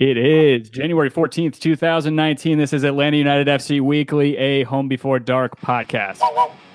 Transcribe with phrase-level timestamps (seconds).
[0.00, 2.56] It is January 14th, 2019.
[2.56, 6.20] This is Atlanta United FC Weekly, a Home Before Dark podcast.
[6.20, 6.69] They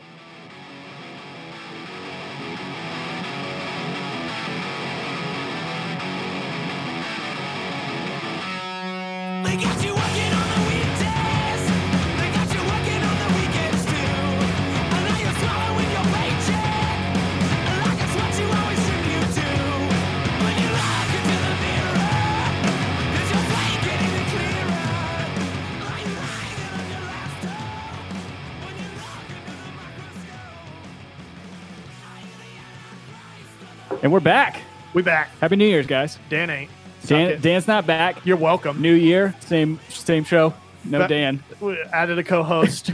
[34.06, 34.62] And we're back.
[34.94, 35.30] We back.
[35.42, 36.20] Happy New Year's, guys.
[36.30, 36.70] Dan ain't.
[37.08, 37.42] Dan, it.
[37.42, 38.24] Dan's not back.
[38.24, 38.80] You're welcome.
[38.80, 40.54] New year, same same show.
[40.84, 41.44] No But- Dan.
[41.60, 42.92] We added a co-host.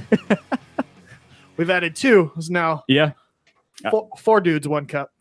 [1.58, 2.32] We've added two.
[2.38, 3.12] It's now Yeah.
[3.90, 5.12] four, four dudes, one cup.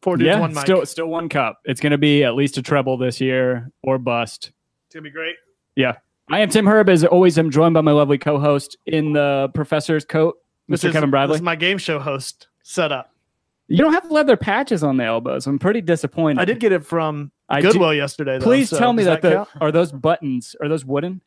[0.00, 0.40] Four dudes, yeah.
[0.40, 0.62] one mic.
[0.62, 1.58] Still still one cup.
[1.66, 4.50] It's gonna be at least a treble this year or bust.
[4.86, 5.36] it's gonna be great.
[5.76, 5.96] Yeah.
[6.30, 6.88] I am Tim Herb.
[6.88, 10.36] As always, I'm joined by my lovely co-host in the professor's coat,
[10.70, 10.86] This Mr.
[10.86, 11.34] is- Kevin Bradley.
[11.34, 13.10] This is my game show host setup.
[13.68, 15.46] You don't have leather patches on the elbows.
[15.46, 16.40] I'm pretty disappointed.
[16.40, 18.38] I did get it from I do- Goodwill yesterday.
[18.38, 21.20] Though, Please so tell me does that, the are those buttons are those wooden?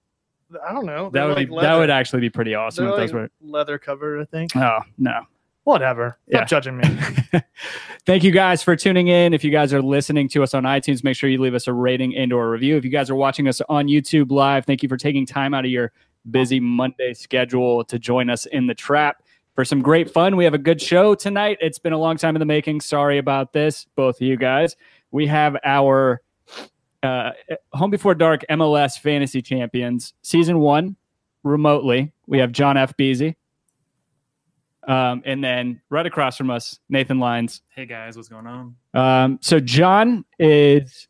[0.66, 1.06] I don't know.
[1.06, 1.68] That They're would like be, leather.
[1.68, 3.30] that would actually be pretty awesome They're if those like were.
[3.42, 4.22] leather covered.
[4.22, 4.56] I think.
[4.56, 5.22] Oh no.
[5.66, 6.18] Whatever.
[6.28, 6.38] Yeah.
[6.46, 6.84] Stop judging me.
[8.06, 9.34] Thank you guys for tuning in.
[9.34, 11.74] If you guys are listening to us on iTunes, make sure you leave us a
[11.74, 12.78] rating and or a review.
[12.78, 15.66] If you guys are watching us on YouTube live, thank you for taking time out
[15.66, 15.92] of your
[16.32, 19.22] busy Monday schedule to join us in the trap
[19.58, 20.36] for some great fun.
[20.36, 21.58] We have a good show tonight.
[21.62, 22.80] It's been a long time in the making.
[22.80, 24.76] Sorry about this, both of you guys.
[25.10, 26.22] We have our
[27.02, 27.32] uh,
[27.74, 30.96] Home Before Dark MLS Fantasy Champions Season 1
[31.42, 32.14] remotely.
[32.28, 32.96] We have John F.
[32.98, 33.34] Beasy.
[34.88, 37.64] Um, and then right across from us, Nathan Lines.
[37.70, 38.76] Hey guys, what's going on?
[38.94, 41.07] Um, so John is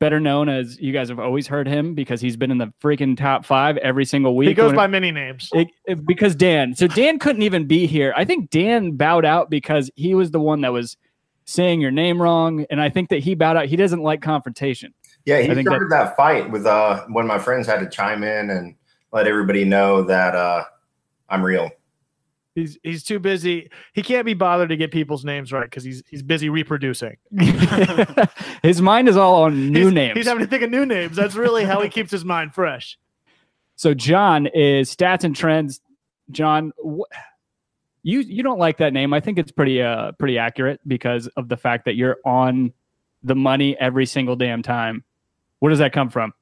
[0.00, 3.16] better known as you guys have always heard him because he's been in the freaking
[3.16, 4.48] top five every single week.
[4.48, 5.48] he goes When- by many names.
[5.54, 6.74] it, it- because Dan.
[6.74, 8.12] So Dan couldn't even be here.
[8.16, 10.96] I think Dan bowed out because he was the one that was
[11.46, 13.66] saying your name wrong, and I think that he bowed out.
[13.66, 14.92] He doesn't like confrontation.
[15.24, 17.88] Yeah, he I think started that, fight with uh one of my friends had to
[17.88, 18.74] chime in and
[19.12, 20.64] let everybody know that uh
[21.30, 21.70] I'm real.
[22.58, 23.70] He's he's too busy.
[23.92, 27.16] He can't be bothered to get people's names right because he's he's busy reproducing.
[28.62, 30.16] his mind is all on new he's, names.
[30.16, 31.16] He's having to think of new names.
[31.16, 32.98] That's really how he keeps his mind fresh.
[33.76, 35.80] So John is stats and trends.
[36.32, 37.06] John, wh-
[38.02, 39.12] you you don't like that name.
[39.12, 42.72] I think it's pretty uh pretty accurate because of the fact that you're on
[43.22, 45.04] the money every single damn time.
[45.60, 46.32] Where does that come from?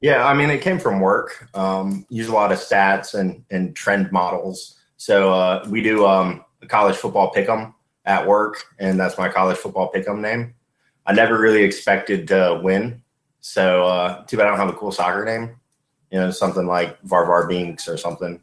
[0.00, 1.48] Yeah, I mean it came from work.
[1.54, 4.75] Um use a lot of stats and and trend models.
[5.06, 7.72] So uh we do um a college football pick'em
[8.06, 10.52] at work and that's my college football pick'em name.
[11.06, 13.00] I never really expected to win.
[13.38, 15.60] So uh too bad I don't have a cool soccer name.
[16.10, 18.40] You know, something like Varvar Binks or something.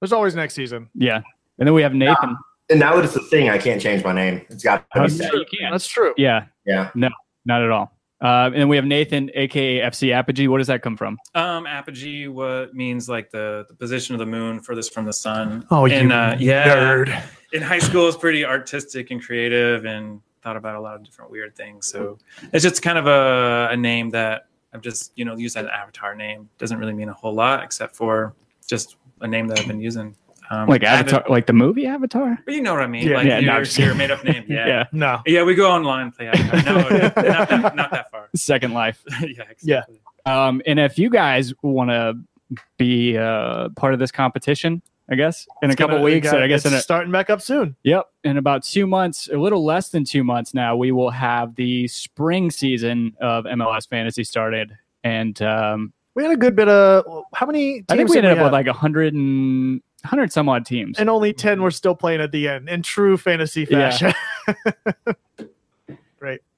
[0.00, 0.90] There's always next season.
[0.94, 1.22] Yeah,
[1.58, 2.36] and then we have Nathan.
[2.68, 4.42] And now that it's a thing, I can't change my name.
[4.50, 5.32] It's got to Oh, be yeah, set.
[5.32, 5.70] you can.
[5.72, 6.12] That's true.
[6.18, 6.90] Yeah, Yeah.
[6.94, 7.08] No,
[7.46, 7.90] not at all.
[8.22, 10.46] Uh, and then we have Nathan, aka FC Apogee.
[10.48, 11.18] What does that come from?
[11.34, 15.66] Um, apogee, what means like the, the position of the moon furthest from the sun.
[15.70, 17.22] Oh, and, you uh, yeah, nerd.
[17.52, 21.30] in high school, it's pretty artistic and creative, and thought about a lot of different
[21.30, 21.88] weird things.
[21.88, 22.18] So
[22.52, 25.70] it's just kind of a, a name that I've just you know used as an
[25.70, 26.48] avatar name.
[26.58, 28.34] Doesn't really mean a whole lot except for
[28.66, 30.14] just a name that I've been using.
[30.50, 32.38] Um, Like I haven't- Avatar, like the movie Avatar.
[32.44, 33.06] But you know what I mean?
[33.08, 33.16] Yeah.
[33.16, 34.44] like Yeah, no, your, I'm your made up name.
[34.48, 34.84] Yeah.
[34.92, 35.20] Yeah.
[35.26, 35.42] yeah.
[35.44, 36.62] We go online and play Avatar.
[36.74, 38.28] No, not that, not that far.
[38.34, 39.02] Second Life.
[39.20, 40.00] yeah, exactly.
[40.26, 42.14] Um, and if you guys want to
[42.78, 46.30] be uh, part of this competition, I guess in a It's couple gonna- we weeks,
[46.30, 47.76] got- I guess it's in a, starting back up soon.
[47.84, 48.06] Yep.
[48.24, 51.86] In about two months, a little less than two months now, we will have the
[51.88, 54.76] spring season of MLS Fantasy started.
[55.02, 57.74] And um, We had a good bit of how many?
[57.74, 58.46] Teams I think we did ended up have?
[58.46, 60.98] with like a hundred and hundred some odd teams.
[60.98, 63.90] and only ten were still playing at the end in true fantasy Yeah.
[63.90, 64.14] fashion.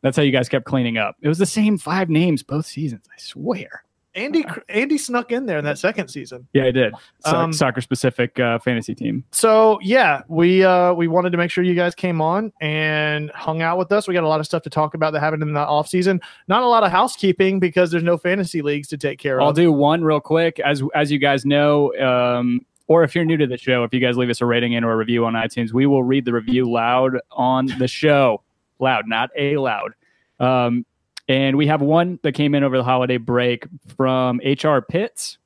[0.03, 1.15] That's how you guys kept cleaning up.
[1.23, 3.05] It was the same five names both seasons.
[3.09, 3.85] I swear.
[4.17, 6.47] Andy Andy snuck in there in that second season.
[6.53, 6.93] Yeah, I did.
[7.21, 9.25] So, Um, soccer specific uh, fantasy team.
[9.31, 13.63] So yeah, we uh we wanted to make sure you guys came on and hung
[13.63, 14.07] out with us.
[14.09, 16.21] We got a lot of stuff to talk about that happened in the off season.
[16.49, 19.47] Not a lot of housekeeping because there's no fantasy leagues to take care of.
[19.47, 20.59] I'll do one real quick.
[20.61, 24.01] As as you guys know, um, or if you're new to the show, if you
[24.01, 26.33] guys leave us a rating and or a review on iTunes, we will read the
[26.33, 28.43] review loud on the show.
[28.79, 29.95] loud, not a loud.
[30.41, 30.85] Um,
[31.29, 33.65] and we have one that came in over the holiday break
[33.97, 35.39] from HR Pitts,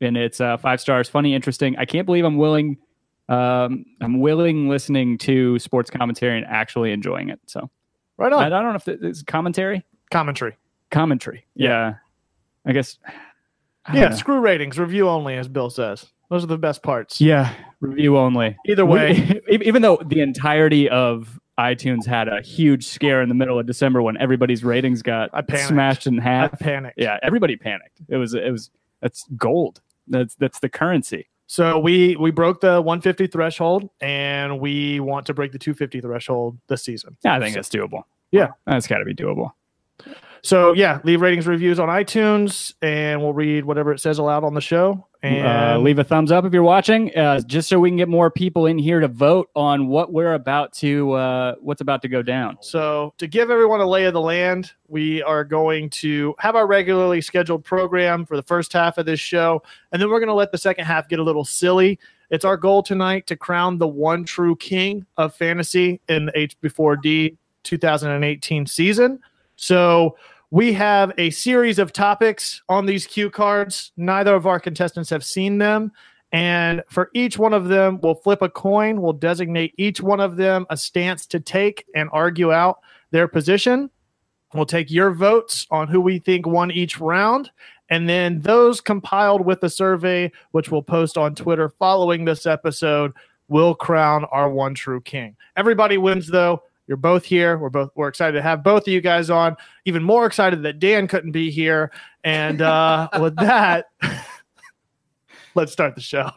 [0.00, 1.08] and it's uh, five stars.
[1.08, 1.76] Funny, interesting.
[1.78, 2.76] I can't believe I'm willing.
[3.30, 7.40] Um, I'm willing listening to sports commentary and actually enjoying it.
[7.46, 7.68] So
[8.16, 10.56] Right I, I don't know if it's commentary, Commentary.
[10.90, 11.46] commentary.
[11.54, 11.94] Yeah.
[12.66, 12.98] I guess.
[13.86, 14.16] I Yeah, know.
[14.16, 16.06] screw ratings, review only, as Bill says.
[16.30, 17.20] Those are the best parts.
[17.20, 18.56] Yeah, review only.
[18.66, 23.58] Either way, even though the entirety of iTunes had a huge scare in the middle
[23.58, 25.30] of December when everybody's ratings got
[25.66, 26.58] smashed in I half.
[26.58, 26.98] panicked.
[26.98, 28.00] Yeah, everybody panicked.
[28.08, 28.70] It was it was
[29.00, 29.80] that's gold.
[30.06, 31.28] That's that's the currency.
[31.46, 36.58] So we we broke the 150 threshold, and we want to break the 250 threshold
[36.68, 37.16] this season.
[37.24, 38.02] Yeah, I think that's doable.
[38.30, 38.48] Yeah.
[38.66, 39.52] that's got to be doable.
[40.42, 44.54] So yeah, leave ratings, reviews on iTunes, and we'll read whatever it says aloud on
[44.54, 45.07] the show.
[45.20, 48.08] And uh, leave a thumbs up if you're watching, uh, just so we can get
[48.08, 52.08] more people in here to vote on what we're about to uh, what's about to
[52.08, 52.56] go down.
[52.60, 56.68] So, to give everyone a lay of the land, we are going to have our
[56.68, 59.60] regularly scheduled program for the first half of this show,
[59.90, 61.98] and then we're going to let the second half get a little silly.
[62.30, 67.36] It's our goal tonight to crown the one true king of fantasy in the HB4D
[67.64, 69.18] 2018 season.
[69.56, 70.16] So,
[70.50, 73.92] we have a series of topics on these cue cards.
[73.96, 75.92] Neither of our contestants have seen them.
[76.32, 79.00] And for each one of them, we'll flip a coin.
[79.00, 82.78] We'll designate each one of them a stance to take and argue out
[83.10, 83.90] their position.
[84.54, 87.50] We'll take your votes on who we think won each round.
[87.90, 93.12] And then those compiled with the survey, which we'll post on Twitter following this episode,
[93.48, 95.36] will crown our one true king.
[95.56, 96.62] Everybody wins, though.
[96.88, 97.58] You're both here.
[97.58, 99.56] We're both we're excited to have both of you guys on.
[99.84, 101.92] Even more excited that Dan couldn't be here.
[102.24, 103.90] And uh, with that,
[105.54, 106.30] let's start the show.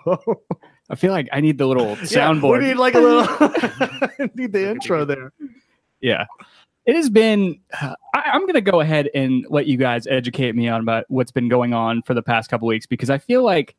[0.90, 2.60] I feel like I need the little soundboard.
[2.60, 5.32] we need like a little need the intro there.
[6.02, 6.26] Yeah.
[6.86, 7.62] It has been.
[7.74, 11.32] I, I'm going to go ahead and let you guys educate me on about what's
[11.32, 13.76] been going on for the past couple weeks because I feel like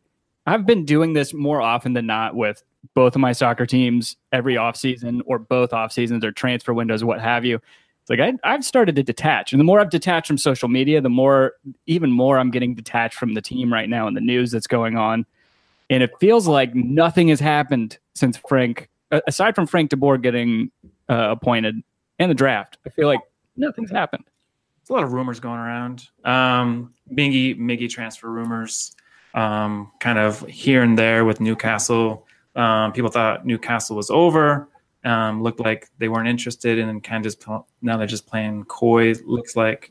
[0.47, 2.63] I've been doing this more often than not with
[2.95, 7.21] both of my soccer teams every offseason or both off seasons or transfer windows, what
[7.21, 7.61] have you.
[8.01, 11.01] It's like I, I've started to detach, and the more I've detached from social media,
[11.01, 11.53] the more,
[11.87, 14.97] even more, I'm getting detached from the team right now and the news that's going
[14.97, 15.25] on.
[15.89, 18.89] And it feels like nothing has happened since Frank,
[19.29, 20.73] aside from Frank DeBoer getting
[21.09, 21.77] uh, appointed
[22.19, 22.79] and the draft.
[22.85, 23.21] I feel like
[23.57, 24.25] nothing's happened.
[24.81, 26.09] There's a lot of rumors going around.
[26.25, 28.97] Um, Miggy Miggy transfer rumors,
[29.35, 32.27] um, kind of here and there with Newcastle.
[32.55, 34.69] Um, people thought Newcastle was over.
[35.05, 37.47] Um, looked like they weren't interested, and then kind of just
[37.81, 39.15] now they're just playing coy.
[39.25, 39.91] Looks like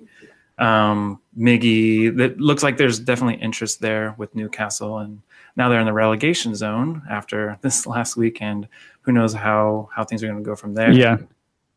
[0.58, 2.16] um, Miggy.
[2.16, 5.22] That looks like there's definitely interest there with Newcastle, and
[5.58, 8.68] now they're in the relegation zone after this last weekend.
[9.02, 10.92] Who knows how how things are going to go from there?
[10.92, 11.18] Yeah.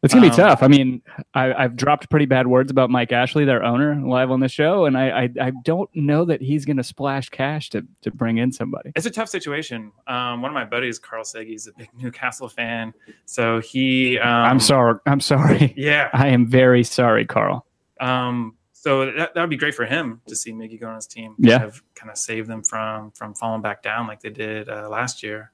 [0.05, 0.63] It's gonna be Um, tough.
[0.63, 1.03] I mean,
[1.35, 4.85] I, I've dropped pretty bad words about Mike Ashley, their owner, live on the show,
[4.85, 8.53] and I, I, I don't know that he's gonna splash cash to to bring in
[8.53, 8.93] somebody.
[8.95, 9.91] It's a tough situation.
[10.07, 12.93] Um, one of my buddies, Carl Segi, is a big Newcastle fan,
[13.25, 14.19] so he.
[14.19, 14.99] Um, I'm sorry.
[15.07, 15.75] I'm sorry.
[15.77, 16.11] Yeah.
[16.13, 17.67] I am very sorry, Carl.
[17.99, 21.07] Um, so that, that would be great for him to see Miggy go on his
[21.07, 21.35] team.
[21.39, 21.59] Yeah.
[21.59, 24.89] Kind of, kind of save them from from falling back down like they did uh,
[24.91, 25.51] last year.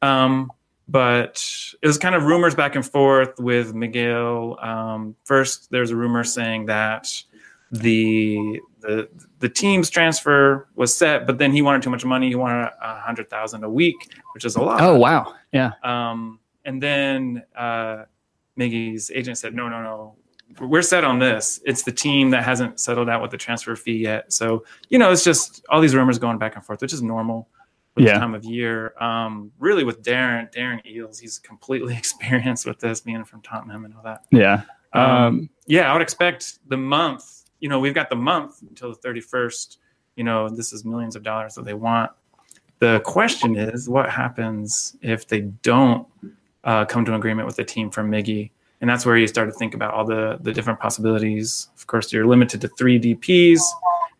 [0.00, 0.50] Um,
[0.88, 1.44] but
[1.80, 4.58] it was kind of rumors back and forth with Miguel.
[4.60, 7.08] Um, first, there's a rumor saying that
[7.70, 9.08] the the
[9.38, 12.28] the team's transfer was set, but then he wanted too much money.
[12.28, 13.96] He wanted a hundred thousand a week,
[14.34, 14.80] which is a lot.
[14.80, 15.34] Oh wow.
[15.52, 15.72] Yeah.
[15.82, 18.04] Um, and then uh,
[18.58, 20.16] Miggy's agent said, no, no, no,
[20.60, 21.60] we're set on this.
[21.64, 24.32] It's the team that hasn't settled out with the transfer fee yet.
[24.32, 27.48] So, you know, it's just all these rumors going back and forth, which is normal
[27.94, 28.14] with Yeah.
[28.14, 28.94] the time of year.
[29.00, 33.94] Um, really with Darren, Darren Eales, he's completely experienced with this being from Tottenham and
[33.94, 34.24] all that.
[34.30, 34.62] Yeah.
[34.92, 38.90] Um, Um, yeah, I would expect the month, you know, we've got the month until
[38.92, 39.78] the 31st.
[40.16, 42.10] You know, this is millions of dollars that they want.
[42.80, 46.06] The question is, what happens if they don't
[46.64, 48.50] uh, come to an agreement with the team from Miggy?
[48.80, 51.68] And that's where you start to think about all the, the different possibilities.
[51.76, 53.60] Of course, you're limited to three DPs.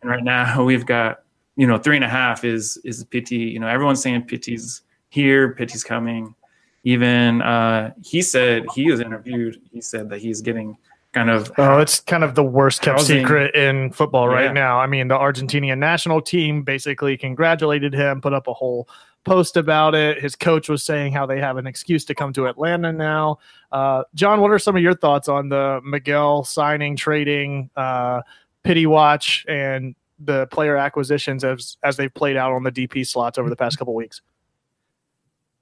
[0.01, 1.22] And right now we've got,
[1.55, 3.37] you know, three and a half is is Pity.
[3.37, 6.35] You know, everyone's saying Pity's here, Pity's coming.
[6.83, 9.61] Even uh, he said he was interviewed.
[9.71, 10.77] He said that he's getting
[11.13, 13.19] kind of Oh, it's kind of the worst kept Housing.
[13.19, 14.51] secret in football right Yeah.
[14.51, 14.79] now.
[14.79, 18.89] I mean, the Argentinian national team basically congratulated him, put up a whole
[19.23, 20.19] post about it.
[20.21, 23.37] His coach was saying how they have an excuse to come to Atlanta now.
[23.71, 28.21] Uh, John, what are some of your thoughts on the Miguel signing, trading, uh,
[28.63, 29.95] pity watch, and
[30.25, 33.77] the player acquisitions as as they've played out on the DP slots over the past
[33.77, 34.21] couple weeks?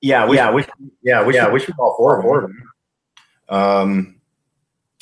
[0.02, 0.66] Yeah, we, yeah, we,
[1.04, 2.72] yeah, we, yeah, we should call four of them.
[3.50, 4.22] Um,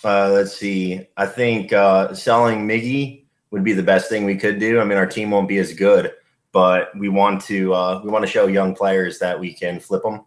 [0.04, 1.08] uh, let's see.
[1.16, 4.80] I think uh, selling Miggy would be the best thing we could do.
[4.80, 6.12] I mean, our team won't be as good,
[6.52, 10.04] but we want to uh, we want to show young players that we can flip
[10.04, 10.26] them.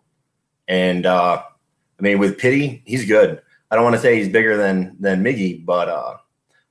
[0.68, 1.42] And uh,
[1.98, 3.42] I mean, with Pity, he's good.
[3.70, 6.16] I don't want to say he's bigger than than Miggy, but uh,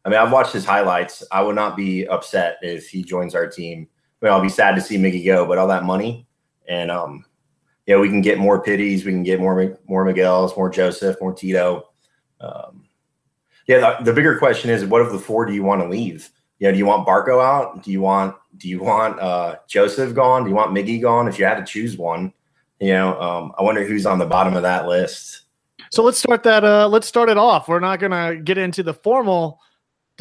[0.03, 1.23] I mean, I've watched his highlights.
[1.31, 3.87] I would not be upset if he joins our team.
[4.21, 6.27] I mean, I'll be sad to see Miggy go, but all that money
[6.71, 7.25] and um,
[7.85, 11.33] yeah, we can get more Pitties, we can get more more Miguel's, more Josef, more
[11.33, 11.89] Tito.
[12.39, 12.85] Um,
[13.67, 16.29] yeah, the, the bigger question is, what of the four do you want to leave?
[16.59, 17.83] You know, do you want Barco out?
[17.83, 20.43] Do you want do you want uh, Josef gone?
[20.43, 21.27] Do you want Miggy gone?
[21.27, 22.31] If you had to choose one,
[22.79, 25.41] you know, um, I wonder who's on the bottom of that list.
[25.91, 26.63] So let's start that.
[26.63, 27.67] Uh, let's start it off.
[27.67, 29.59] We're not gonna get into the formal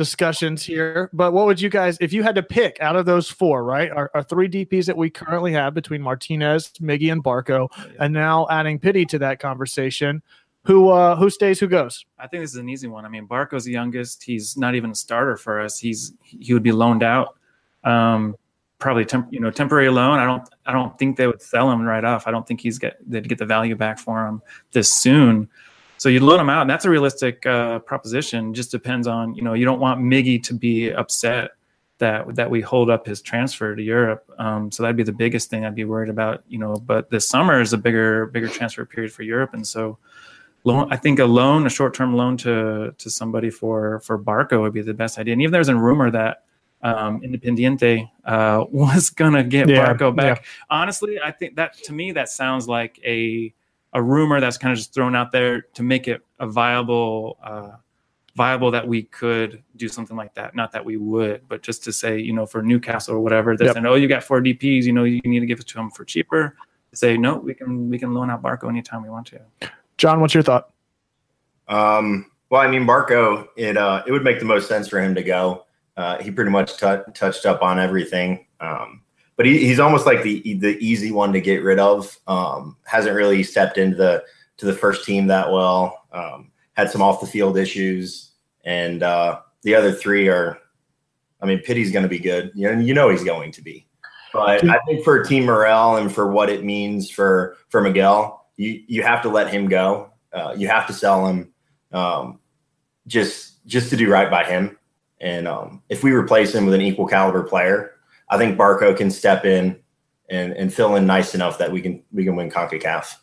[0.01, 3.29] discussions here, but what would you guys, if you had to pick out of those
[3.29, 3.91] four, right?
[3.91, 8.47] Our, our three DPS that we currently have between Martinez, Miggy, and Barco, and now
[8.49, 10.23] adding Pity to that conversation,
[10.65, 12.07] who uh, who stays, who goes?
[12.19, 13.05] I think this is an easy one.
[13.05, 14.23] I mean, Barco's the youngest.
[14.23, 15.79] He's not even a starter for us.
[15.79, 17.37] He's he would be loaned out,
[17.85, 18.37] um,
[18.79, 20.19] probably temp, you know temporary loan.
[20.19, 22.27] I don't I don't think they would sell him right off.
[22.27, 24.41] I don't think he's get they'd get the value back for him
[24.73, 25.51] this soon.
[26.01, 28.55] So you'd loan him out, and that's a realistic uh, proposition.
[28.55, 31.51] Just depends on you know you don't want Miggy to be upset
[31.99, 34.25] that that we hold up his transfer to Europe.
[34.39, 36.43] Um, so that'd be the biggest thing I'd be worried about.
[36.49, 39.99] You know, but this summer is a bigger bigger transfer period for Europe, and so
[40.65, 40.91] loan.
[40.91, 44.73] I think a loan, a short term loan to to somebody for for Barco would
[44.73, 45.35] be the best idea.
[45.35, 46.45] And even there's a rumor that
[46.81, 50.47] um, Independiente uh, was gonna get Yeah, Barco back.
[50.71, 53.53] Honestly, I think that to me that sounds like a
[53.93, 57.73] a rumor that's kind of just thrown out there to make it a viable uh,
[58.37, 60.55] viable that we could do something like that.
[60.55, 63.67] Not that we would, but just to say, you know, for Newcastle or whatever, they're
[63.67, 63.75] Yep.
[63.75, 65.91] saying, oh, you got four DPS, you know, you need to give it to them
[65.91, 66.57] for cheaper.
[66.93, 69.41] Say no, we can we can loan out Barco anytime we want to.
[69.97, 70.71] John, what's your thought?
[71.69, 75.15] Um, well, I mean, Barco, it uh, it would make the most sense for him
[75.15, 75.67] to go.
[75.97, 79.03] Uh, he pretty much tou touched up on everything, um,
[79.41, 82.19] but he, he's almost like the the easy one to get rid of.
[82.27, 84.23] Um, hasn't really stepped into the
[84.59, 86.07] to the first team that well.
[86.13, 88.33] Um, had some off the field issues,
[88.67, 90.59] and uh, the other three are.
[91.41, 92.53] I mean, Pity's going to be good.
[92.55, 93.89] You know, you know he's going to be.
[94.35, 98.83] But I think for team morale and for what it means for for Miguel, you
[98.89, 100.11] you have to let him go.
[100.35, 101.51] Uh, you have to sell him
[101.93, 102.41] um,
[103.07, 104.77] just just to do right by him.
[105.19, 107.95] And um, if we replace him with an equal caliber player,
[108.31, 109.79] I think Barco can step in
[110.31, 113.17] and, and fill in nice enough that we can we can win Concacaf.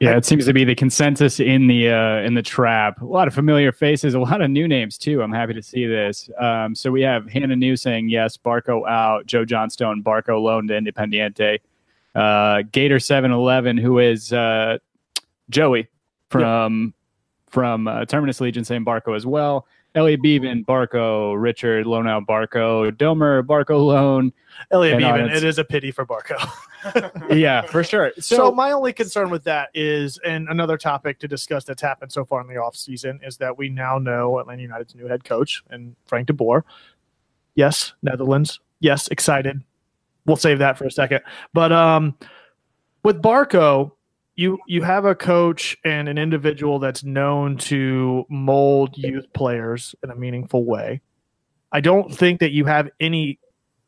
[0.00, 3.02] Yeah, it seems to be the consensus in the uh, in the trap.
[3.02, 5.20] A lot of familiar faces, a lot of new names too.
[5.22, 6.30] I'm happy to see this.
[6.38, 10.74] Um, so we have Hannah New saying yes, Barco out, Joe Johnstone, Barco loaned to
[10.74, 11.58] Independiente,
[12.14, 14.78] uh, Gator Seven Eleven, who is uh,
[15.50, 15.88] Joey
[16.30, 16.94] from
[17.50, 19.66] from uh, Terminus Legion, saying Barco as well.
[19.94, 24.32] Elliot Beevan, Barco, Richard, loan out Barco, Domer, Barco loan.
[24.70, 26.36] Elliot And, Beeman, it is a pity for Barco.
[27.36, 28.12] Yeah, for sure.
[28.18, 32.10] So, So, my only concern with that is, and another topic to discuss that's happened
[32.10, 35.62] so far in the offseason is that we now know Atlanta United's new head coach
[35.70, 36.64] and Frank de Boer.
[37.54, 38.60] Yes, Netherlands.
[38.80, 39.62] Yes, excited.
[40.24, 41.20] We'll save that for a second.
[41.52, 42.16] But um,
[43.02, 43.92] with Barco,
[44.40, 50.10] you you have a coach and an individual that's known to mold youth players in
[50.10, 51.02] a meaningful way.
[51.72, 53.38] I don't think that you have any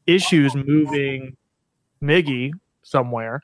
[0.06, 1.38] issues moving
[2.02, 3.40] Miggy somewhere.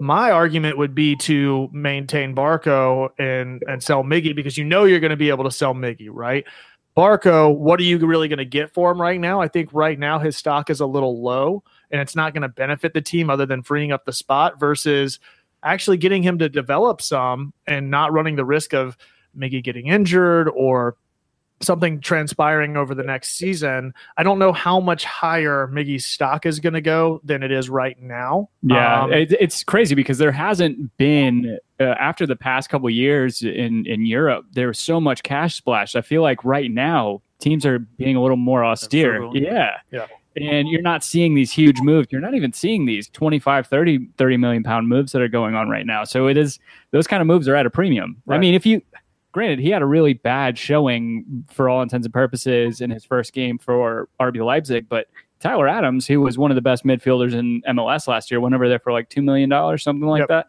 [0.00, 5.00] My argument would be to maintain Barco and and sell Miggy because you know you're
[5.00, 6.44] going to be able to sell Miggy, right?
[6.96, 9.40] Barco, what are you really going to get for him right now?
[9.40, 12.48] I think right now his stock is a little low and it's not going to
[12.48, 15.20] benefit the team other than freeing up the spot versus
[15.66, 18.96] actually getting him to develop some and not running the risk of
[19.36, 20.96] Miggy getting injured or
[21.60, 23.94] something transpiring over the next season.
[24.16, 27.68] I don't know how much higher Miggy's stock is going to go than it is
[27.68, 28.50] right now.
[28.62, 33.42] Yeah, Um, it, it's crazy because there hasn't been uh, after the past couple years
[33.42, 34.46] in in Europe.
[34.52, 35.96] There was so much cash splash.
[35.96, 39.18] I feel like right now teams are being a little more austere.
[39.18, 39.36] frugal.
[39.36, 40.06] Yeah, Yeah.
[40.36, 42.08] And you're not seeing these huge moves.
[42.10, 45.68] You're not even seeing these 25, 30, 30 million pound moves that are going on
[45.68, 46.04] right now.
[46.04, 46.58] So it is
[46.90, 48.20] those kind of moves are at a premium.
[48.28, 48.82] I mean, if you
[49.32, 53.32] granted he had a really bad showing for all intents and purposes in his first
[53.32, 55.08] game for RB Leipzig, but
[55.40, 58.68] Tyler Adams, who was one of the best midfielders in MLS last year, went over
[58.68, 60.28] there for like two million dollars, something like Yep.
[60.28, 60.46] that.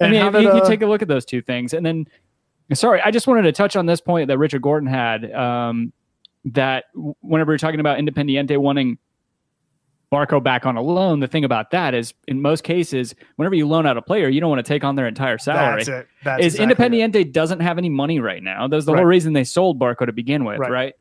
[0.00, 1.86] I mean, if did, you, you uh, take a look at those two things, and
[1.86, 2.06] then,
[2.74, 5.32] sorry, I just wanted to touch on this point that Richard Gordon had.
[5.32, 5.92] Um,
[6.52, 6.84] that
[7.22, 8.98] whenever you're talking about Independiente wanting
[10.16, 13.66] Barco back on a loan, the thing about that is, in most cases, whenever you
[13.68, 16.08] loan out a player, you don't want to take on their entire salary That's it.
[16.24, 17.12] That's is exactly it.
[17.12, 18.66] Independiente doesn't have any money right now.
[18.68, 20.70] That's the whole reason they sold Barco to begin with, Right.
[20.70, 20.94] right?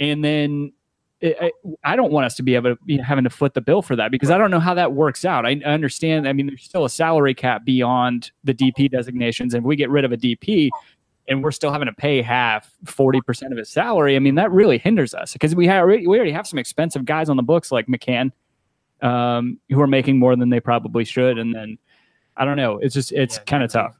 [0.00, 0.72] And then
[1.20, 1.52] it, I,
[1.84, 3.96] I don't want us to be able to be having to foot the bill for
[3.96, 5.44] that because I don't know how that works out.
[5.46, 6.28] I, I understand.
[6.28, 9.90] I mean, there's still a salary cap beyond the DP designations, and if we get
[9.90, 10.70] rid of a DP,
[11.28, 14.16] and we're still having to pay half 40% of his salary.
[14.16, 17.28] I mean, that really hinders us because we have we already have some expensive guys
[17.28, 18.32] on the books like McCann
[19.02, 21.38] um, who are making more than they probably should.
[21.38, 21.78] And then
[22.36, 22.78] I don't know.
[22.78, 23.94] It's just it's Yeah, kind of tough.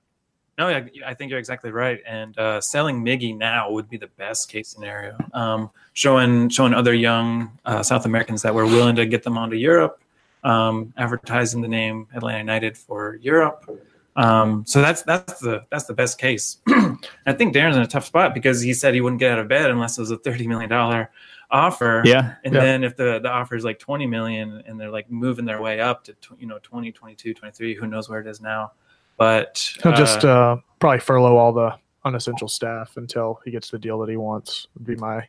[0.59, 2.01] No, I, I think you're exactly right.
[2.05, 5.17] And uh, selling Miggy now would be the best case scenario.
[5.33, 9.57] Um, showing showing other young uh, South Americans that we're willing to get them onto
[9.57, 10.01] Europe,
[10.43, 13.71] um, advertising the name Atlanta United for Europe.
[14.17, 16.59] Um, so that's that's the that's the best case.
[16.69, 19.47] I think Darren's in a tough spot because he said he wouldn't get out of
[19.47, 21.11] bed unless it was a thirty million dollar
[21.51, 22.03] offer.
[22.05, 22.35] Yeah.
[22.45, 22.61] And Yeah.
[22.61, 25.81] then if the, the offer is like 20 million and they're like moving their way
[25.81, 28.73] up to, tw- you know, 20, 22, 23, who knows where it is now.
[29.17, 31.75] But He'll just uh, uh, probably furlough all the
[32.05, 34.69] unessential staff until he gets the deal that he wants.
[34.75, 35.27] Would be my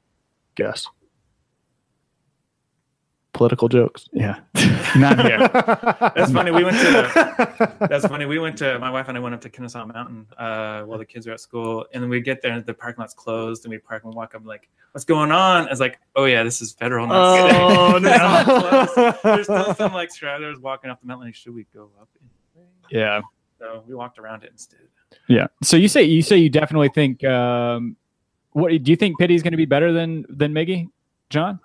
[0.55, 0.85] guess.
[3.39, 4.09] Political jokes.
[4.11, 4.41] Yeah.
[4.97, 5.39] Not here.
[5.47, 6.51] that's funny.
[6.51, 8.25] We went to, that's funny.
[8.25, 11.05] We went to, my wife and I went up to Kennesaw Mountain uh, while the
[11.05, 11.85] kids were at school.
[11.93, 14.35] And then we get there and the parking lot's closed and we park and walk
[14.35, 15.69] up like, what's going on?
[15.69, 17.07] It's like, oh yeah, this is federal.
[17.07, 17.15] not.
[17.49, 19.13] Oh, no.
[19.23, 21.27] There's still some like stragglers walking up the mountain.
[21.27, 22.09] Like, should we go up?
[22.91, 23.21] yeah.
[23.57, 24.81] So we walked around it instead.
[25.29, 25.47] Yeah.
[25.63, 27.95] So you say you say you definitely think um
[28.51, 30.89] what do you think Pity's going to be better than than Miggy?
[31.29, 31.61] John?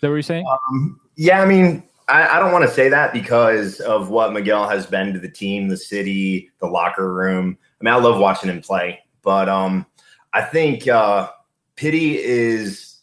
[0.00, 0.46] That what you're saying?
[0.46, 4.68] Um, yeah, I mean, I, I don't want to say that because of what Miguel
[4.68, 7.58] has been to the team, the city, the locker room.
[7.80, 9.86] I mean, I love watching him play, but um,
[10.32, 11.30] I think uh,
[11.74, 12.98] Pity is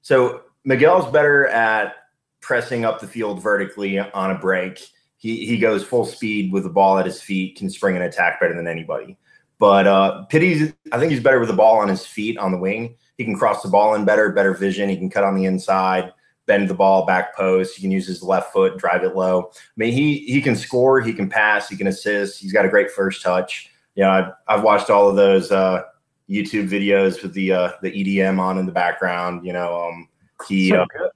[0.00, 1.94] so Miguel's better at
[2.40, 4.80] pressing up the field vertically on a break.
[5.18, 8.40] He he goes full speed with the ball at his feet, can spring an attack
[8.40, 9.18] better than anybody.
[9.58, 12.58] But uh, Pity's, I think he's better with the ball on his feet on the
[12.58, 12.96] wing.
[13.16, 14.88] He can cross the ball in better, better vision.
[14.88, 16.12] He can cut on the inside
[16.48, 17.76] bend the ball back post.
[17.76, 19.50] He can use his left foot, drive it low.
[19.54, 22.40] I mean, he he can score, he can pass, he can assist.
[22.40, 23.70] He's got a great first touch.
[23.94, 25.82] You know, I've, I've watched all of those uh,
[26.28, 29.46] YouTube videos with the uh, the EDM on in the background.
[29.46, 30.08] You know, um,
[30.48, 31.08] he So uh,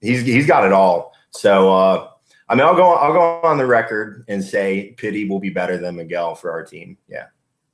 [0.00, 1.12] he's he's got it all.
[1.30, 2.08] So uh,
[2.48, 5.76] I mean, I'll go I'll go on the record and say Pity will be better
[5.76, 6.96] than Miguel for our team.
[7.08, 7.26] Yeah.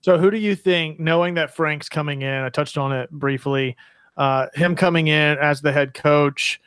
[0.05, 3.75] So, who do you think, knowing that Frank's coming in, I touched on it briefly,
[4.17, 6.61] uh, him coming in as the head coach,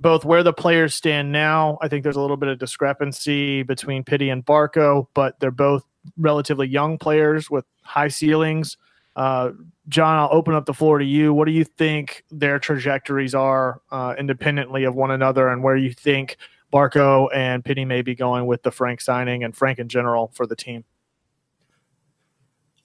[0.00, 4.04] both where the players stand now, I think there's a little bit of discrepancy between
[4.04, 5.84] Pity and Barco, but they're both
[6.16, 8.76] relatively young players with high ceilings.
[9.16, 9.50] Uh,
[9.88, 11.34] John, I'll open up the floor to you.
[11.34, 15.92] What do you think their trajectories are uh, independently of one another, and where you
[15.92, 16.36] think
[16.72, 20.46] Barco and Pity may be going with the Frank signing and Frank in general for
[20.46, 20.84] the team?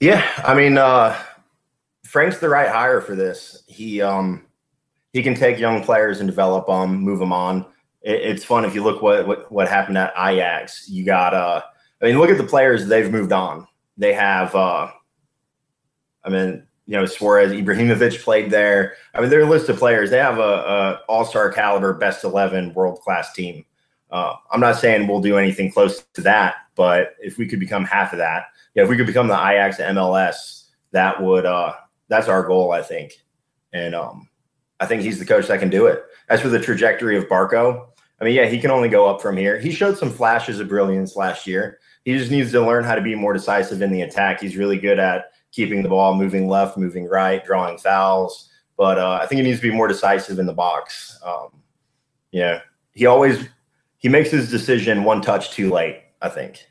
[0.00, 1.16] Yeah, I mean, uh,
[2.14, 3.64] Frank's the right hire for this.
[3.66, 4.46] He um,
[5.12, 7.66] he can take young players and develop them, move them on.
[8.02, 10.88] It, it's fun if you look what, what what happened at Ajax.
[10.88, 11.62] You got uh,
[12.00, 13.66] I mean, look at the players they've moved on.
[13.96, 14.92] They have, uh,
[16.22, 18.92] I mean, you know, Suarez, Ibrahimovic played there.
[19.12, 20.10] I mean, they're a list of players.
[20.10, 23.64] They have a, a all star caliber, best eleven, world class team.
[24.12, 27.84] Uh, I'm not saying we'll do anything close to that, but if we could become
[27.84, 28.44] half of that,
[28.76, 31.72] yeah, if we could become the Ajax MLS, that would uh
[32.08, 33.12] that's our goal, I think.
[33.72, 34.28] And um
[34.80, 36.02] I think he's the coach that can do it.
[36.28, 37.86] As for the trajectory of Barco,
[38.20, 39.58] I mean, yeah, he can only go up from here.
[39.58, 41.78] He showed some flashes of brilliance last year.
[42.04, 44.40] He just needs to learn how to be more decisive in the attack.
[44.40, 48.50] He's really good at keeping the ball moving left, moving right, drawing fouls.
[48.76, 51.18] But uh, I think he needs to be more decisive in the box.
[51.24, 51.62] Um,
[52.32, 52.60] yeah,
[52.92, 53.48] he always
[53.98, 56.00] he makes his decision one touch too late.
[56.20, 56.66] I think.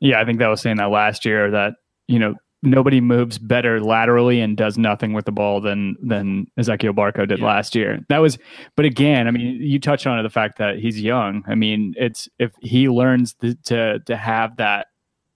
[0.00, 1.74] Yeah, I think that was saying that last year that,
[2.08, 6.92] you know, nobody moves better laterally and does nothing with the ball than than Ezekiel
[6.94, 7.44] Barco did Yeah.
[7.46, 8.04] last year.
[8.08, 8.38] That was
[8.76, 11.44] but again, I mean, you touch on it, the fact that he's young.
[11.46, 14.88] I mean, it's if he learns th- to to have that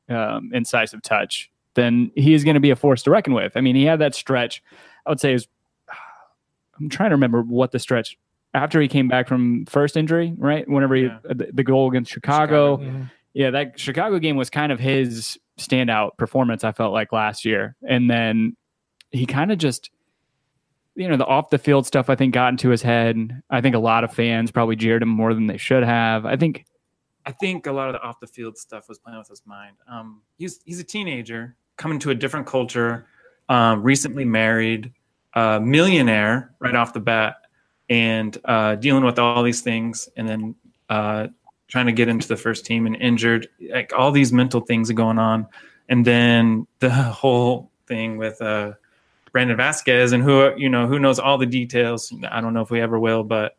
[0.09, 3.57] um, incisive touch, then he is going to be a force to reckon with.
[3.57, 4.63] I mean, he had that stretch.
[5.07, 5.47] I would say is
[6.81, 8.19] I'm trying to remember what the stretch
[8.55, 10.69] after he came back from first injury, right?
[10.69, 11.19] Whenever he Yeah.
[11.23, 13.07] the, the goal against Chicago, Chicago.
[13.35, 16.65] yeah, that Chicago game was kind of his standout performance.
[16.65, 18.57] I felt like last year, and then
[19.11, 19.91] he kind of just,
[20.95, 22.11] you know, the off the field stuff.
[22.11, 23.43] I think got into his head.
[23.51, 26.27] I think a lot of fans probably jeered him more than they should have.
[26.27, 26.65] I think,
[27.27, 29.77] I think a lot of the off the field stuff was playing with his mind.
[29.89, 33.07] Um, he's he's a teenager coming to a different culture,
[33.49, 34.93] um, recently married,
[35.35, 37.37] uh, millionaire right off the bat,
[37.89, 40.55] and uh, dealing with all these things, and then
[40.89, 41.29] uh,
[41.71, 43.49] trying to get into the first team and injured.
[43.71, 45.47] Like all these mental things are going on,
[45.89, 48.73] and then the whole thing with uh,
[49.33, 52.13] Brandon Vazquez and who you know who knows all the details.
[52.31, 53.57] I don't know if we ever will, but.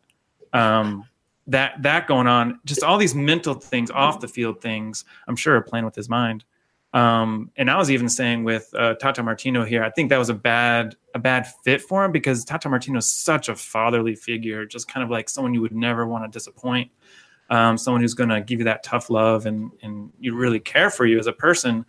[0.52, 1.06] Um,
[1.48, 5.56] that that going on, just all these mental things, off the field things, I'm sure
[5.56, 6.44] are playing with his mind.
[6.94, 10.28] Um, and I was even saying with uh, Tata Martino here, I think that was
[10.28, 14.66] a bad a bad fit for him because Tata Martino is such a fatherly figure,
[14.66, 16.90] just kind of like someone you would never want to disappoint,
[17.50, 20.90] um, someone who's going to give you that tough love and and you really care
[20.90, 21.84] for you as a person.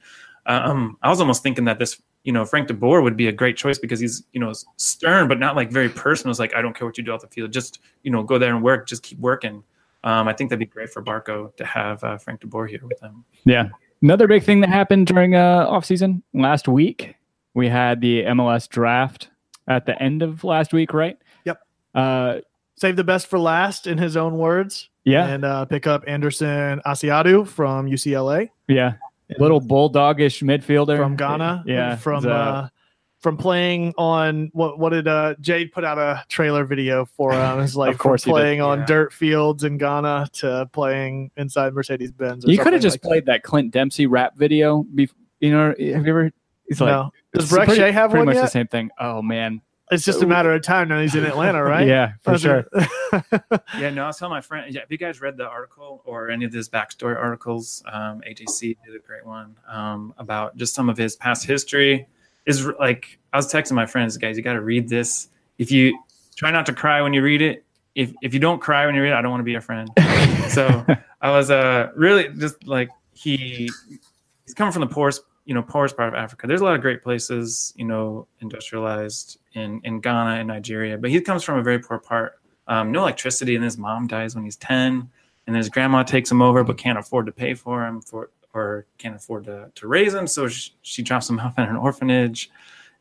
[0.46, 3.32] Um, I was almost thinking that this, you know, Frank De Boer would be a
[3.32, 6.32] great choice because he's, you know, stern but not like very personal.
[6.32, 8.38] It's like I don't care what you do off the field, just you know, go
[8.38, 9.63] there and work, just keep working.
[10.04, 12.82] Um, I think that'd be great for Barco to have uh, Frank De Boer here
[12.84, 13.24] with him.
[13.46, 13.70] Yeah.
[14.02, 17.16] Another big thing that happened during uh, offseason last week,
[17.54, 19.30] we had the MLS draft
[19.68, 21.18] at the end of last week, right?
[21.46, 21.62] Yep.
[21.96, 22.39] Uh,
[22.76, 25.28] Save the best for last, in his own words, yeah.
[25.28, 28.50] and uh, pick up Anderson Asiedu from UCLA.
[28.68, 28.94] yeah.
[29.39, 31.63] Little bulldogish midfielder from Ghana.
[31.66, 31.96] Yeah.
[31.96, 32.68] From uh,
[33.20, 37.62] from playing on what what did uh Jade put out a trailer video for him?
[37.62, 41.32] It's like Of course he from did, playing on dirt fields in Ghana to playing
[41.36, 42.44] inside Mercedes Benz.
[42.46, 44.84] you could have just played that Clint Dempsey rap video.
[44.94, 46.32] Bef- you know, have you ever?
[46.68, 47.12] He's like, no.
[47.34, 48.92] Does Brek Shea have pretty one Pretty much the same thing.
[49.00, 51.02] Oh man, It's just a matter of time now.
[51.02, 51.86] He's in Atlanta, right?
[51.86, 52.65] Yeah, for That's sure.
[53.78, 54.74] Yeah, no, I was telling my friend.
[54.74, 57.84] Yeah, have you guys read the article or any of his backstory articles?
[57.91, 62.08] Um, AJC did a great one um, about just some of his past history.
[62.46, 65.30] Is like I was texting my friends, guys, you got to read this.
[65.58, 65.98] If you
[66.36, 67.63] try not to cry when you read it,
[67.96, 69.62] if if you don't cry when you read it, I don't want to be your
[69.62, 69.89] friend.
[70.50, 70.86] so
[71.22, 73.69] I was uh really just like he
[74.46, 76.47] he's coming from the poorest you know poorest part of Africa.
[76.47, 81.10] There's a lot of great places you know industrialized in in Ghana and Nigeria, but
[81.10, 82.39] he comes from a very poor part.
[82.67, 85.10] Um, no electricity, and his mom dies when he's ten,
[85.47, 88.86] and his grandma takes him over but can't afford to pay for him for or
[88.97, 92.49] can't afford to to raise him, so she, she drops him off at an orphanage,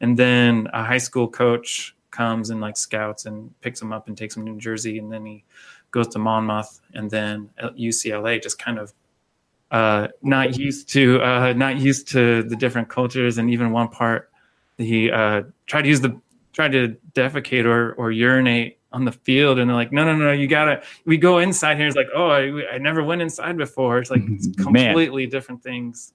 [0.01, 4.19] and then a high school coach comes and like scouts and picks him up and
[4.19, 5.45] takes him to New Jersey, and then he
[5.93, 8.93] goes to Monmouth, and then UCLA just kind of
[9.73, 14.31] uh, not used to uh, not used to the different cultures, and even one part
[14.77, 16.21] he uh, tried to use the
[16.53, 20.31] tried to defecate or or urinate on the field, and they're like, no, no, no,
[20.33, 20.83] you gotta.
[21.07, 21.87] We go inside here.
[21.87, 23.99] It's like, oh, I, I never went inside before.
[23.99, 24.89] It's like it's Man.
[24.89, 26.13] completely different things.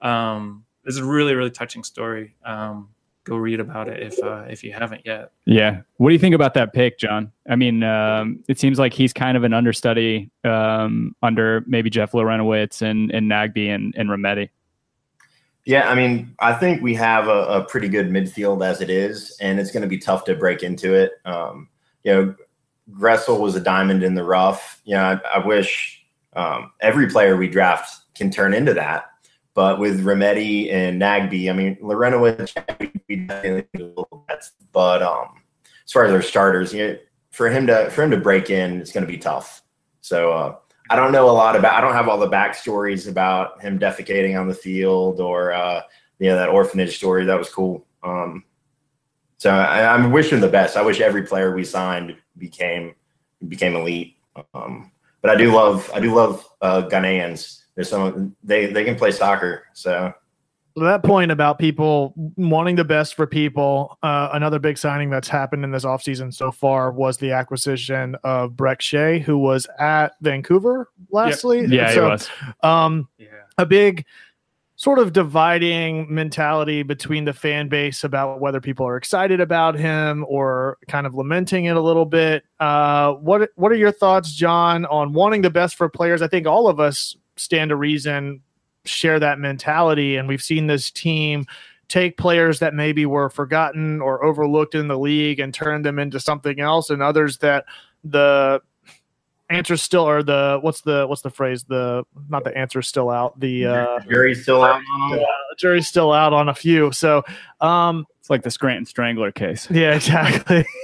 [0.00, 2.36] Um, it's a really really touching story.
[2.44, 2.90] Um,
[3.24, 5.32] go read about it if uh, if you haven't yet.
[5.44, 5.82] Yeah.
[5.96, 7.32] What do you think about that pick, John?
[7.48, 12.12] I mean, um, it seems like he's kind of an understudy um, under maybe Jeff
[12.12, 14.50] Larentowicz and, and Nagbe and, and Remedi.
[15.64, 19.36] Yeah, I mean, I think we have a, a pretty good midfield as it is,
[19.40, 21.12] and it's going to be tough to break into it.
[21.24, 21.68] Um,
[22.02, 22.34] you know,
[22.90, 24.80] Gressel was a diamond in the rough.
[24.84, 29.04] You know, I, I wish um, every player we draft can turn into that.
[29.54, 32.52] But with Remedi and Nagbe, I mean, Larentowicz,
[34.72, 35.42] but um,
[35.84, 36.98] as far as our starters, you know,
[37.30, 39.62] for him to for him to break in, it's going to be tough.
[40.00, 40.56] So uh,
[40.90, 41.74] I don't know a lot about.
[41.74, 45.82] I don't have all the backstories about him defecating on the field or uh,
[46.18, 47.24] you know that orphanage story.
[47.24, 47.86] That was cool.
[48.02, 48.44] Um,
[49.38, 50.76] so I, I'm wishing the best.
[50.76, 52.94] I wish every player we signed became
[53.48, 54.16] became elite.
[54.54, 57.61] Um, but I do love I do love uh, Ghanaians.
[57.74, 59.64] There's some they they can play soccer.
[59.72, 60.12] So
[60.76, 65.64] that point about people wanting the best for people, uh, another big signing that's happened
[65.64, 70.88] in this offseason so far was the acquisition of Brek Shea, who was at Vancouver
[71.10, 71.66] lastly.
[71.66, 72.30] Yeah, so, he was.
[72.62, 73.28] Um, Yeah.
[73.58, 74.06] a big
[74.76, 80.24] sort of dividing mentality between the fan base about whether people are excited about him
[80.26, 82.44] or kind of lamenting it a little bit.
[82.58, 86.22] Uh, what what are your thoughts, John, on wanting the best for players?
[86.22, 88.42] I think all of us stand to reason
[88.84, 91.46] share that mentality, and we've seen this team
[91.88, 96.18] take players that maybe were forgotten or overlooked in the league and turn them into
[96.18, 97.64] something else, and others that
[98.04, 98.60] the
[99.50, 101.64] answer's still or the what's the what's the phrase?
[101.64, 103.38] The not the answer's still out.
[103.38, 105.24] The uh jury's still out on uh,
[105.58, 106.90] jury's still out on a few.
[106.92, 107.22] So
[107.60, 109.70] um It's like the Scranton Strangler case.
[109.70, 110.64] yeah exactly.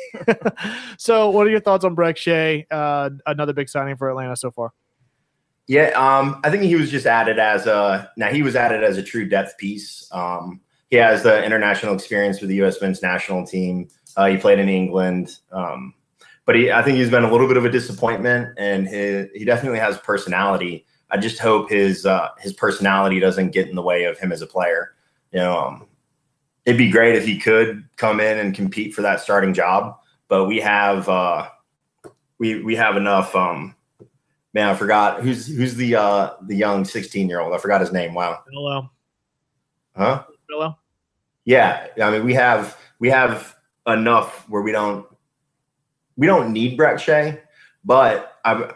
[0.99, 4.51] So what are your thoughts on Brek Shea uh another big signing for Atlanta so
[4.51, 4.73] far
[5.69, 8.97] Yeah, um, I think he was just added as a now he was added as
[8.97, 10.09] a true depth piece.
[10.11, 12.81] Um, he has the international experience with the U.S.
[12.81, 13.89] men's national team.
[14.17, 15.93] Uh, he played in England, um,
[16.47, 19.45] but he, I think he's been a little bit of a disappointment, and he, he
[19.45, 20.87] definitely has personality.
[21.11, 24.41] I just hope his uh, his personality doesn't get in the way of him as
[24.41, 24.95] a player.
[25.33, 25.87] You know, um,
[26.65, 30.47] it'd be great if he could come in and compete for that starting job, but
[30.47, 31.51] we have uh,
[32.39, 33.37] we we have enough.
[34.59, 37.55] Man, I forgot who's who's the uh the young 16 year old.
[37.55, 38.13] I forgot his name.
[38.13, 38.43] Wow.
[38.51, 38.91] hello
[39.97, 40.25] Huh?
[40.51, 40.77] hello
[41.45, 41.87] Yeah.
[42.03, 43.55] I mean, we have we have
[43.87, 45.07] enough where we don't
[46.17, 47.41] we don't need Brett Shea,
[47.85, 48.73] but I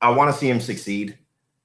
[0.00, 1.18] I want to see him succeed.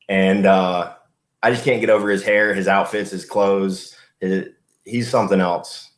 [0.10, 0.95] And uh
[1.43, 3.95] I just can't get over his hair, his outfits, his clothes.
[4.21, 4.47] His,
[4.86, 5.91] he's something else.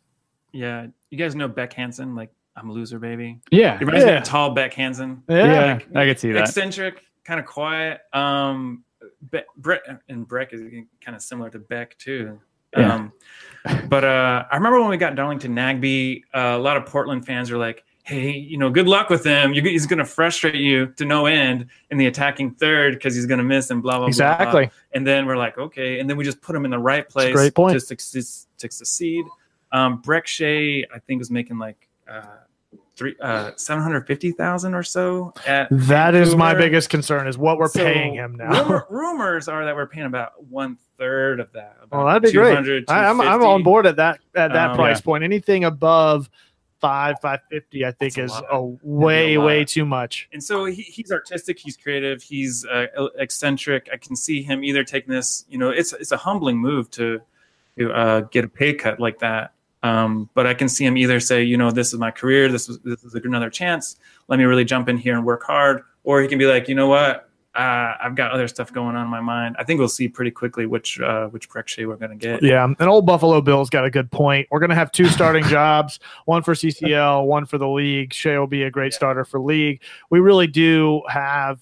[0.52, 3.40] Yeah, you guys know Beck Hansen, like I'm a loser, baby.
[3.52, 3.78] Yeah.
[3.80, 4.18] He reminds me Yeah.
[4.18, 5.24] of tall Beck Hansen.
[5.30, 5.80] Yeah.
[5.94, 6.42] Yeah, I could see that.
[6.50, 8.02] eccentric, kind of quiet.
[8.14, 8.84] Um,
[9.32, 10.62] Be- Brett and Brek is
[11.02, 12.40] kind of similar to Beck too.
[12.76, 12.96] Yeah.
[12.96, 13.14] Um,
[13.90, 17.50] but uh, I remember when we got Darlington Nagbe, uh, a lot of Portland fans
[17.52, 19.54] were like, "Hey, you know, good luck with him.
[19.54, 23.26] You, he's going to frustrate you to no end in the attacking third because he's
[23.26, 24.70] going to miss and blah blah blah." Exactly.
[24.94, 26.00] And then we're like, okay.
[26.00, 27.74] And then we just put him in the right place great point.
[27.74, 28.00] to, suc-
[28.58, 29.26] to succeed.
[29.72, 32.22] Um, Brek Shea, I think, was making like uh,
[32.98, 35.34] three uh, seven hundred fifty thousand or so.
[35.46, 38.64] At That is my biggest concern is what we're So, paying him now.
[38.64, 41.78] rumor- rumors are that we're paying about one third of that.
[41.84, 42.84] about Well, that'd be great.
[42.90, 45.04] I, I'm, I'm on board at that at that Um, price yeah.
[45.06, 45.24] point.
[45.24, 46.30] Anything above
[46.82, 48.46] five five fifty, I think, That's is lot.
[48.52, 49.46] a way lot.
[49.46, 50.28] way too much.
[50.34, 52.86] and so he, he's artistic he's creative he's uh,
[53.18, 56.90] eccentric i can see him either taking this you know it's it's a humbling move
[56.92, 57.20] to
[57.80, 61.20] to uh, get a pay cut like that um, but i can see him either
[61.20, 64.46] say you know this is my career this is this is another chance let me
[64.46, 67.28] really jump in here and work hard or he can be like you know what
[67.58, 69.56] uh, I've got other stuff going on in my mind.
[69.58, 72.44] I think we'll see pretty quickly which uh, which Shea we're going to get.
[72.44, 74.48] Yeah, and old Buffalo Bills got a good point.
[74.52, 78.14] We're going to have two starting jobs, one for CCL, one for the league.
[78.14, 78.98] Shea will be a great Yeah.
[78.98, 79.82] starter for league.
[80.12, 81.60] We really do have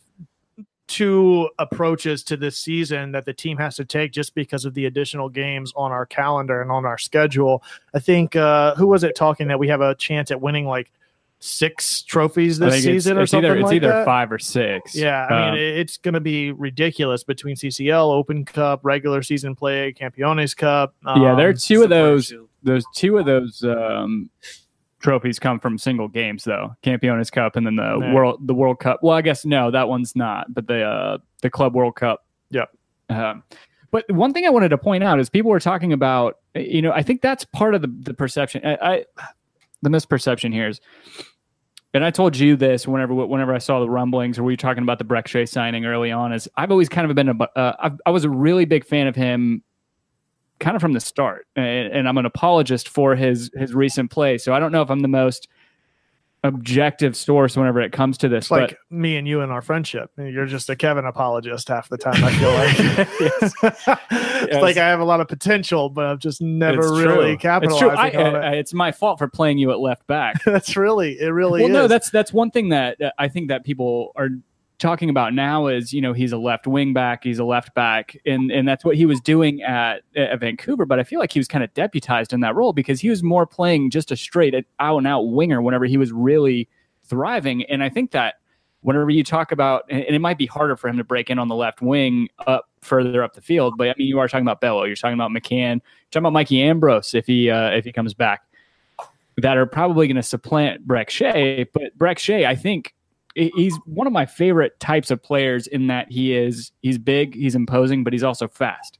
[0.87, 4.85] two approaches to this season that the team has to take just because of the
[4.85, 7.63] additional games on our calendar and on our schedule.
[7.93, 10.91] I think uh, who was it talking that we have a chance at winning like
[11.39, 14.05] six trophies this think it's, season or it's something either it's like either that?
[14.05, 14.95] five or six.
[14.95, 19.55] Yeah, I Um, mean it's going to be ridiculous between CCL, Open Cup, regular season
[19.55, 20.95] play, Campeones Cup.
[21.05, 22.33] yeah, there are um, two of those.
[22.63, 24.29] Those two of those um,
[25.05, 26.75] trophies come from single games, though.
[26.83, 28.13] Campeones Cup and then the Yeah.
[28.13, 28.99] world the World Cup.
[29.01, 30.53] Well, I guess no, that one's not.
[30.53, 32.25] But the uh, the Club World Cup.
[32.51, 32.69] Yep.
[33.09, 33.43] Um,
[33.91, 36.37] but one thing I wanted to point out is people were talking about.
[36.55, 38.61] You know, I think that's part of the the perception.
[38.65, 39.05] I, I
[39.81, 40.81] the misperception here is.
[41.93, 44.83] And I told you this whenever whenever I saw the rumblings, or we were talking
[44.83, 46.33] about the Brek Shea signing early on.
[46.33, 49.07] Is I've always kind of been a uh, I've, I was a really big fan
[49.07, 49.63] of him
[50.59, 54.37] kind of from the start, and, and I'm an apologist for his his recent play.
[54.37, 55.47] So I don't know if I'm the most
[56.45, 58.45] objective source whenever it comes to this.
[58.45, 60.11] It's like me and you and our friendship.
[60.17, 62.23] You're just a Kevin apologist half the time.
[62.23, 63.99] I feel like
[64.49, 67.41] it's like I have a lot of potential, but I've just never It's really it's
[67.41, 67.49] true.
[67.49, 67.97] capitalized.
[67.97, 68.39] I, on it.
[68.39, 70.41] I, it's my fault for playing you at left back.
[70.45, 71.29] that's really it.
[71.29, 71.73] Really well, is.
[71.73, 74.29] no, that's that's one thing that that I think that people are
[74.79, 78.17] talking about now is you know he's a left wing back, he's a left back,
[78.25, 80.85] and and that's what he was doing at, at Vancouver.
[80.85, 83.23] But I feel like he was kind of deputized in that role because he was
[83.23, 86.67] more playing just a straight out and out winger whenever he was really
[87.03, 87.63] thriving.
[87.65, 88.35] And I think that
[88.81, 91.47] whenever you talk about, and it might be harder for him to break in on
[91.47, 94.61] the left wing up further up the field, but I mean you are talking about
[94.61, 97.91] Bello, you're talking about McCann, you're talking about Mikey Ambrose if he uh, if he
[97.91, 98.43] comes back
[99.37, 101.65] that are probably going to supplant Brek Shea.
[101.73, 102.94] But Brek Shea, I think
[103.35, 107.55] he's one of my favorite types of players in that he is he's big, he's
[107.55, 108.99] imposing, but he's also fast.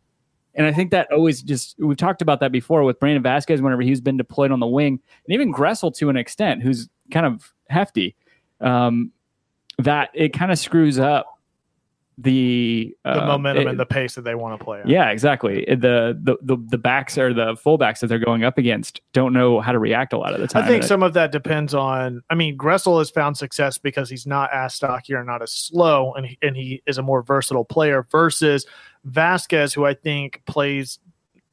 [0.54, 3.82] And I think that always just we've talked about that before with Brandon Vazquez whenever
[3.82, 7.54] he's been deployed on the wing, and even Gressel to an extent, who's kind of
[7.70, 8.16] hefty.
[8.62, 9.12] Um,
[9.80, 11.35] that it kind of screws up
[12.18, 14.80] the the uh, momentum it- and the pace that they want to play.
[14.80, 14.88] At.
[14.88, 15.66] yeah, exactly.
[15.68, 19.60] The, the the the backs or the fullbacks that they're going up against don't know
[19.60, 20.64] how to react a lot of the time.
[20.64, 22.22] I think some of that depends on.
[22.30, 26.14] I mean, Gressel has found success because he's not as stocky or not as slow,
[26.14, 28.66] and he, and he is a more versatile player versus
[29.10, 31.00] Vazquez, who I think plays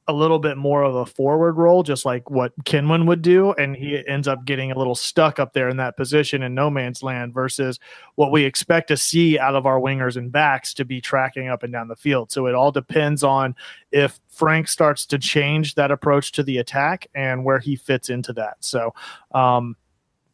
[0.09, 3.77] a little bit more of a forward role, just like what Kenwyne would do, and
[3.77, 7.03] he ends up getting a little stuck up there in that position in no man's
[7.03, 7.79] land versus
[8.17, 11.63] what we expect to see out of our wingers and backs to be tracking up
[11.63, 12.33] and down the field.
[12.33, 13.55] So it all depends on
[13.93, 18.33] if Frank starts to change that approach to the attack and where he fits into
[18.33, 18.57] that.
[18.61, 18.95] So,
[19.33, 19.77] um,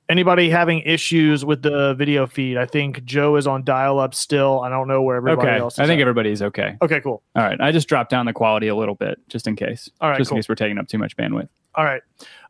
[0.09, 4.61] anybody having issues with the video feed, I think Joe is on dial up still.
[4.61, 5.81] I don't know where everybody okay, else is.
[5.81, 6.03] I think at.
[6.03, 6.77] everybody's okay.
[6.83, 7.23] okay, cool.
[7.37, 9.91] All right, I just dropped down the quality a little bit just in case.
[10.01, 10.37] All right, just cool.
[10.37, 11.49] in case we're taking up too much bandwidth.
[11.75, 12.03] All right.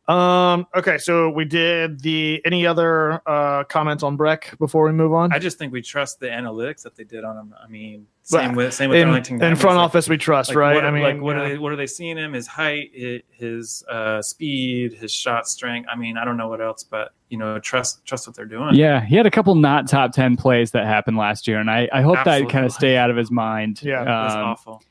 [0.07, 5.13] Um, okay, so we did the any other uh comments on Brek before we move
[5.13, 5.31] on?
[5.31, 7.53] I just think we trust the analytics that they did on him.
[7.63, 9.41] I mean, same with same with in, Darlington.
[9.43, 10.75] in front Like- office we trust, like, right?
[10.75, 11.41] What, I mean, like what yeah.
[11.43, 12.33] are they what are they seeing him?
[12.33, 12.91] His height,
[13.31, 15.89] his uh, speed, his shot strength.
[15.91, 18.75] I mean, I don't know what else, but you know, trust trust what they're doing.
[18.75, 21.89] Yeah, he had a couple not top ten plays that happened last year, and I,
[21.91, 23.81] I hope that kind of stay out of his mind.
[23.83, 24.83] Yeah, that's Um, awful.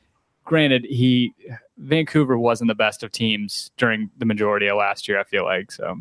[0.45, 1.33] granted, he
[1.77, 5.19] Vancouver wasn't the best of teams during the majority of last year.
[5.19, 5.97] I feel like so.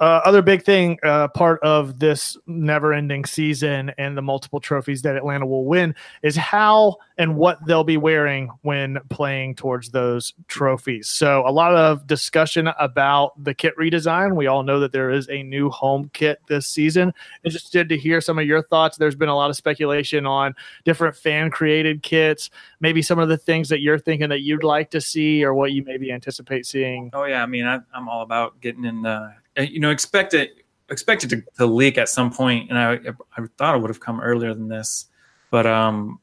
[0.00, 5.16] Uh, other big thing, uh, part of this never-ending season and the multiple trophies that
[5.16, 11.08] Atlanta will win is how and what they'll be wearing when playing towards those trophies.
[11.08, 14.36] So, a lot of discussion about the kit redesign.
[14.36, 17.12] We all know that there is a new home kit this season.
[17.42, 18.98] Interested to hear some of your thoughts.
[18.98, 23.68] There's been a lot of speculation on different fan-created kits, maybe some of the things
[23.68, 27.10] that you're thinking that you'd like to see, or what you maybe anticipate seeing.
[27.12, 30.64] Oh yeah, I mean, I, I'm all about getting in the, you know, expect it,
[30.90, 32.94] expect it to, to leak at some point, and I,
[33.36, 35.06] I thought it would have come earlier than this,
[35.50, 36.20] but um,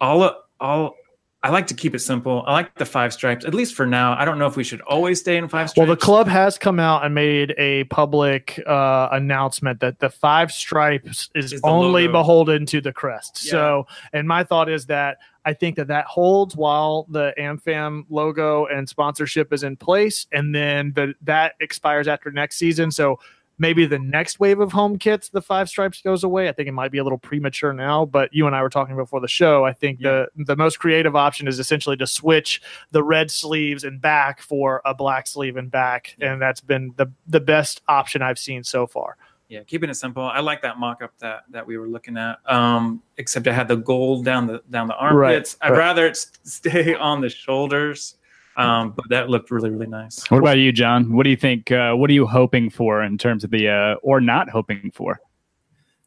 [0.00, 0.94] all, all,
[1.42, 2.44] I like to keep it simple.
[2.46, 4.14] I like the five stripes, at least for now.
[4.18, 5.88] I don't know if we should always stay in five stripes.
[5.88, 10.52] Well, the club has come out and made a public uh, announcement that the five
[10.52, 12.18] stripes is, Is the only logo.
[12.18, 13.42] beholden to the crest.
[13.44, 13.50] Yeah.
[13.52, 18.66] So, and my thought is that I think that that holds while the AmFam logo
[18.66, 22.90] and sponsorship is in place, and then the that expires after next season.
[22.90, 23.18] So.
[23.62, 26.48] Maybe the next wave of home kits, the five stripes goes away.
[26.48, 28.96] I think it might be a little premature now, but you and I were talking
[28.96, 29.66] before the show.
[29.66, 34.00] I think the the most creative option is essentially to switch the red sleeves and
[34.00, 38.38] back for a black sleeve and back, and that's been the the best option I've
[38.38, 39.18] seen so far.
[39.50, 40.22] Yeah, keeping it simple.
[40.22, 42.38] I like that mock-up that that we were looking at.
[42.50, 45.56] Um, except I had the gold down the down the armpits.
[45.60, 45.78] I'd right.
[45.78, 48.14] rather it stay on the shoulders.
[48.56, 50.24] Um, but that looked really really nice.
[50.30, 51.12] What about you, John?
[51.12, 51.72] What do you think?
[51.72, 55.20] Uh, what are you hoping for in terms of the, uh, or not hoping for?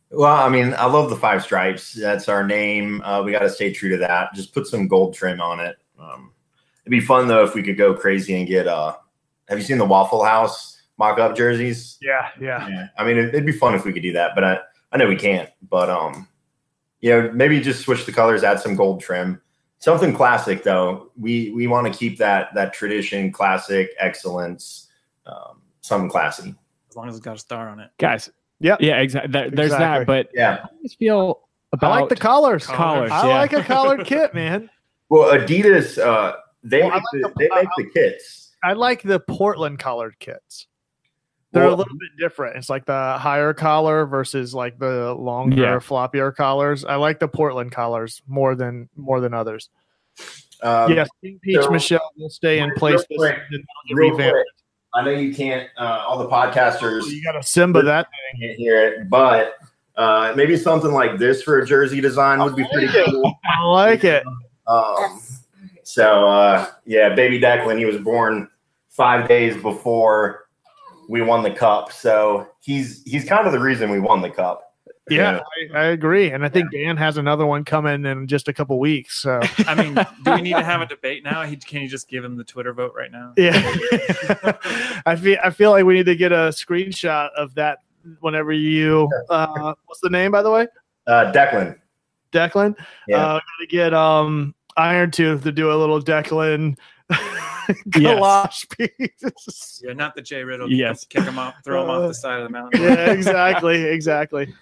[0.10, 1.94] Well, I mean, I love the five stripes.
[1.94, 3.02] That's our name.
[3.02, 4.34] Uh, we got to stay true to that.
[4.36, 5.76] Just put some gold trim on it.
[6.00, 6.32] Um,
[6.86, 8.68] it'd be fun though if we could go crazy and get.
[8.68, 8.96] Uh,
[9.50, 11.98] have you seen the Waffle House mock-up jerseys?
[12.02, 12.68] Yeah, yeah.
[12.68, 12.88] Yeah.
[12.98, 14.60] I mean, it'd be fun if we could do that, but I,
[14.92, 15.50] I know we can't.
[15.70, 16.28] But um,
[17.02, 19.42] you know, maybe just switch the colors, add some gold trim,
[19.80, 21.12] something classic though.
[21.20, 24.90] We we want to keep that that tradition, classic excellence,
[25.26, 26.56] um, something classy.
[26.90, 27.90] As long as it's got a star on it.
[27.98, 28.30] Guys.
[28.60, 29.32] Yeah, Yeah, exactly.
[29.32, 30.06] There's Exactly.
[30.06, 30.60] that, but Yeah.
[30.64, 31.42] I just feel
[31.74, 32.66] I about like the collars.
[32.68, 33.12] collars.
[33.12, 33.34] I yeah.
[33.40, 34.70] like a collared kit, man.
[35.10, 38.52] Well, Adidas, uh, they Well, make like the, the- they make the kits.
[38.64, 40.68] I like the Portland collared kits.
[41.54, 42.58] They're a little bit different.
[42.58, 45.76] It's like the higher collar versus like the longer, Yeah.
[45.78, 46.84] floppier collars.
[46.84, 49.70] I like the Portland collars more than more than others.
[50.62, 53.04] Um, yes, King Peach so- Michelle will stay in place.
[53.10, 53.66] This quick, season.
[53.90, 54.34] They'll get Real quick,
[54.96, 55.70] I know you can't.
[55.78, 58.08] Uh, all the podcasters You got to Simba that.
[58.40, 59.56] can't hear it, but
[59.96, 63.34] uh, maybe something like this for a jersey design would be pretty cool.
[63.46, 64.24] I like it.
[64.68, 65.20] Um,
[65.84, 68.48] so uh, yeah, baby Declan, he was born
[68.90, 70.43] five days before
[71.14, 74.74] we won the cup, so he's he's kind of the reason we won the cup.
[75.12, 75.42] Yeah,
[75.76, 78.80] I, I agree, and I think Dan has another one coming in just a couple
[78.80, 79.22] weeks.
[79.22, 81.44] So I mean, do we need to have a debate now?
[81.44, 83.32] He, can you just give him the Twitter vote right now?
[83.38, 83.52] yeah,
[85.06, 87.78] I feel I feel like we need to get a screenshot of that
[88.22, 89.08] whenever you.
[89.30, 90.68] Uh, what's the name, by the way?
[91.06, 91.78] Uh, Declan,
[92.32, 92.76] Declan.
[93.08, 93.18] Yeah.
[93.18, 96.76] Uh, gotta get um Iron Tooth to do a little Declan
[97.96, 98.20] Yes.
[98.20, 99.82] galosh piece.
[99.82, 100.70] Yeah, not the Jay Riddle.
[100.70, 101.06] Yes.
[101.06, 102.82] kick him off, throw him off the side of the mountain.
[102.84, 104.54] yeah, exactly, exactly.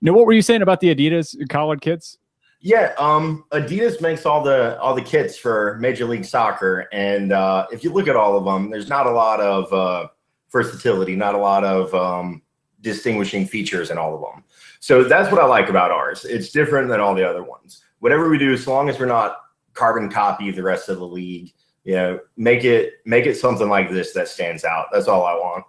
[0.00, 2.18] Now, what were you saying about the Adidas collared kits?
[2.60, 7.66] Yeah, um, Adidas makes all the all the kits for Major League Soccer, and uh,
[7.70, 10.08] if you look at all of them, there's not a lot of uh,
[10.50, 12.42] versatility, not a lot of um,
[12.80, 14.44] distinguishing features in all of them.
[14.80, 16.24] So that's what I like about ours.
[16.24, 17.84] It's different than all the other ones.
[18.00, 19.36] Whatever we do, as long as we're not
[19.74, 21.52] carbon copy of the rest of the league,
[21.84, 24.86] you know, make it make it something like this that stands out.
[24.92, 25.64] That's all I want.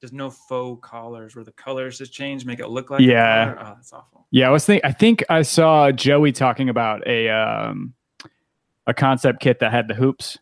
[0.00, 3.00] There's no faux collars where the colors just change, make it look like.
[3.00, 3.54] Yeah.
[3.54, 3.58] collar.
[3.60, 4.26] Oh, that's awful.
[4.30, 7.94] Yeah, I was think I think I saw Joey talking about a um
[8.86, 10.38] a concept kit that had the hoops,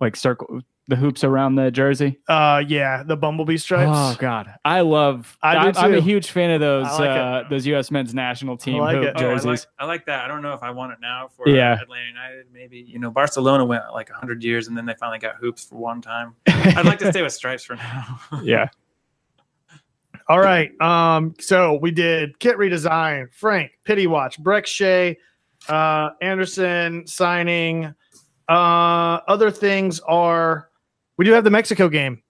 [0.00, 2.18] like circle the hoops around the jersey.
[2.28, 3.92] Uh, yeah, the bumblebee stripes.
[3.94, 5.36] Oh God, I love.
[5.42, 7.90] I do I'm a huge fan of those like uh, those U.S.
[7.90, 9.12] men's national team like hoop it.
[9.16, 9.66] Oh, I, like, jerseys.
[9.78, 10.24] I like that.
[10.24, 11.78] I don't know if I want it now for Yeah.
[11.80, 12.46] Atlanta United.
[12.52, 15.76] Maybe you know Barcelona went like 100 years and then they finally got hoops for
[15.76, 16.34] one time.
[16.46, 18.20] I'd like to stay with stripes for now.
[18.42, 18.68] yeah,
[20.28, 20.70] All right.
[20.80, 25.18] Um, so we did kit redesign, Frank, Pity Watch, Brek Shea,
[25.68, 27.94] uh, Anderson signing.
[28.48, 30.70] Uh, other things are
[31.18, 32.22] we do have the Mexico game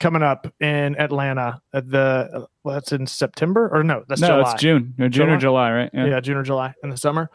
[0.00, 4.52] coming up in Atlanta at the well, that's in September or no, that's no, July.
[4.52, 5.90] it's June, no, June or July, right?
[5.92, 6.20] Yeah.
[6.20, 7.30] June or July in the summer.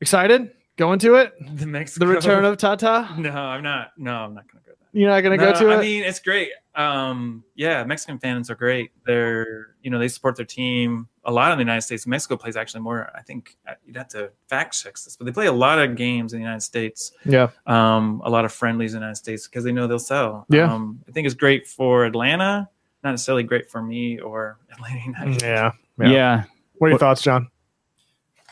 [0.00, 0.50] Excited?
[0.76, 1.32] Going to it?
[1.56, 2.06] the Mexico.
[2.06, 3.14] The return of Tata?
[3.16, 3.92] No, I'm not.
[3.96, 4.88] No, I'm not going to go there.
[4.92, 5.78] You're not gonna No, go to I it?
[5.78, 6.50] I mean, it's great.
[6.76, 8.90] Um, yeah, Mexican fans are great.
[9.06, 12.06] They're, you know, they support their team a lot in the United States.
[12.06, 13.10] Mexico plays actually more.
[13.14, 15.96] I think uh, you'd have to fact check this, but they play a lot of
[15.96, 17.12] games in the United States.
[17.24, 17.50] Yeah.
[17.66, 20.46] Um, a lot of friendlies in the United States because they know they'll sell.
[20.48, 20.72] Yeah.
[20.72, 22.68] Um, I think it's great for Atlanta,
[23.02, 25.42] not necessarily great for me or Atlanta United.
[25.42, 25.72] Yeah.
[26.00, 26.08] Yeah.
[26.08, 26.44] Yeah.
[26.78, 27.48] What are your thoughts, John?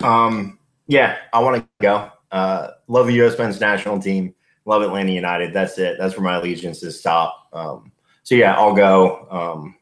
[0.00, 2.10] Um, yeah, I want to go.
[2.30, 3.36] Uh, love the U.S.
[3.36, 4.34] men's national team.
[4.64, 5.52] Love Atlanta United.
[5.52, 5.96] That's it.
[5.98, 7.48] That's where my allegiances stop.
[7.52, 7.92] Um,
[8.22, 9.74] so yeah, I'll go um,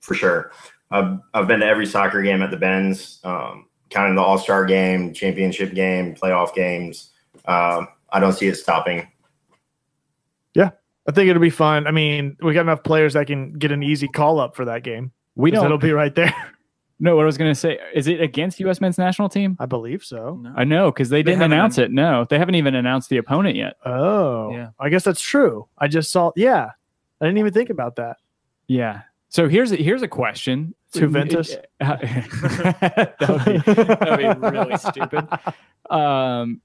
[0.00, 0.52] for sure.
[0.90, 4.64] I've, I've been to every soccer game at the Benz, um, counting the All Star
[4.64, 7.10] game, championship game, playoff games.
[7.46, 9.08] Um, I don't see it stopping.
[10.54, 10.70] Yeah,
[11.08, 11.86] I think it'll be fun.
[11.86, 14.82] I mean, we got enough players that can get an easy call up for that
[14.82, 15.12] game.
[15.34, 16.34] We 'Cause don't It'll be right there.
[16.98, 17.78] know what I was going to say.
[17.94, 18.80] Is it against U.S.
[18.80, 19.56] men's national team?
[19.60, 20.36] I believe so.
[20.40, 20.52] No.
[20.56, 21.90] I know because they, They didn't haven't announce it.
[21.92, 23.74] No, they haven't even announced the opponent yet.
[23.84, 24.70] Oh, Yeah.
[24.80, 25.68] I guess that's true.
[25.76, 26.30] I just saw.
[26.36, 26.70] Yeah,
[27.20, 28.16] I didn't even think about that.
[28.68, 29.02] Yeah.
[29.28, 30.74] So here's a, here's a question.
[30.92, 31.56] Juventus?
[31.80, 35.26] that would be, that'd be really stupid.
[35.90, 36.60] Um,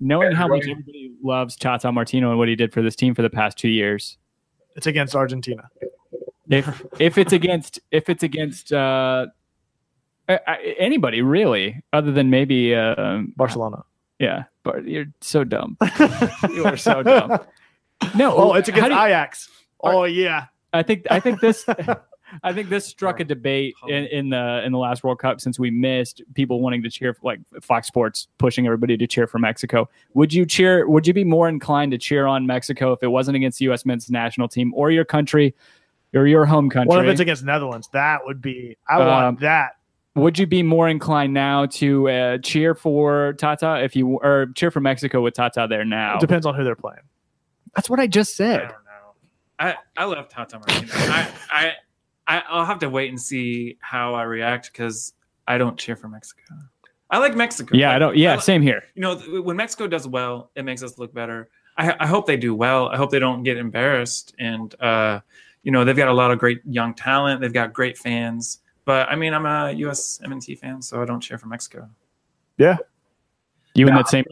[0.00, 3.22] knowing how much everybody loves Tata Martino and what he did for this team for
[3.22, 4.18] the past two years,
[4.74, 5.68] It's against Argentina.
[6.50, 9.26] if if it's against if it's against uh,
[10.28, 13.84] I- I- anybody really, other than maybe um, Barcelona.
[14.18, 15.76] yeah, but you're so dumb.
[16.50, 17.38] you are so dumb.
[18.16, 19.48] No, Oh, it's how against do you- Ajax.
[19.82, 20.46] Oh yeah.
[20.72, 21.64] I think I think this
[22.42, 25.58] I think this struck a debate in, in the in the last World Cup since
[25.58, 29.38] we missed people wanting to cheer for like Fox Sports pushing everybody to cheer for
[29.38, 29.88] Mexico.
[30.14, 33.36] Would you cheer would you be more inclined to cheer on Mexico if it wasn't
[33.36, 35.54] against the US men's national team or your country
[36.14, 36.88] or your home country?
[36.88, 37.88] What if it's against Netherlands?
[37.92, 38.76] That would be.
[38.88, 39.76] I Um, want that.
[40.16, 44.70] would you be more inclined now to uh, cheer for Tata if you or cheer
[44.72, 46.16] for Mexico with Tata there now?
[46.16, 47.02] It depends on who they're playing.
[47.76, 48.74] That's what I just I said.
[49.58, 49.68] Don't.
[49.68, 50.92] I, I love Tata Martino.
[50.92, 51.72] I, I,
[52.26, 55.12] I, I'll have to wait and see how I react because
[55.46, 56.42] I don't cheer for Mexico.
[57.10, 57.76] I like Mexico.
[57.76, 58.16] Yeah, I don't.
[58.16, 58.82] Yeah, li- same here.
[58.94, 61.48] you know, when Mexico does well, it makes us look better.
[61.78, 62.88] I, I hope they do well.
[62.88, 64.34] I hope they don't get embarrassed.
[64.38, 65.20] And, uh,
[65.62, 67.40] you know, they've got a lot of great young talent.
[67.40, 68.60] They've got great fans.
[68.84, 71.88] But I mean, I'm a US MNT fan, so I don't cheer for Mexico.
[72.56, 72.78] Yeah,
[73.74, 74.24] you in No, that same.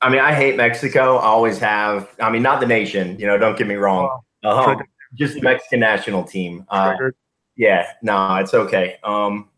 [0.00, 1.16] I mean, I hate Mexico.
[1.16, 2.08] I always have.
[2.20, 3.18] I mean, not the nation.
[3.18, 4.20] You know, don't get me wrong.
[4.48, 4.76] Uh-huh.
[5.14, 6.64] Just the Mexican national team.
[6.68, 6.94] Uh,
[7.56, 8.96] Yeah, no, it's okay.
[9.02, 9.48] Um,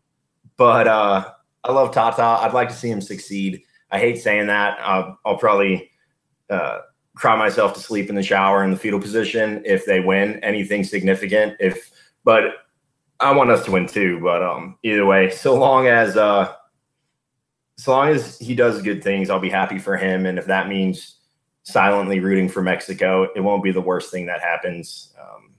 [0.57, 1.31] but uh,
[1.63, 2.23] I love Tata.
[2.23, 3.63] I'd like to see him succeed.
[3.91, 4.79] I hate saying that.
[4.81, 5.91] Uh, I'll probably
[6.49, 6.79] uh,
[7.15, 10.83] cry myself to sleep in the shower in the fetal position if they win anything
[10.83, 11.57] significant.
[11.59, 11.91] If,
[12.23, 12.43] but
[13.19, 14.19] I want us to win too.
[14.19, 16.53] But um, either way, so long as uh,
[17.77, 20.25] so long as he does good things, I'll be happy for him.
[20.25, 21.17] And if that means
[21.63, 25.13] silently rooting for Mexico, it won't be the worst thing that happens.
[25.19, 25.53] Um,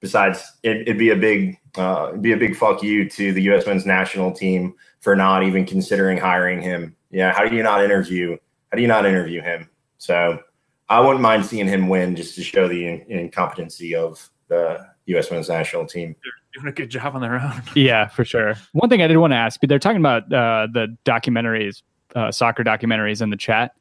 [0.00, 3.42] besides, it, it'd be a big, uh, it'd be a big fuck you to the
[3.42, 3.66] U.S.
[3.66, 6.94] men's national team for not even considering hiring him.
[7.10, 8.36] Yeah, how do you not interview?
[8.70, 9.68] How do you not interview him?
[9.98, 10.40] So
[10.88, 15.30] I wouldn't mind seeing him win just to show the in- incompetency of the U.S.
[15.30, 16.16] men's national team.
[16.54, 17.62] Doing a good job on their own.
[17.74, 18.54] Yeah, for sure.
[18.72, 21.82] One thing I did want to ask, but they're talking about uh, the documentaries,
[22.14, 23.72] uh, soccer documentaries in the chat.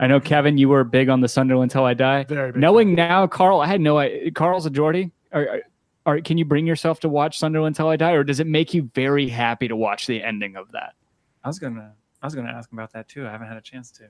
[0.00, 2.24] I know Kevin, you were big on the Sunderland Till I Die.
[2.24, 4.30] Very big Knowing now, Carl, I had no idea.
[4.30, 5.10] Carl's a Geordie.
[5.32, 5.62] Are, are,
[6.06, 8.72] are, can you bring yourself to watch Sunderland Till I Die, or does it make
[8.72, 10.94] you very happy to watch the ending of that?
[11.42, 13.26] I was gonna, I was gonna ask about that too.
[13.26, 14.04] I haven't had a chance to.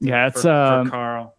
[0.00, 1.36] Yeah, it's for, um, for Carl,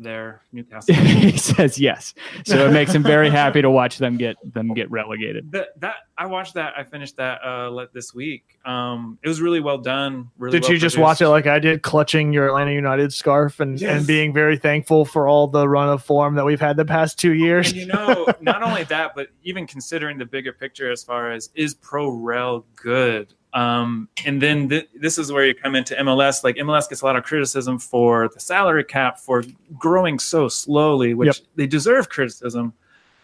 [0.00, 0.94] there, Newcastle.
[0.94, 4.90] he says yes, so it makes him very happy to watch them get them get
[4.90, 5.50] relegated.
[5.52, 6.74] that that I watched that.
[6.76, 8.58] I finished that uh le- this week.
[8.64, 10.30] Um, it was really well done.
[10.38, 10.52] Really.
[10.58, 11.02] Did well you just produced.
[11.04, 13.98] watch it like I did, clutching your Atlanta United scarf and, Yes.
[13.98, 17.18] and being very thankful for all the run of form that we've had the past
[17.18, 17.68] two years?
[17.68, 21.50] And you know, not only that, but even considering the bigger picture as far as
[21.54, 23.32] is pro rel good.
[23.54, 26.44] Um, and then th- this is where you come into MLS.
[26.44, 29.42] Like MLS gets a lot of criticism for the salary cap for
[29.78, 31.46] growing so slowly, which Yep.
[31.56, 32.74] they deserve criticism.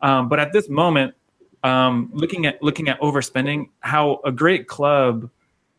[0.03, 1.15] Um, but at this moment,
[1.63, 5.31] um, looking at looking at overspending, how a great club,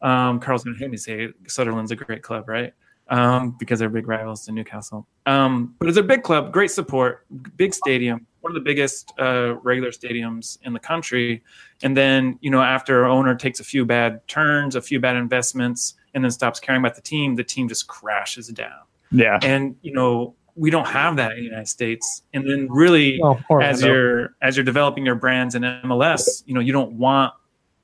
[0.02, 2.74] um, Carl's going to hate me say Sunderland's a great club, right?
[3.08, 5.06] Um, because they're big rivals to Newcastle.
[5.28, 7.26] Um, but it's a big club, great support,
[7.56, 11.44] big stadium, one of the biggest uh, regular stadiums in the country.
[11.84, 15.18] And then, you know, after our owner takes a few bad turns, a few bad
[15.18, 18.72] investments, and then stops caring about the team, the team just crashes down.
[19.12, 22.24] Yeah, And you know, we don't have that in the United States.
[22.34, 23.88] And then, really, Oh, as Orlando.
[23.88, 27.34] you're as you're developing your brands in MLS, you know, you don't want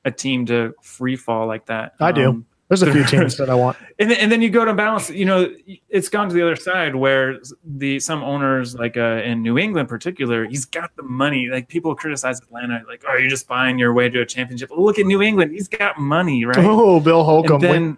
[0.04, 1.94] a team to free fall like that.
[2.00, 2.44] I do.
[2.72, 3.76] There's a few teams that I want.
[4.00, 5.10] and then, and then you go to balance.
[5.10, 5.54] You know,
[5.90, 9.88] it's gone to the other side where the some owners, like uh, in New England,
[9.88, 11.48] in particular, he's got the money.
[11.50, 14.84] Like people criticize Atlanta, like, "Oh, you're just buying your way to a championship." Well,
[14.86, 16.58] look at New England; he's got money, right?
[16.66, 17.62] Oh, Bill Holcomb.
[17.66, 17.98] and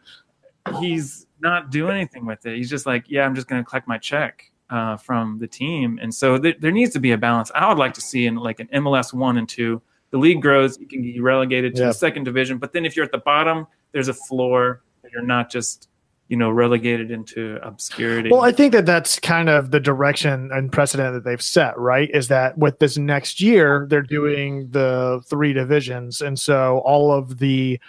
[0.67, 2.57] then he's not doing anything with it.
[2.57, 5.99] He's just like, "Yeah, I'm just going to collect my check." Uh, from the team,
[6.01, 7.51] and so th- there needs to be a balance.
[7.53, 10.79] I would like to see in like an MLS one and two, the league grows,
[10.79, 11.87] you can get relegated to Yeah.
[11.89, 14.81] the second division, but then if you're at the bottom, there's a floor.
[15.01, 15.87] That you're not just
[16.27, 18.29] you know relegated into obscurity.
[18.31, 22.09] Well, I think that that's kind of the direction and precedent that they've set, right?
[22.11, 26.21] Is that with this next year, they're doing the three divisions.
[26.21, 27.79] And so all of the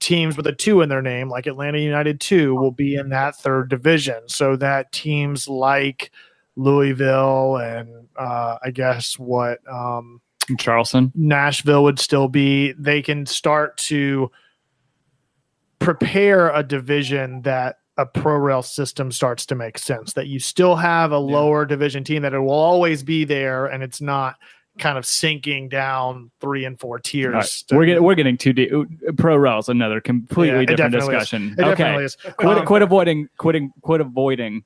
[0.00, 3.36] teams with a two in their name, like Atlanta United 2, will be in that
[3.36, 4.20] third division.
[4.26, 6.10] So that teams like
[6.56, 10.20] Louisville and uh, I guess what um,
[10.58, 11.12] Charleston.
[11.14, 14.30] Nashville would still be, they can start to
[15.78, 20.12] prepare a division that a pro rel system starts to make sense.
[20.14, 23.82] That you still have a lower division team that it will always be there, and
[23.82, 24.36] it's not
[24.78, 27.32] kind of sinking down three and four tiers.
[27.32, 27.76] Right.
[27.78, 28.70] We're getting we're getting too deep.
[29.16, 31.56] Pro rails another completely Yeah, different discussion.
[31.58, 32.06] Okay,
[32.36, 34.64] quit, Um, quit avoiding quitting quit avoiding.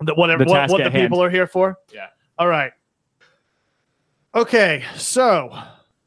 [0.00, 1.76] the- whatever the what, what at the people are here for.
[1.92, 2.06] Yeah.
[2.38, 2.72] All right.
[4.34, 5.54] Okay, so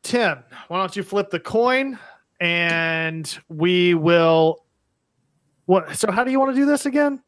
[0.02, 0.40] Tim,
[0.70, 2.00] why don't you flip the coin
[2.40, 4.66] and we will.
[5.66, 5.96] What?
[5.96, 7.22] So how do you want to do this again?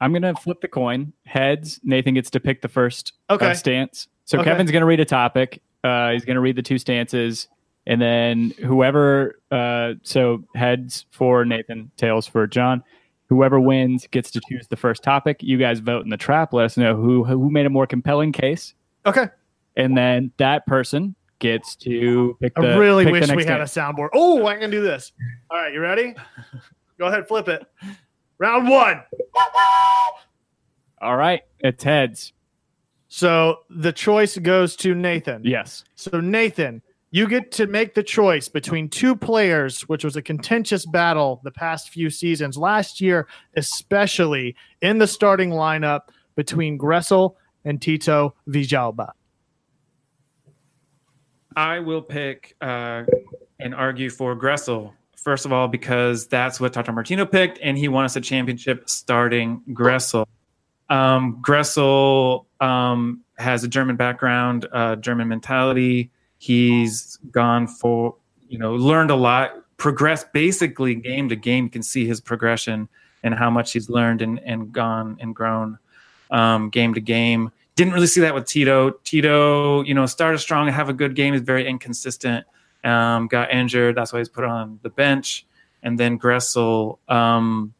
[0.00, 1.12] I'm gonna flip the coin.
[1.24, 1.80] Heads.
[1.82, 3.54] Nathan gets to pick the first uh, Okay.
[3.54, 4.08] stance.
[4.24, 4.50] So Okay.
[4.50, 5.62] Kevin's gonna read a topic.
[5.84, 7.48] Uh, he's gonna read the two stances,
[7.86, 9.40] and then whoever.
[9.50, 12.82] Uh, so heads for Nathan, tails for John.
[13.28, 15.42] Whoever wins gets to choose the first topic.
[15.42, 16.52] You guys vote in the trap.
[16.52, 18.74] Let us know who who made a more compelling case,
[19.06, 19.28] Okay.
[19.76, 22.62] and then that person gets to pick the.
[22.62, 24.08] I really pick wish we had a soundboard.
[24.14, 25.12] Oh, I can do this.
[25.50, 26.14] All right, you ready?
[26.98, 27.64] Go ahead, flip it.
[28.38, 29.02] Round one.
[31.00, 32.32] All right, it's heads.
[33.08, 35.42] So the choice goes to Nathan.
[35.44, 35.84] Yes.
[35.94, 40.84] So Nathan, you get to make the choice between two players, which was a contentious
[40.84, 42.58] battle the past few seasons.
[42.58, 46.00] Last year, especially in the starting lineup
[46.34, 49.12] between Gressel and Tito Villalba.
[51.56, 53.04] I will pick uh,
[53.58, 54.92] and argue for Gressel.
[55.16, 58.88] First of all, because that's what Tata Martino picked, and he won us a championship
[58.88, 60.26] starting Gressel.
[60.88, 66.10] Um, Gressel um, has a German background, uh, German mentality.
[66.38, 68.14] He's gone for,
[68.48, 71.64] you know, learned a lot, progressed basically game to game.
[71.64, 72.88] You can see his progression
[73.22, 75.78] and how much he's learned and, and gone and grown
[76.30, 77.50] um, game to game.
[77.76, 78.90] Didn't really see that with Tito.
[79.04, 81.34] Tito, you know, started strong and have a good game.
[81.34, 82.46] Is very inconsistent.
[82.84, 83.96] Um, got injured.
[83.96, 85.46] That's why he's put on the bench.
[85.82, 87.74] And then Gressel, um,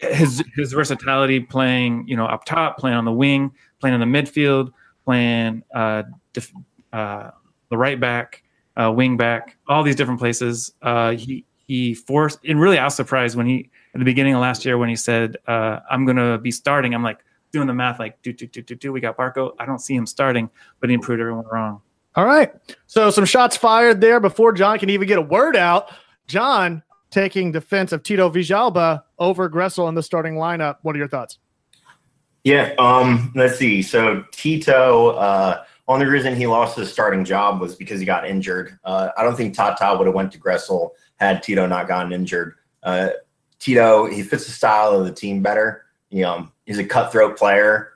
[0.00, 4.18] his his versatility playing, you know, up top, playing on the wing, playing in the
[4.22, 4.72] midfield,
[5.04, 6.52] playing uh, def-
[6.92, 7.30] uh,
[7.70, 8.42] the right back,
[8.76, 10.72] uh, wing back, all these different places.
[10.82, 14.40] Uh, he he forced, and really, I was surprised when he at the beginning of
[14.40, 17.18] last year when he said, uh, "I'm going to be starting." I'm like
[17.52, 18.92] doing the math, like do do do do do.
[18.92, 19.54] We got Barco.
[19.58, 21.80] I don't see him starting, but he proved everyone wrong.
[22.14, 22.52] All right.
[22.86, 25.90] So some shots fired there before John can even get a word out.
[26.26, 30.78] John taking defense of Tito Villalba over Gressel in the starting lineup.
[30.82, 31.38] What are your thoughts?
[32.44, 32.74] Yeah.
[32.78, 33.32] Um.
[33.34, 33.82] Let's see.
[33.82, 35.10] So Tito.
[35.10, 38.78] Uh, only reason he lost his starting job was because he got injured.
[38.84, 42.54] Uh, I don't think Tata would have went to Gressel had Tito not gotten injured.
[42.82, 43.10] Uh,
[43.58, 45.86] Tito he fits the style of the team better.
[46.10, 47.94] You know, he's a cutthroat player.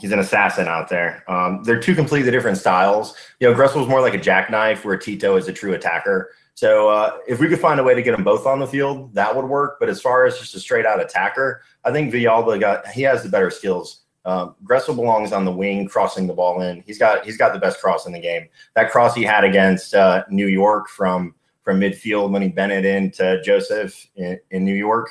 [0.00, 1.24] He's an assassin out there.
[1.28, 3.14] Um, they're two completely different styles.
[3.40, 6.30] You know, Gressel's more like a jackknife, where Tito is a true attacker.
[6.54, 9.12] So uh, if we could find a way to get them both on the field,
[9.14, 9.78] that would work.
[9.80, 13.22] But as far as just a straight out attacker, I think Villalba got he has
[13.22, 14.02] the better skills.
[14.24, 16.84] Um, Gressel belongs on the wing, crossing the ball in.
[16.86, 18.48] He's got he's got the best cross in the game.
[18.76, 22.84] That cross he had against uh, New York from from midfield when he bent it
[22.84, 25.08] into Josef in, in New York.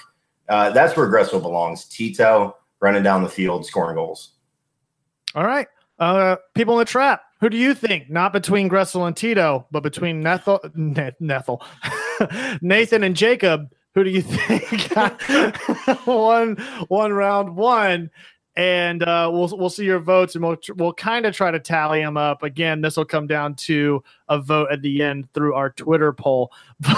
[0.51, 1.85] Uh, that's where Gressel belongs.
[1.85, 4.33] Tito running down the field, scoring goals.
[5.33, 5.67] All right.
[5.97, 7.23] Uh, people in the trap.
[7.39, 8.09] Who do you think?
[8.09, 11.63] Not between Gressel and Tito, but between Nethel, Ne- Nethel,
[12.61, 13.73] Nathan and Jacob.
[13.95, 14.91] Who do you think
[16.05, 16.57] one
[16.89, 18.11] one round one?
[18.57, 22.01] And uh, we'll we'll see your votes, and we'll we'll kind of try to tally
[22.01, 22.43] them up.
[22.43, 26.51] Again, this will come down to a vote at the end through our Twitter poll.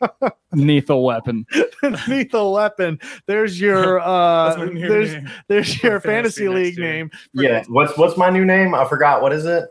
[0.52, 1.46] Lethal weapon.
[2.08, 2.98] Lethal weapon.
[3.26, 5.30] There's your uh, That's my new there's name.
[5.48, 6.92] there's your fantasy, fantasy league year.
[6.92, 7.10] name.
[7.34, 7.64] Yeah.
[7.68, 8.74] What's what's my new name?
[8.74, 9.22] I forgot.
[9.22, 9.68] What is it?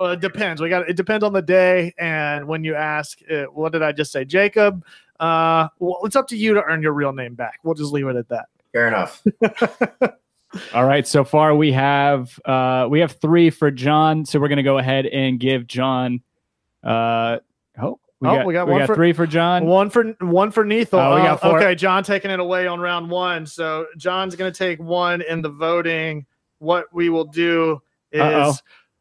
[0.00, 0.60] Uh, it depends.
[0.60, 3.18] We got it depends on the day and when you ask.
[3.30, 4.84] Uh, what did I just say, Jacob?
[5.18, 7.60] Uh, well, it's up to you to earn your real name back.
[7.64, 8.46] We'll just leave it at that.
[8.72, 9.22] Fair enough.
[10.74, 11.06] All right.
[11.06, 14.24] So far we have uh we have three for John.
[14.26, 16.20] So we're gonna go ahead and give John
[16.84, 17.38] uh
[17.80, 19.66] oh we Oh, got, we got one for- three for John.
[19.66, 20.94] One for one for Neethel.
[20.94, 21.58] Oh, we got Uh, four.
[21.58, 23.44] okay, John taking it away on round one.
[23.46, 26.24] So John's going to take one in the voting.
[26.58, 28.54] What we will do is Uh-oh.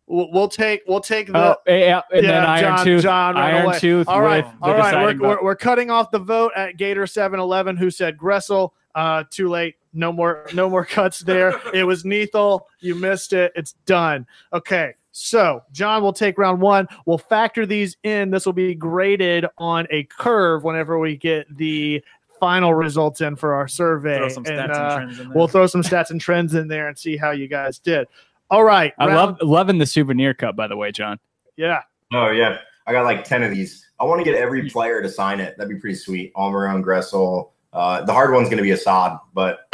[0.08, 3.04] we'll, take we'll take the Oh, yeah, and then Iron John, Tooth.
[3.04, 3.80] John Iron away.
[3.80, 4.08] Tooth.
[4.10, 5.18] All right, with the all right.
[5.20, 8.72] We're, we're, we're cutting off the vote at Gator 7-Eleven who said Gressel.
[8.94, 9.76] Uh, too late.
[9.94, 11.54] No more no more cuts there.
[11.74, 12.62] It was Neethel.
[12.82, 13.54] You missed it.
[13.56, 14.26] It's done.
[14.54, 14.94] Okay.
[15.18, 16.90] So John will take round one.
[17.06, 18.32] We'll factor these in.
[18.32, 22.04] This will be graded on a curve whenever we get the
[22.38, 24.18] final results in for our survey.
[24.18, 25.38] Throw some stats and, and, uh, trends in there.
[25.38, 28.10] we'll throw some stats and trends in there and see how you guys did.
[28.52, 28.92] All right.
[29.00, 31.18] I round- love loving the souvenir cup, by the way, John.
[31.56, 31.84] yeah.
[32.12, 33.88] Oh yeah, I got like ten of these.
[34.02, 35.58] I want to get every player to sign it.
[35.58, 36.34] That'd be pretty sweet.
[36.36, 37.52] Almiron, Gressel.
[37.72, 39.74] Uh, the hard one's going to be Asad, but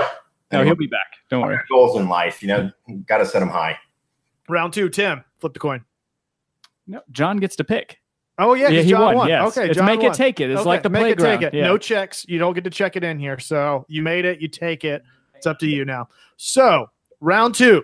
[0.51, 1.15] No, he'll be back.
[1.31, 1.57] Don't worry.
[1.67, 2.43] goals in life.
[2.43, 2.71] You know,
[3.07, 3.75] got to set them high.
[4.49, 5.23] Round two, Tim.
[5.39, 5.83] Flip the coin.
[6.87, 7.99] No, John gets to pick.
[8.37, 9.15] Oh yeah, yeah he John won.
[9.15, 9.29] won.
[9.29, 9.55] Yes.
[9.57, 10.11] Okay, it's John make won.
[10.11, 10.49] it, take it.
[10.49, 11.33] It's Okay, like the make playground.
[11.33, 11.57] it, take it.
[11.57, 11.65] Yeah.
[11.65, 12.25] No checks.
[12.27, 13.37] You don't get to check it in here.
[13.39, 14.41] So you made it.
[14.41, 15.03] You take it.
[15.35, 16.07] It's up to you now.
[16.37, 16.87] So
[17.19, 17.83] round two.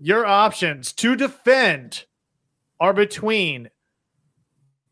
[0.00, 2.04] Your options to defend
[2.80, 3.68] are between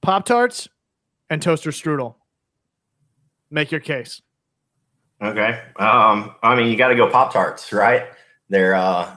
[0.03, 0.69] Pop Tarts
[1.31, 2.17] and Toaster Strudel.
[3.51, 4.21] Make your case.
[5.23, 5.63] Okay.
[5.79, 8.09] Um, I mean, you got to go Pop Tarts, right?
[8.49, 9.17] They're uh,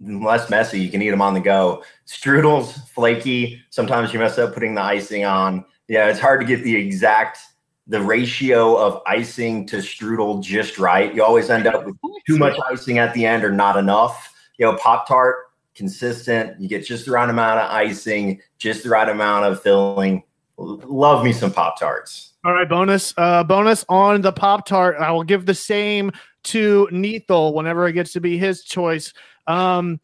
[0.00, 0.80] less messy.
[0.80, 1.82] You can eat them on the go.
[2.06, 3.62] Strudels, flaky.
[3.70, 5.64] Sometimes you mess up putting the icing on.
[5.88, 7.38] Yeah, it's hard to get the exact
[7.86, 11.14] the ratio of icing to strudel just right.
[11.14, 14.32] You always end up with too much icing at the end or not enough.
[14.58, 15.36] You know, Pop Tart
[15.74, 16.58] consistent.
[16.60, 20.22] You get just the right amount of icing, just the right amount of filling.
[20.56, 22.32] Love me some Pop Tarts.
[22.44, 24.96] All right, bonus uh bonus on the Pop Tart.
[24.98, 26.12] I will give the same
[26.44, 29.12] to Neethel whenever it gets to be his choice.
[29.46, 30.00] Um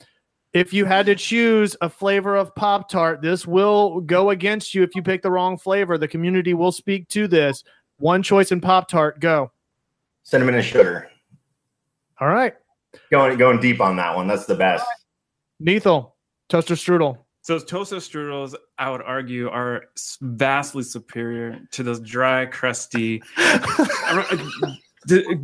[0.52, 4.82] if you had to choose a flavor of Pop Tart, this will go against you
[4.82, 5.96] if you pick the wrong flavor.
[5.96, 7.62] The community will speak to this.
[7.98, 9.52] One choice in Pop Tart, go.
[10.24, 11.08] Cinnamon and sugar.
[12.20, 12.54] All right.
[13.10, 14.26] Going going deep on that one.
[14.26, 14.84] That's the best.
[15.62, 16.12] Neethel,
[16.48, 17.18] toaster strudel.
[17.42, 19.84] So toaster strudels, I would argue, are
[20.20, 24.80] vastly superior to those dry, crusty, d-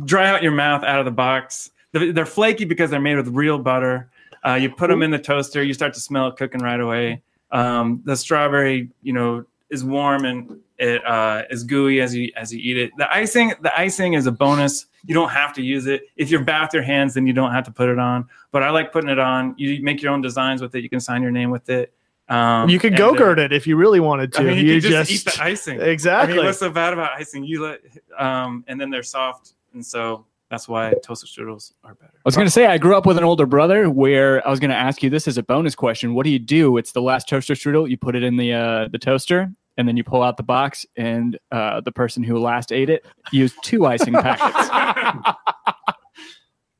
[0.05, 1.71] dry out your mouth out of the box.
[1.91, 4.09] They're they're flaky because they're made with real butter.
[4.45, 7.21] Uh, you put them in the toaster, you start to smell it cooking right away.
[7.51, 12.53] Um, the strawberry, you know, is warm and it uh, is gooey as you as
[12.53, 12.91] you eat it.
[12.97, 14.85] The icing, the icing is a bonus.
[15.05, 16.03] You don't have to use it.
[16.15, 18.27] If you're bath your hands, then you don't have to put it on.
[18.51, 19.55] But I like putting it on.
[19.57, 20.83] You make your own designs with it.
[20.83, 21.93] You can sign your name with it.
[22.29, 24.41] Um, you could go gurt it if you really wanted to.
[24.41, 25.81] I mean, you, you can just, eat the icing.
[25.81, 26.33] exactly.
[26.33, 27.43] I mean, what's so bad about icing?
[27.43, 27.79] You let,
[28.17, 32.13] um, and then they're soft, and so that's why toasted strudels are better.
[32.15, 34.59] I was going to say I grew up with an older brother where I was
[34.59, 36.13] going to ask you this as a bonus question.
[36.13, 36.77] What do you do?
[36.77, 37.89] It's the last toaster strudel.
[37.89, 40.85] You put it in the uh, the toaster and then you pull out the box
[40.95, 44.69] and uh, the person who last ate it used two icing packets.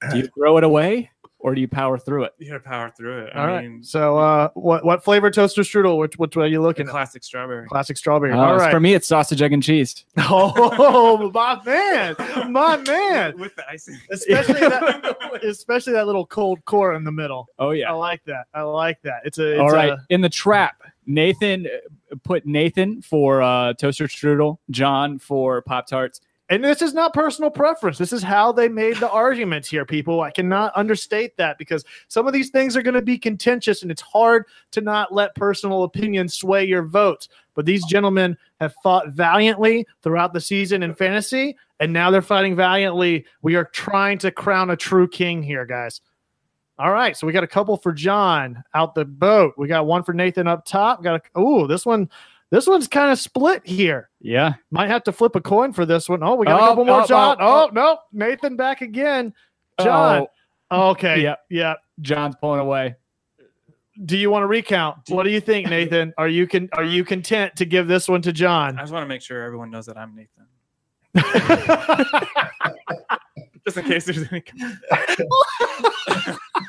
[0.12, 1.10] do you throw it away
[1.40, 2.34] or do you power through it?
[2.40, 3.32] You gotta power through it.
[3.36, 3.64] I All right.
[3.70, 5.98] mean, So uh what what flavor toaster strudel?
[5.98, 6.92] Which which way are you the looking at?
[6.92, 7.68] classic strawberry.
[7.68, 8.32] Classic strawberry.
[8.34, 8.72] Uh, All it's- right.
[8.72, 10.06] For me, it's sausage, egg, and cheese.
[10.20, 12.16] Oh, my man,
[12.52, 13.38] my man.
[13.40, 13.98] with the icing.
[14.12, 17.48] Especially that, especially that little cold core in the middle.
[17.60, 17.88] Oh yeah.
[17.88, 17.96] I yeah.
[17.96, 18.46] like that.
[18.54, 19.22] I like that.
[19.26, 19.52] It's a.
[19.54, 19.90] It's All right.
[19.92, 25.88] a- In the trap, Nathan uh, put Nathan for uh, toaster strudel, John for Pop
[25.88, 26.22] Tarts.
[26.50, 27.98] And this is not personal preference.
[27.98, 30.22] This is how they made the arguments here, people.
[30.22, 33.92] I cannot understate that because some of these things are going to be contentious, and
[33.92, 37.28] it's hard to not let personal opinions sway your votes.
[37.54, 42.56] But these gentlemen have fought valiantly throughout the season in fantasy, and now they're fighting
[42.56, 43.26] valiantly.
[43.42, 46.00] We are trying to crown a true king here, guys.
[46.80, 49.56] All right, so we got a couple for John out the boat.
[49.58, 51.04] We got one for Nathan up top.
[51.04, 52.08] Got a oh, this one,
[52.52, 54.10] this one's kind of split here.
[54.22, 54.54] Yeah.
[54.72, 56.24] Might have to flip a coin for this one.
[56.24, 57.38] Oh, we got Oh, a couple more, oh, John.
[57.40, 59.34] oh, Oh, oh no, Nathan back again.
[59.82, 60.28] John.
[60.72, 61.22] Oh, Okay.
[61.22, 61.36] Yeah.
[61.50, 61.76] Yeah.
[62.02, 62.96] John's pulling away.
[64.06, 64.98] Do you want to recount?
[65.10, 66.14] What do you think, Nathan?
[66.18, 68.78] Are you can are you content to give this one to John?
[68.78, 70.46] I just want to make sure everyone knows that I'm Nathan,
[73.66, 74.44] just in case there's any.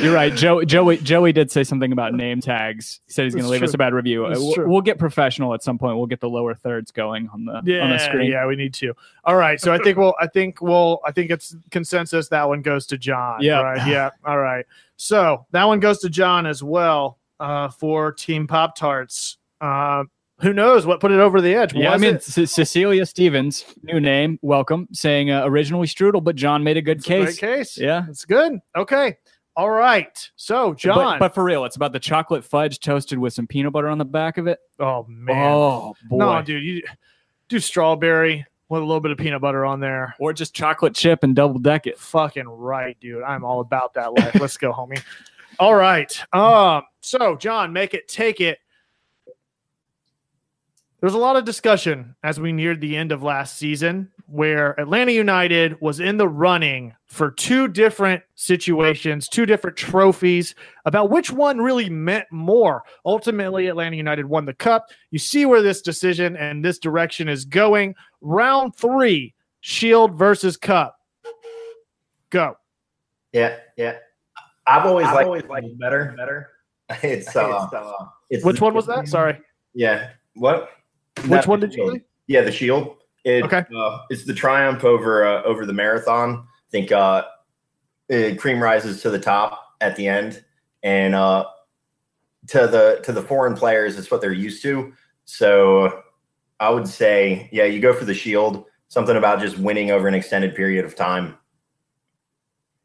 [0.00, 0.32] You're right.
[0.32, 3.00] Joe, Joey, Joey did say something about name tags.
[3.06, 4.24] He said he's going to leave us a bad review.
[4.26, 5.96] Uh, We'll, we'll get professional at some point.
[5.96, 8.30] We'll get the lower thirds going on the on the yeah, screen.
[8.30, 8.94] yeah, we need to.
[9.24, 12.62] All right, so I think we'll, I think we'll, I think it's consensus that one
[12.62, 13.42] goes to John.
[13.42, 13.60] Yeah.
[13.62, 13.86] right?
[13.88, 14.10] yeah.
[14.24, 14.64] All right,
[14.96, 19.38] so that one goes to John as well uh, for Team Pop Tarts.
[19.60, 20.04] Uh,
[20.40, 21.74] Who knows what put it over the edge?
[21.74, 22.20] Yeah, I mean?
[22.20, 26.98] C- Cecilia Stevens, new name, welcome, saying uh, originally Strudel, but John made a good
[26.98, 27.38] It's a great case.
[27.40, 27.78] case.
[27.78, 28.06] Yeah.
[28.08, 28.58] It's good.
[28.76, 29.18] Okay.
[29.56, 30.30] All right.
[30.36, 30.96] So, John.
[30.96, 33.98] But, but for real, it's about the chocolate fudge toasted with some peanut butter on
[33.98, 34.58] the back of it.
[34.78, 35.52] oh man.
[35.52, 36.16] Oh boy.
[36.18, 36.82] no, dude, you
[37.48, 40.14] do strawberry with a little bit of peanut butter on there.
[40.18, 41.98] Or just chocolate chip and double deck it.
[41.98, 43.22] Fucking right, dude.
[43.22, 44.40] I'm all about that life.
[44.40, 45.02] Let's go, homie.
[45.58, 46.18] All right.
[46.32, 48.60] Um, so John, make it, take it.
[49.26, 54.78] There was a lot of discussion as we neared the end of last season where
[54.80, 60.54] Atlanta United was in the running for two different situations, two different trophies,
[60.84, 62.84] about which one really meant more.
[63.04, 64.86] Ultimately, Atlanta United won the cup.
[65.10, 67.94] You see where this decision and this direction is going.
[68.20, 70.96] Round three, Shield versus Cup.
[72.30, 72.56] Go.
[73.32, 73.96] Yeah, yeah.
[74.66, 76.14] I've always liked always liked better.
[76.16, 76.48] Better.
[77.02, 77.68] It's uh,
[78.30, 79.06] it's Which one was that?
[79.08, 79.38] Sorry.
[79.74, 80.10] Yeah.
[80.34, 80.70] What?
[81.18, 82.04] Which That- one did you like?
[82.26, 82.96] Yeah, the Shield.
[83.24, 83.64] It, Okay.
[83.74, 86.46] Uh, it's the triumph over uh, over the marathon.
[86.46, 87.24] I think uh,
[88.08, 90.44] it, cream rises to the top at the end,
[90.82, 91.46] and uh,
[92.48, 94.92] to the to the foreign players, it's what they're used to.
[95.24, 96.02] So
[96.58, 98.64] I would say, yeah, you go for the Shield.
[98.88, 101.36] Something about just winning over an extended period of time.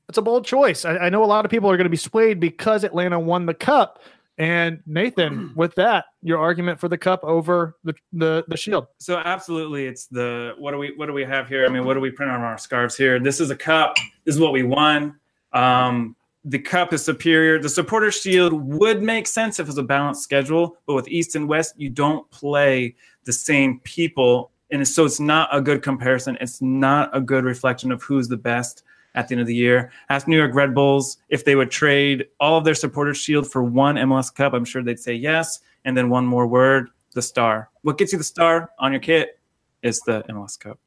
[0.08, 0.86] It's a bold choice.
[0.86, 3.48] I, I know a lot of people are going to be swayed because Atlanta won
[3.48, 4.00] the cup.
[4.38, 8.88] And Nathan, with that, your argument for the cup over the the, the shield.
[9.00, 11.66] So absolutely, it's the what do we what do we have here?
[11.66, 13.20] I mean, what do we print on our scarves here?
[13.20, 13.96] This is a cup.
[14.26, 15.20] This is what we won.
[15.54, 17.60] Um, the cup is superior.
[17.60, 21.36] The supporter shield would make sense if it was a balanced schedule, but with East
[21.36, 26.38] and West, you don't play the same people, and so it's not a good comparison.
[26.40, 28.84] It's not a good reflection of who's the best
[29.16, 29.92] at the end of the year.
[30.10, 33.64] Ask New York Red Bulls if they would trade all of their supporter shield for
[33.64, 34.54] one MLS Cup.
[34.54, 35.60] I'm sure they'd say yes.
[35.86, 37.70] And then one more word, the star.
[37.82, 39.40] What gets you the star on your kit
[39.82, 40.80] is the MLS Cup.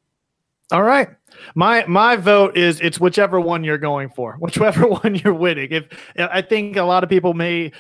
[0.71, 1.09] All right.
[1.55, 5.73] My my vote is it's whichever one you're going for, whichever one you're winning.
[5.73, 5.87] If
[6.19, 7.73] I think a lot of people may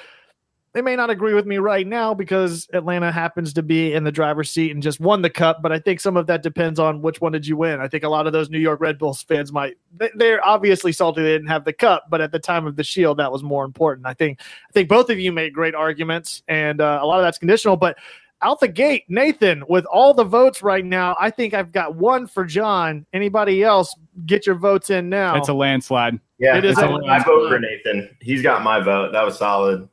[0.78, 4.12] they may not agree with me right now because Atlanta happens to be in the
[4.12, 7.02] driver's seat and just won the cup, but I think some of that depends on
[7.02, 7.80] which one did you win.
[7.80, 10.92] I think a lot of those New York Red Bulls fans might they- they're obviously
[10.92, 13.42] salty they didn't have the cup, but at the time of the Shield that was
[13.42, 14.06] more important.
[14.06, 17.24] I think I think both of you made great arguments and uh, a lot of
[17.24, 17.98] that's conditional, but
[18.40, 22.28] out the gate, Nathan, with all the votes right now, I think I've got one
[22.28, 23.04] for John.
[23.12, 23.92] Anybody else,
[24.26, 25.34] get your votes in now.
[25.34, 26.20] It's a landslide.
[26.38, 28.16] Yeah, It is I, a- I vote for Nathan.
[28.20, 29.10] He's got my vote.
[29.10, 29.88] That was solid.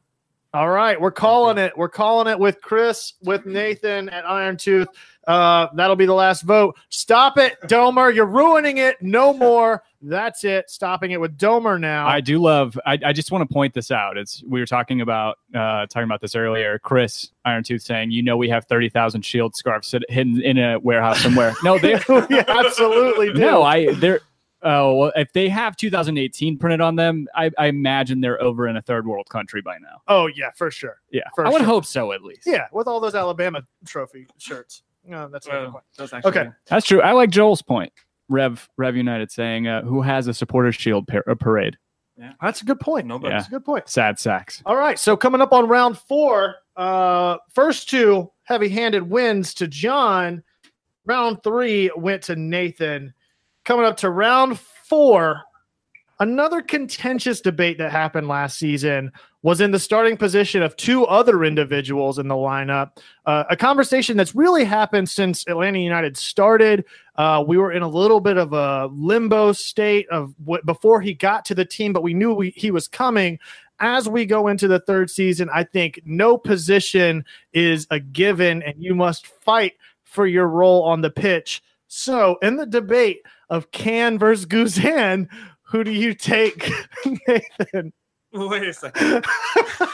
[0.55, 1.77] All right, we're calling it.
[1.77, 4.87] We're calling it with Chris, with Nathan at Iron Tooth.
[5.27, 6.77] Uh, that'll be the last vote.
[6.89, 8.13] Stop it, Domer.
[8.15, 8.95] You're ruining it.
[9.01, 9.83] No more.
[10.01, 10.69] That's it.
[10.69, 12.07] Stopping it with Domer now.
[12.07, 12.79] I do love.
[12.85, 14.17] I, I just want to point this out.
[14.17, 16.79] It's we were talking about uh, talking about this earlier.
[16.79, 20.79] Chris Iron Tooth saying, "You know, we have thirty thousand shield scarves hidden in a
[20.79, 21.93] warehouse somewhere." No, they
[22.47, 23.39] absolutely do.
[23.39, 23.63] no.
[23.63, 24.21] I they're.
[24.66, 28.76] Oh, well, if they have 2018 printed on them, I, I imagine they're over in
[28.78, 30.01] a third world country by now.
[30.07, 30.99] oh yeah, for sure.
[31.11, 31.66] Yeah, For I would sure.
[31.68, 32.41] hope so at least.
[32.45, 34.84] Yeah, with all those Alabama trophy shirts.
[35.07, 35.84] No, that's a good Well, point.
[35.97, 36.49] that's actually Okay.
[36.66, 37.01] That's true.
[37.01, 37.93] I like Joel's point.
[38.28, 41.78] Rev Rev United saying, uh, "Who has a supporter shield par- uh, parade?"
[42.18, 42.32] Yeah.
[42.41, 43.05] That's a good point.
[43.05, 43.32] Nobody.
[43.32, 43.38] Yeah.
[43.38, 43.88] That's a good point.
[43.88, 44.63] Sad sacks.
[44.66, 44.97] All right.
[44.97, 50.41] So coming up on round four, uh, first two heavy-handed wins to John.
[51.05, 53.13] Round three went to Nathan.
[53.66, 55.41] Coming up to round four,
[56.20, 59.11] another contentious debate that happened last season
[59.41, 62.97] was in the starting position of two other individuals in the lineup.
[63.26, 66.86] Uh, a conversation that's really happened since Atlanta United started.
[67.16, 71.43] Uh, we were in a little bit of a limbo state of before he got
[71.45, 73.39] to the team, but we knew we, he was coming.
[73.80, 78.76] As we go into the third season, I think no position is a given, and
[78.78, 81.63] you must fight for your role on the pitch.
[81.88, 85.27] So, in the debate of Kann versus Guzan,
[85.63, 86.71] who do you take,
[87.27, 87.93] Nathan?
[88.33, 89.25] Wait a second.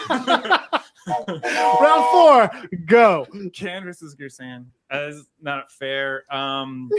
[1.08, 2.50] Round four,
[2.86, 3.28] go.
[3.54, 4.66] Can versus Guzan.
[4.90, 6.24] That is not fair.
[6.34, 6.90] Um,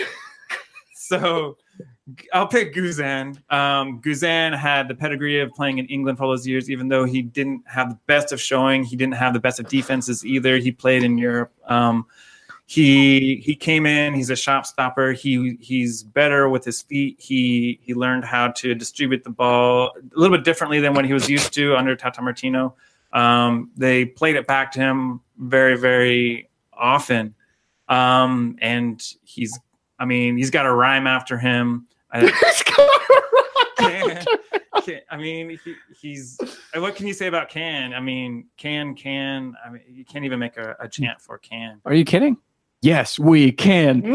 [0.94, 1.57] so
[2.32, 3.38] I'll pick Guzan.
[3.53, 7.05] Um, Guzan had the pedigree of playing in England for all those years, even though
[7.05, 8.84] he didn't have the best of showing.
[8.84, 10.59] He didn't have the best of defenses either.
[10.59, 11.53] He played in Europe.
[11.66, 12.07] Um,
[12.66, 14.14] he he came in.
[14.14, 15.12] He's a shot stopper.
[15.12, 17.20] He he's better with his feet.
[17.20, 21.12] He he learned how to distribute the ball a little bit differently than what he
[21.12, 22.74] was used to under Tata Martino.
[23.12, 27.34] Um, they played it back to him very very often,
[27.88, 29.58] um, and he's
[29.98, 31.86] I mean he's got a rhyme after him.
[32.10, 32.30] I,
[33.76, 34.26] Kann-
[35.10, 36.38] I mean, he, he's.
[36.74, 37.94] What can you say about Can?
[37.94, 39.54] I mean, Can can.
[39.64, 41.80] I mean, you can't even make a, a chant for Can.
[41.84, 42.36] Are you kidding?
[42.83, 44.03] Yes, we can.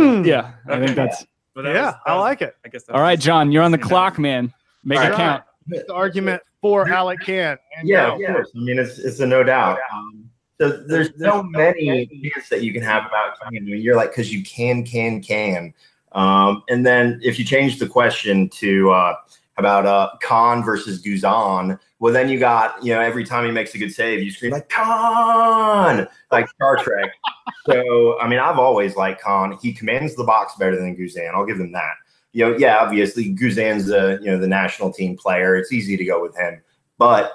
[0.00, 0.24] Mm.
[0.26, 2.54] Yeah, I think that's But that Yeah, was- that I was- like it.
[2.64, 2.84] I guess.
[2.84, 3.50] that all right, John.
[3.52, 3.88] You're on the you know.
[3.88, 4.52] clock, man.
[4.84, 5.16] Make All it right.
[5.16, 5.44] count.
[5.66, 7.56] The argument for Alec Kann.
[7.76, 8.14] And Yeah, no.
[8.14, 8.50] of course.
[8.54, 9.78] I mean, it's it's a no doubt.
[9.92, 10.28] Um,
[10.60, 13.46] so there's so many chants that you can have about can.
[13.48, 15.72] I mean, you're like, because you can, can, can.
[16.12, 19.14] Um, and then if you change the question to uh,
[19.56, 23.74] about uh, Khan versus Guzan, well, then you got, you know, every time he makes
[23.74, 27.12] a good save, you scream like Khan, like Star Trek.
[27.66, 29.58] so, I mean, I've always liked Khan.
[29.60, 31.34] He commands the box better than Guzan.
[31.34, 31.92] I'll give him that.
[32.32, 35.56] You know, yeah, obviously Guzan's the, you know, the national team player.
[35.56, 36.62] It's easy to go with him.
[36.96, 37.32] But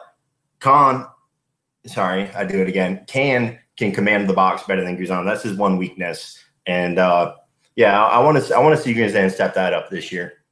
[0.59, 1.07] Khan,
[1.85, 3.05] sorry, I do it again.
[3.07, 5.25] Can can command the box better than Guzan.
[5.25, 6.43] That's his one weakness.
[6.65, 7.35] And uh,
[7.75, 10.44] yeah, I want to I want to see Guzan step that up this year.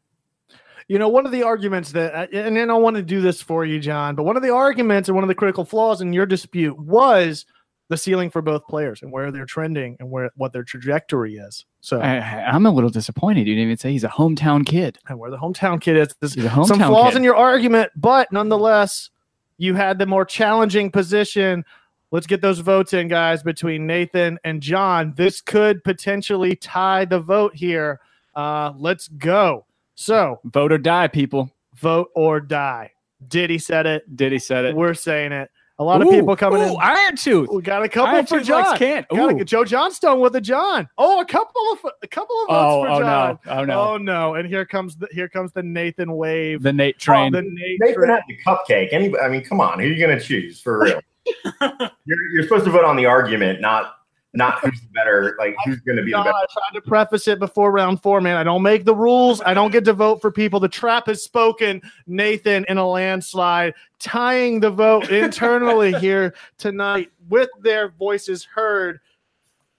[0.88, 3.66] You know, one of the arguments that, and then I want to do this for
[3.66, 6.26] you, John, but one of the arguments and one of the critical flaws in your
[6.26, 7.46] dispute was
[7.90, 11.66] the ceiling for both players and where they're trending and where what their trajectory is.
[11.82, 13.48] So, I, I'm a little disappointed.
[13.48, 15.00] You didn't even say he's a hometown kid.
[15.08, 16.16] and where the hometown kid is.
[16.20, 17.18] There's He's a hometown some flaws kid.
[17.18, 19.10] in your argument, but nonetheless,
[19.58, 21.64] you had the more challenging position.
[22.12, 25.14] Let's get those votes in, guys, between Nathan and John.
[25.16, 28.00] This could potentially tie the vote here.
[28.36, 29.66] Uh, let's go.
[29.96, 31.50] So, Vote or die, people.
[31.76, 32.92] vote or die.
[33.28, 34.16] Diddy said it.
[34.16, 34.76] Diddy said it.
[34.76, 35.50] We're saying it.
[35.80, 36.78] A lot of people coming ooh, in.
[36.80, 37.50] Iron Tooth.
[37.52, 38.78] We got a couple Iron for Tooth John.
[38.78, 39.06] Can.
[39.10, 40.88] Got a, Joe Johnstone with a John.
[41.00, 43.40] Oh, a couple of a couple of votes Oh, for oh John.
[43.46, 43.52] no.
[43.54, 43.82] Oh no.
[43.82, 44.36] Oh no!
[44.36, 46.62] And here comes the here comes the Nathan wave.
[46.62, 47.34] the Nate train.
[47.36, 48.10] Oh, the Nate Nathan train.
[48.12, 48.90] had the cupcake.
[48.94, 51.02] Any, I mean, come on, who are you going to choose for real?
[52.06, 53.96] you're, you're supposed to vote on the argument, not
[54.34, 56.30] not who's the better, like who's going to be the better.
[56.30, 58.36] I tried to preface it before round four, man.
[58.36, 59.42] I don't make the rules.
[59.46, 60.60] I don't get to vote for people.
[60.60, 61.82] The trap has spoken.
[62.08, 69.00] Nathan in a landslide, tying the vote internally here tonight with their voices heard.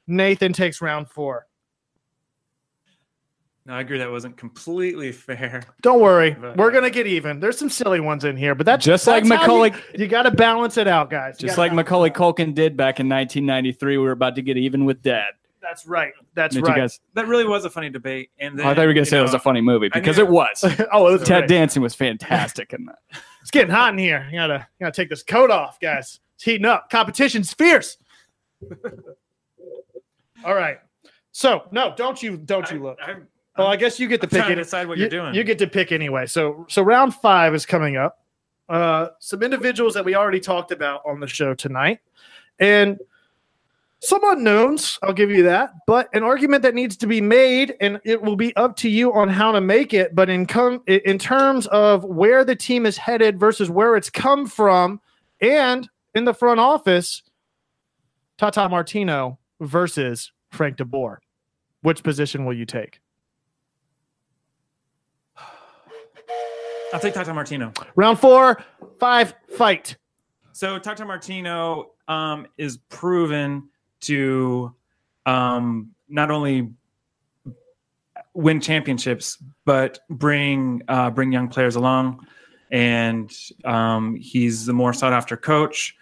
[0.06, 1.46] Nathan takes round four.
[3.66, 5.62] No, I agree that wasn't completely fair.
[5.80, 7.40] Don't worry, But- we're gonna get even.
[7.40, 10.06] There's some silly ones in here, but that's Just like that's how you- Macaulay- You,
[10.06, 11.40] got to balance it out, guys.
[11.40, 12.10] You Just like balance Macaulay.
[12.10, 13.96] Culkin did back in 1993.
[13.96, 15.28] We were about to get even with Dad.
[15.62, 16.12] That's right.
[16.34, 16.76] That's right.
[16.76, 17.00] guys?
[17.14, 18.28] That really was a funny debate.
[18.38, 20.18] And then, I thought you were gonna you say it was a funny movie because
[20.18, 20.62] it was.
[20.92, 21.48] oh, it was Ted great.
[21.48, 22.98] Danson was fantastic in that.
[23.40, 24.26] It's getting hot in here.
[24.32, 26.18] You gotta, you gotta take this coat off, guys.
[26.36, 26.88] It's heating up.
[26.88, 27.98] Competition's fierce.
[30.44, 30.78] All right.
[31.32, 32.98] So no, don't you, don't you look.
[33.06, 33.26] I'm,
[33.56, 34.56] Oh, I guess you get to I'm pick it.
[34.56, 35.34] to decide what you, you're doing.
[35.34, 36.26] You get to pick anyway.
[36.26, 38.20] So, so round five is coming up.
[38.68, 42.00] Uh, some individuals that we already talked about on the show tonight,
[42.58, 42.98] and
[44.00, 44.98] some unknowns.
[45.02, 48.36] I'll give you that, but an argument that needs to be made, and it will
[48.36, 50.14] be up to you on how to make it.
[50.14, 54.46] But in com- in terms of where the team is headed versus where it's come
[54.46, 55.00] from,
[55.40, 57.22] and in the front office,
[58.38, 61.18] Tata Martino versus Frank DeBoer.
[61.82, 63.00] Which position will you take?
[66.94, 67.72] I'll take Tata Martino.
[67.96, 68.62] Round four,
[69.00, 69.96] five, fight.
[70.52, 73.68] So Tata Martino um, is proven
[74.02, 74.72] to
[75.26, 76.70] um, not only
[78.32, 82.24] win championships, but bring uh, bring young players along.
[82.70, 83.32] And
[83.64, 85.96] um, he's the more sought after coach.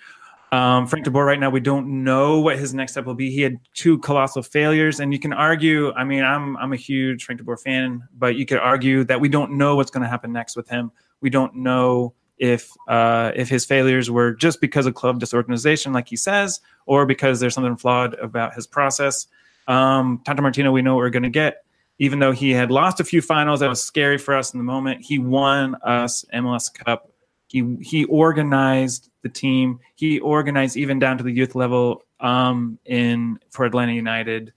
[0.53, 3.31] Um, Frank DeBoer right now, we don't know what his next step will be.
[3.31, 5.93] He had two colossal failures, and you can argue.
[5.95, 9.31] I mean, I'm I'm a huge Frank DeBoer fan, but you could argue that we
[9.31, 10.93] don't know what's going to happen next with him.
[11.23, 16.09] We don't know if uh, if his failures were just because of club disorganization, like
[16.09, 19.27] he says, or because there's something flawed about his process.
[19.69, 21.65] Um, Tata Martino, we know what we're going to get.
[21.99, 24.65] Even though he had lost a few finals, that was scary for us in the
[24.65, 25.03] moment.
[25.03, 27.11] He won us MLS Cup.
[27.47, 29.81] He he organized the team.
[29.95, 34.53] He organized even down to the youth level um, in for Atlanta United.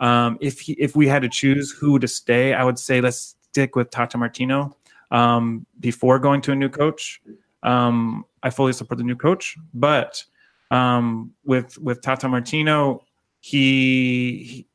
[0.00, 3.36] Um, if he, if we had to choose who to stay, I would say let's
[3.50, 4.76] stick with Tata Martino
[5.10, 7.20] um, before going to a new coach.
[7.62, 10.22] Um, I fully support the new coach, but
[10.70, 13.02] um, with with Tata Martino,
[13.40, 14.66] he, he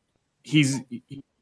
[0.43, 0.81] he's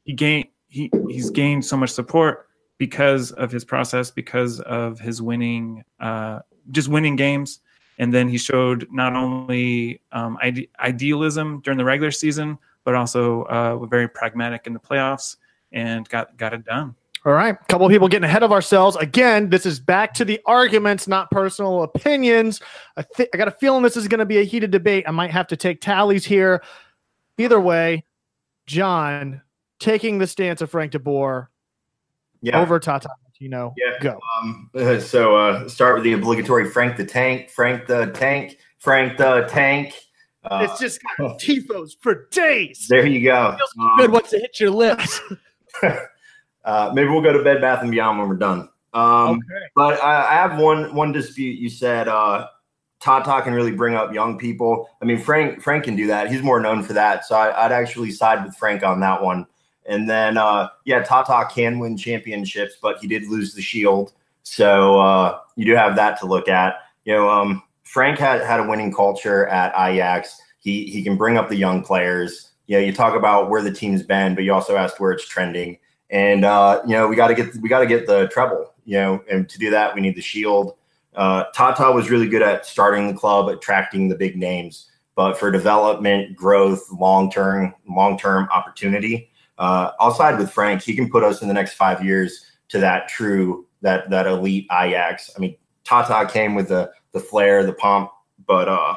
[0.04, 2.48] he gained he he's gained so much support
[2.78, 6.40] because of his process, because of his winning, uh,
[6.72, 7.60] just winning games.
[8.00, 13.44] And then he showed not only um, ide- idealism during the regular season, but also
[13.44, 15.36] uh, were very pragmatic in the playoffs
[15.72, 16.96] and got got it done.
[17.26, 17.54] All right.
[17.54, 18.96] A couple of people getting ahead of ourselves.
[18.96, 22.62] Again, this is back to the arguments, not personal opinions.
[22.96, 25.04] I, thi- I got a feeling this is going to be a heated debate.
[25.06, 26.64] I might have to take tallies here.
[27.38, 28.06] Either way,
[28.68, 29.42] John
[29.80, 31.48] taking the stance of Frank DeBoer
[32.42, 33.10] Yeah, over Tata
[33.40, 33.74] Martino.
[33.78, 34.00] Yeah.
[34.02, 34.20] Go.
[34.42, 34.70] Um,
[35.00, 39.94] so uh, start with the obligatory Frank the Tank, Frank the Tank, Frank the Tank.
[40.44, 42.88] Uh, it's just got tifos for days.
[42.90, 43.58] there you go.
[43.80, 45.22] Um, Good once it hits your lips.
[46.66, 48.70] uh, maybe we'll go to Bed Bath and Beyond when we're done.
[48.94, 49.66] Um, okay.
[49.76, 51.60] But I, I have one one dispute.
[51.60, 52.48] You said uh,
[53.00, 54.90] Tata can really bring up young people.
[55.02, 56.32] I mean, Frank Frank can do that.
[56.32, 57.26] He's more known for that.
[57.26, 59.46] So I, I'd actually side with Frank on that one.
[59.90, 64.14] And then uh, yeah, Tata can win championships, but he did lose the Shield.
[64.44, 66.76] So uh, you do have that to look at.
[67.06, 70.40] You know, um, Frank had had a winning culture at Ajax.
[70.60, 72.52] He he can bring up the young players.
[72.68, 75.28] You know, you talk about where the team's been, but you also asked where it's
[75.28, 75.80] trending.
[76.12, 78.74] And uh, you know, we got to get we got to get the treble.
[78.86, 80.76] You know, and to do that, we need the Shield.
[81.16, 85.52] Uh, Tata was really good at starting the club, attracting the big names, but for
[85.52, 90.82] development, growth, long term, long term opportunity, uh, I'll side with Frank.
[90.82, 94.68] He can put us in the next five years to that true that that elite
[94.72, 95.30] Ajax.
[95.36, 98.10] I mean, Tata came with the the flair, the pomp,
[98.48, 98.96] but uh,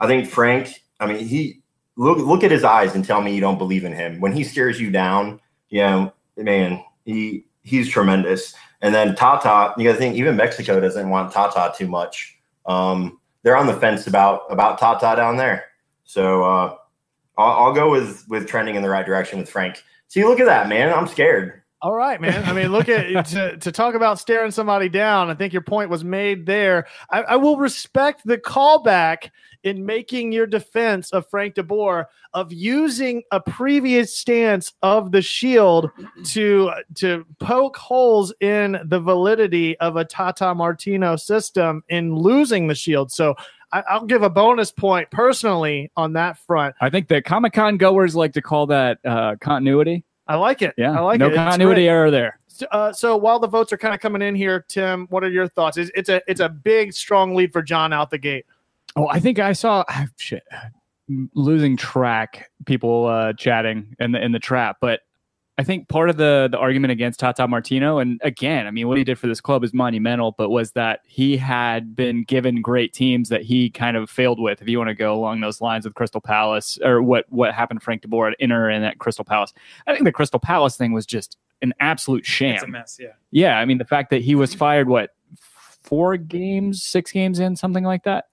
[0.00, 0.82] I think Frank.
[1.00, 1.62] I mean, he
[1.96, 4.44] look look at his eyes and tell me you don't believe in him when he
[4.44, 5.40] stares you down.
[5.68, 8.54] You know, man, he he's tremendous.
[8.82, 12.38] And then Tata, you got to think even Mexico doesn't want Tata too much.
[12.66, 15.66] Um, they're on the fence about about Tata down there.
[16.04, 16.76] So uh,
[17.36, 19.82] I'll, I'll go with with trending in the right direction with Frank.
[20.08, 20.92] See, look at that, man.
[20.92, 21.62] I'm scared.
[21.82, 22.42] All right, man.
[22.44, 25.30] I mean, look at to, to talk about staring somebody down.
[25.30, 26.86] I think your point was made there.
[27.10, 29.30] I, I will respect the callback
[29.62, 35.90] in making your defense of Frank DeBoer of using a previous stance of the shield
[36.24, 42.74] to to poke holes in the validity of a Tata Martino system in losing the
[42.74, 43.10] shield.
[43.10, 43.34] So
[43.76, 46.74] I, I'll give a bonus point personally on that front.
[46.80, 50.02] I think the Comic Con goers like to call that uh, continuity.
[50.26, 50.74] I like it.
[50.78, 51.32] Yeah, I like no it.
[51.32, 52.40] It's continuity error there.
[52.46, 55.28] So, uh, so while the votes are kind of coming in here, Tim, what are
[55.28, 55.76] your thoughts?
[55.76, 58.46] It's, it's a it's a big, strong lead for John out the gate.
[58.96, 59.84] Oh, I think I saw
[60.16, 60.42] shit
[61.34, 65.00] losing track people uh, chatting in the in the trap, but
[65.58, 68.98] I think part of the the argument against Tata Martino, and again, I mean, what
[68.98, 72.92] he did for this club is monumental, but was that he had been given great
[72.92, 74.60] teams that he kind of failed with.
[74.60, 77.80] If you want to go along those lines with Crystal Palace, or what what happened
[77.80, 79.54] to Frank De Boer at Inter and at Crystal Palace,
[79.86, 82.56] I think the Crystal Palace thing was just an absolute sham.
[82.56, 82.98] It's a mess.
[83.00, 83.12] Yeah.
[83.30, 85.14] Yeah, I mean, the fact that he was fired, what
[85.82, 88.26] four games, six games in, something like that.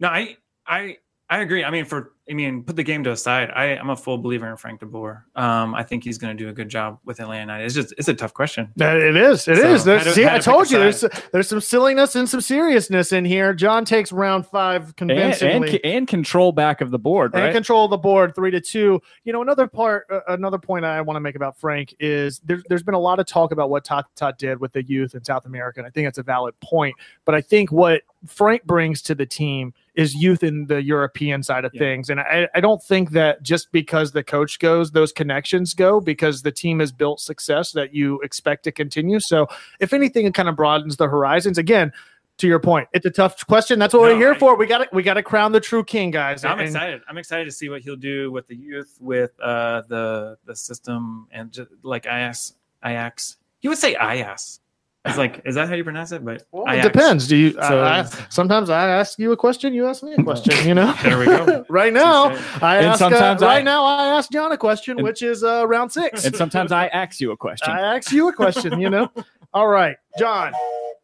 [0.00, 0.96] No, I I
[1.28, 1.64] I agree.
[1.64, 3.50] I mean, for I mean, put the game to aside.
[3.50, 5.24] I I'm a full believer in Frank De Boer.
[5.34, 7.64] Um, I think he's going to do a good job with Atlanta United.
[7.64, 8.70] It's just it's a tough question.
[8.78, 9.48] It is.
[9.48, 9.84] It So, is.
[9.84, 13.12] There's, to- see, I to told pick you there's there's some silliness and some seriousness
[13.12, 13.54] in here.
[13.54, 17.52] John takes round five And, and, and control back of the board, and right?
[17.52, 19.00] control the board three to two.
[19.24, 22.62] You know, another part, uh, another point I want to make about Frank is there's
[22.68, 25.46] there's been a lot of talk about what Tata did with the youth in South
[25.46, 26.94] America, and I think that's a valid point.
[27.24, 31.64] But I think what Frank brings to the team is youth in the European side
[31.66, 31.80] of Yeah.
[31.80, 36.00] things, and I, I don't think that just because the coach goes, those connections go
[36.00, 39.18] because the team has built success that you expect to continue.
[39.20, 39.48] So,
[39.80, 41.58] if anything, it kind of broadens the horizons.
[41.58, 41.92] Again,
[42.38, 43.80] to your point, it's a tough question.
[43.80, 44.56] That's what No, we're here I- for.
[44.56, 46.44] We got to we got to crown the true king, guys.
[46.44, 47.02] I'm And- excited.
[47.08, 51.26] I'm excited to see what he'll do with the youth, with uh, the the system,
[51.32, 52.54] and just like Ajax.
[52.84, 53.36] Ajax.
[53.58, 54.60] He would say Ajax.
[55.08, 56.24] It's like, is that how you pronounce it?
[56.24, 57.26] But Well, it depends.
[57.26, 57.52] Do you?
[57.52, 60.66] So- I, I- sometimes I ask you a question, you ask me a question.
[60.66, 60.94] You know.
[61.02, 61.64] There we go.
[61.70, 62.26] right now,
[62.62, 62.94] I And ask.
[63.02, 66.24] Uh, sometimes right now, I ask John a question, And- which is uh, round six.
[66.24, 67.70] and sometimes I ask you a question.
[67.72, 68.80] I ask you a question.
[68.80, 69.10] You know.
[69.54, 70.52] All right, John.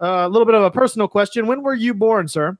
[0.00, 1.46] uh, a little bit of a personal question.
[1.46, 2.58] When were you born, sir?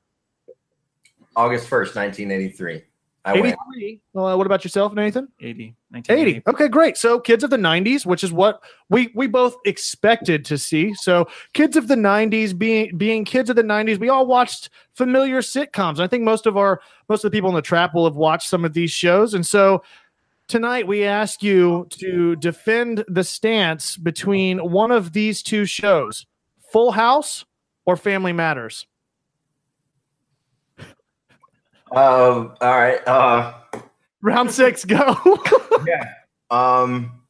[1.35, 2.81] August 1st, 1983.
[3.25, 4.01] I 83.
[4.15, 5.27] Uh, what about yourself, Nathan?
[5.39, 5.75] 80,
[6.07, 6.43] 80.
[6.45, 6.95] Okay, great.
[6.95, 10.93] So kids of the 90s, which is what we we both expected to see.
[10.93, 15.41] So kids of the 90s being being kids of the 90s, we all watched familiar
[15.41, 15.99] sitcoms.
[15.99, 18.47] I think most of our most of the people in the trap will have watched
[18.47, 19.33] some of these shows.
[19.33, 19.81] And so
[20.47, 26.27] tonight we ask you to defend the stance between one of these two shows,
[26.71, 27.43] Full House
[27.87, 28.85] or Family Matters.
[31.95, 33.07] Uh, all right.
[33.07, 33.53] Uh,
[34.21, 35.15] Round 6 go.
[36.51, 37.21] um,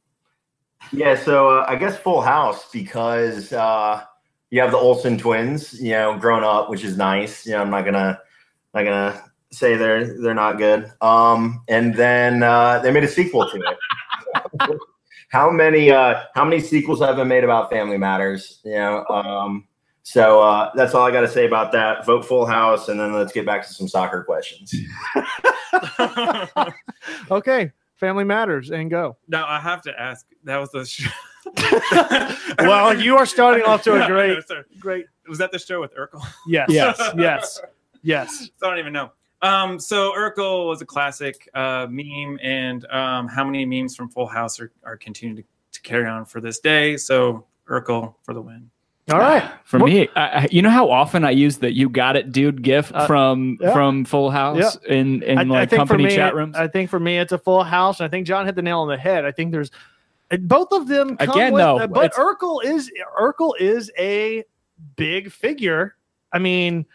[0.92, 1.14] yeah.
[1.14, 4.02] So uh, I guess Full House because uh,
[4.50, 5.80] you have the Olsen twins.
[5.80, 7.46] You know, grown up, which is nice.
[7.46, 8.18] You know, I'm not gonna
[8.74, 10.90] not gonna say they're they're not good.
[11.00, 14.78] Um, and then uh, they made a sequel to it.
[15.28, 18.60] how many uh, how many sequels have been made about Family Matters?
[18.64, 19.06] You know.
[19.06, 19.68] Um,
[20.08, 22.06] so uh, that's all I got to say about that.
[22.06, 24.72] Vote Full House, and then let's get back to some soccer questions.
[27.30, 29.16] okay, Family Matters and go.
[29.26, 30.24] now I have to ask.
[30.44, 31.08] That was the sh-
[32.60, 34.62] well, you are starting off to a great, Sorry.
[34.78, 35.06] great.
[35.28, 36.24] Was that the show with Urkel?
[36.46, 37.00] Yes, Yes.
[37.16, 37.60] yes,
[38.02, 38.48] yes.
[38.62, 39.10] I don't even know.
[39.42, 44.28] Um, so Urkel was a classic uh, meme, and um, how many memes from Full
[44.28, 45.42] House are, are continuing to,
[45.72, 46.96] to carry on for this day?
[46.96, 48.70] So Urkel for the win.
[49.10, 49.48] All right.
[49.64, 52.94] For me, I, you know how often I use the "you got it, dude" gif
[52.94, 53.72] Uh, from yeah.
[53.72, 56.54] from Full House in in I, like I company me, chat rooms.
[56.56, 58.00] I think for me, it's a full house.
[58.00, 59.24] I think John hit the nail on the head.
[59.24, 59.70] I think there's
[60.40, 62.90] both of them come Again, with, though, but Urkel is
[63.20, 64.44] Urkel is a
[64.96, 65.96] big figure.
[66.32, 66.86] I mean,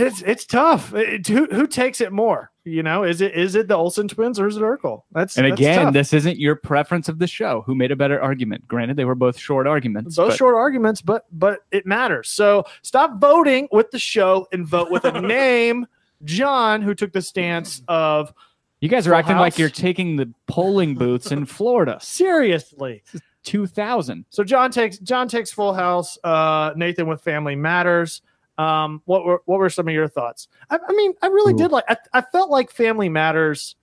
[0.00, 0.94] it's it's tough.
[0.94, 2.50] It- who who takes it more?
[2.64, 5.02] You know, is it is it the Olsen twins or is it Urkel?
[5.12, 5.94] That's and that's again, tough.
[5.94, 7.62] this isn't your preference of the show.
[7.66, 8.66] Who made a better argument?
[8.66, 10.16] Granted, they were both short arguments.
[10.16, 12.28] those but short arguments, but but it matters.
[12.28, 15.86] So stop voting with the show and vote with a name.
[16.24, 18.32] John, who took the stance of
[18.80, 21.98] you guys are acting like you're taking the polling booths in Florida.
[22.02, 23.02] seriously.
[23.44, 24.24] Two thousand.
[24.30, 26.18] So John takes John takes Full House.
[26.24, 28.22] Uh, Nathan with Family Matters.
[28.58, 30.48] Um, what were what were some of your thoughts?
[30.70, 31.58] I, I mean, I really Ooh.
[31.58, 31.84] did like.
[31.88, 33.76] I, I felt like Family Matters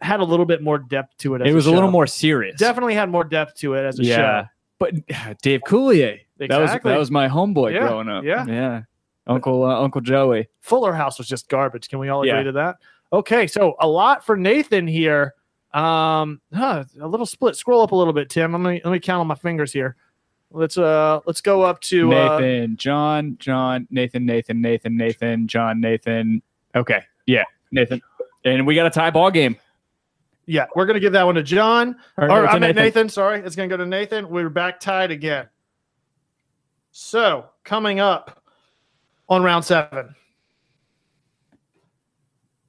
[0.00, 1.42] had a little bit more depth to it.
[1.42, 1.74] As It was a show.
[1.74, 2.58] little more serious.
[2.58, 4.16] Definitely had more depth to it as a Yeah.
[4.16, 4.48] show.
[4.78, 4.94] But
[5.42, 8.24] Dave Coulier, that was that was my homeboy Yeah, growing up.
[8.24, 8.44] yeah.
[8.46, 8.82] yeah.
[9.26, 10.48] Uncle uh, Uncle Joey.
[10.60, 11.88] Fuller House was just garbage.
[11.88, 12.42] Can we all agree Yeah.
[12.44, 12.76] to that?
[13.12, 15.34] Okay, so a lot for Nathan here.
[15.74, 17.56] Um, huh, a little split.
[17.56, 18.52] Scroll up a little bit, Tim.
[18.52, 19.96] Let me let me count on my fingers here.
[20.50, 25.80] Let's uh let's go up to uh, Nathan, John, John, Nathan, Nathan, Nathan, Nathan, John,
[25.80, 26.40] Nathan.
[26.74, 28.00] Okay, yeah, Nathan,
[28.44, 29.56] and we got a tie ball game.
[30.46, 30.66] yeah.
[30.74, 31.96] We're gonna give that one to John.
[32.16, 33.08] Or, Or it's a I meant Nathan.
[33.10, 34.30] Sorry, it's gonna go to Nathan.
[34.30, 35.48] We're back tied again.
[36.92, 38.42] So coming up
[39.28, 40.14] on round seven.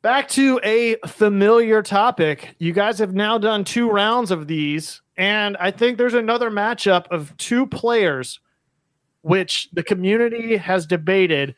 [0.01, 2.55] Back to a familiar topic.
[2.57, 7.05] You guys have now done two rounds of these, and I think there's another matchup
[7.11, 8.39] of two players
[9.22, 11.55] which the community has debated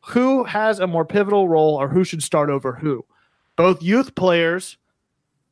[0.00, 3.04] who has a more pivotal role or who should start over who.
[3.54, 4.76] Both youth players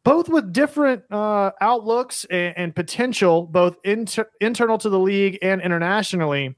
[0.03, 5.63] both with different uh, outlooks and, and potential, both inter- internal to the league and
[5.63, 6.55] internationally.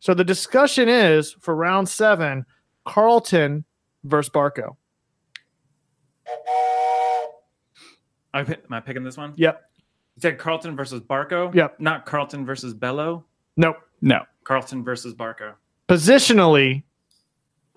[0.00, 2.44] So the discussion is for round seven,
[2.84, 3.64] Carleton
[4.04, 4.76] versus Barco.
[8.34, 9.32] I'm I picking this one?
[9.36, 9.62] Yep.
[10.16, 11.52] You said Carleton versus Barco.
[11.54, 11.80] Yep.
[11.80, 13.24] Not Carleton versus Bello.
[13.56, 13.76] Nope.
[14.00, 15.54] No, Carleton versus Barco
[15.88, 16.82] Positionally,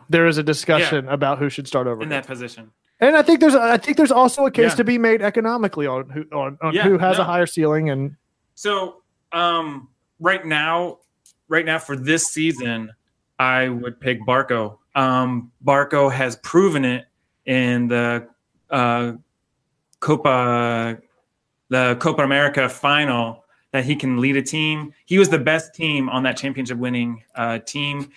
[0.09, 2.01] there is a discussion about who should start over.
[2.01, 2.13] in who.
[2.15, 2.71] that position.
[2.99, 4.75] And I think there's I think there's also a case Yeah.
[4.77, 8.15] to be made economically on who on, on Yeah, who has a higher ceiling and
[8.55, 10.99] So um, right now,
[11.47, 12.91] right now for this season,
[13.39, 14.77] I would pick Barco.
[14.95, 17.05] Um, Barco has proven it
[17.45, 18.27] in the
[18.71, 19.13] uh,
[19.99, 20.97] Copa,
[21.70, 24.93] the Copa America final that he can lead a team.
[25.05, 28.11] He was the best team on that championship winning uh, team.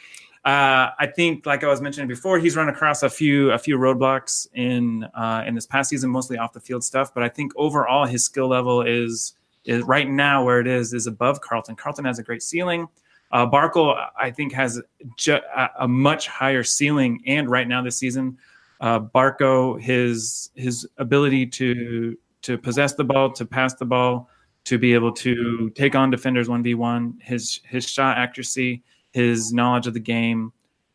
[0.45, 3.77] Uh, I think, like I was mentioning before, he's run across a few a few
[3.77, 7.13] roadblocks in uh, in this past season, mostly off the field stuff.
[7.13, 9.35] But I think overall his skill level is
[9.65, 11.77] is right now where it is is above Carleton.
[11.77, 12.89] Carleton has a great ceiling.
[13.33, 14.81] Uh, Barco, I think, has
[15.17, 15.39] ju-
[15.79, 18.39] a, much higher ceiling, and right now this season,
[18.81, 24.29] uh, Barco his his ability to to possess the ball, to pass the ball,
[24.65, 28.83] to be able to take on defenders one v one, his his shot accuracy,
[29.13, 30.53] his knowledge of the game,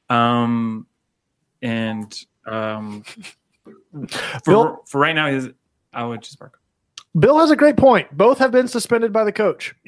[0.10, 0.86] um,
[1.62, 5.50] and um, for Bill- for right now, his
[5.93, 6.52] I would just Barco.
[7.18, 8.16] Bill has a great point.
[8.18, 9.74] Both have been suspended by the coach.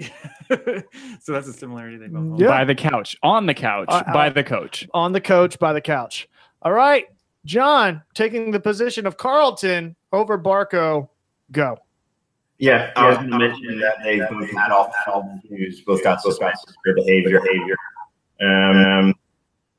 [0.50, 2.40] so that's a similarity they both hold.
[2.40, 2.48] Yeah.
[2.48, 4.88] by the couch, on the couch, Uh, by uh, the coach.
[4.94, 6.30] on the coach by the couch.
[6.62, 7.06] All right,
[7.44, 11.10] John taking the position of Carleton over Barco.
[11.52, 11.78] Go.
[12.60, 16.22] Yeah, I was going to mention that they both had off the news, both got
[16.22, 17.40] suspended for behavior.
[17.42, 17.76] Behavior.
[18.42, 19.14] Um,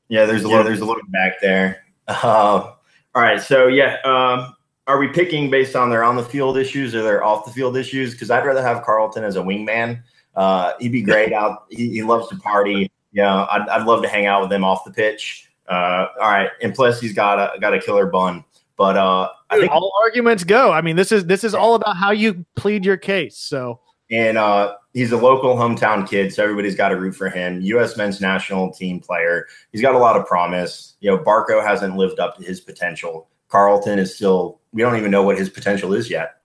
[0.09, 1.85] yeah, there's a little, there's a little back there.
[2.07, 2.73] Uh,
[3.15, 4.55] all right, so yeah, um,
[4.87, 7.77] are we picking based on their on the field issues or their off the field
[7.77, 8.13] issues?
[8.13, 10.03] Because I'd rather have Carleton as a wingman.
[10.37, 11.67] Uh, he'd be great out.
[11.69, 12.91] He, he loves to party.
[13.13, 15.51] Yeah, I'd, I'd love to hang out with him off the pitch.
[15.69, 18.45] Uh, all right, and plus he's got a got a killer bun.
[18.79, 20.73] But uh, I think all arguments go.
[20.73, 23.37] I mean, this is this is all about how you plead your case.
[23.37, 23.81] So
[24.11, 27.61] and uh, he's a local hometown kid, so everybody's got to root for him.
[27.61, 27.97] U.S.
[27.97, 29.47] men's national team player.
[29.73, 30.95] He's got a lot of promise.
[31.01, 33.29] You know, Barco hasn't lived up to his potential.
[33.49, 34.61] Carleton is still.
[34.73, 36.37] We don't even know what his potential is yet.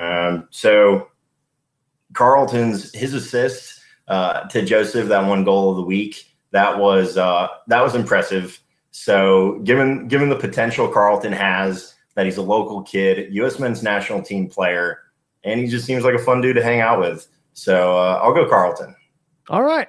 [0.00, 1.08] Um, so
[2.14, 7.48] Carleton's his assist uh, to Josef, that one goal of the week, that was uh,
[7.68, 8.58] that was impressive.
[8.92, 13.58] So given given the potential Carleton has, that he's a local kid, U.S.
[13.58, 15.00] men's national team player,
[15.44, 17.26] and he just seems like a fun dude to hang out with.
[17.54, 18.94] So uh, I'll go Carleton.
[19.48, 19.88] All right.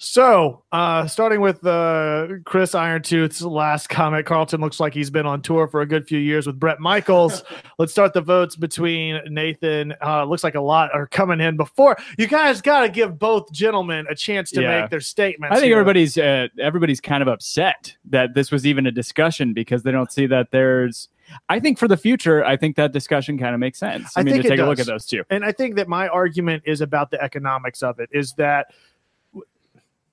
[0.00, 5.42] So, uh, starting with uh, Chris Irontooth's last comment, Carleton looks like he's been on
[5.42, 7.42] tour for a good few years with Bret Michaels.
[7.80, 9.92] Let's start the votes between Nathan.
[10.00, 13.50] Uh, looks like a lot are coming in before you guys got to give both
[13.50, 14.82] gentlemen a chance to Yeah.
[14.82, 15.52] make their statements.
[15.52, 15.78] I think here.
[15.80, 20.12] everybody's uh, everybody's kind of upset that this was even a discussion because they don't
[20.12, 21.08] see that there's.
[21.48, 24.16] I think for the future, I think that discussion kind of makes sense.
[24.16, 25.24] I, I mean, think to take a look at those two.
[25.28, 28.08] and I think that my argument is about the economics of it.
[28.12, 28.68] Is that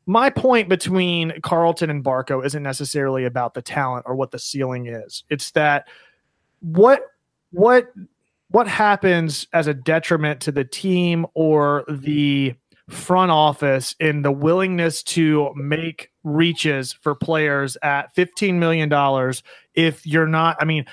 [0.05, 4.87] my point between Carleton and Barco isn't necessarily about the talent or what the ceiling
[4.87, 5.23] is.
[5.29, 5.87] It's that
[6.61, 7.01] what
[7.51, 7.91] what
[8.49, 12.53] what happens as a detriment to the team or the
[12.89, 19.41] front office in the willingness to make reaches for players at 15 million dollars
[19.73, 20.85] if you're not I mean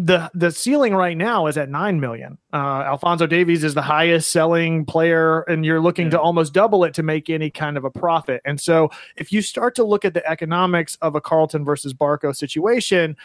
[0.00, 2.38] the the ceiling right now is at nine million.
[2.52, 6.94] Uh, Alfonso Davies is the highest selling player, and you're looking to almost double it
[6.94, 8.40] to make any kind of a profit.
[8.44, 12.34] And so, if you start to look at the economics of a Carleton versus Barco
[12.34, 13.16] situation,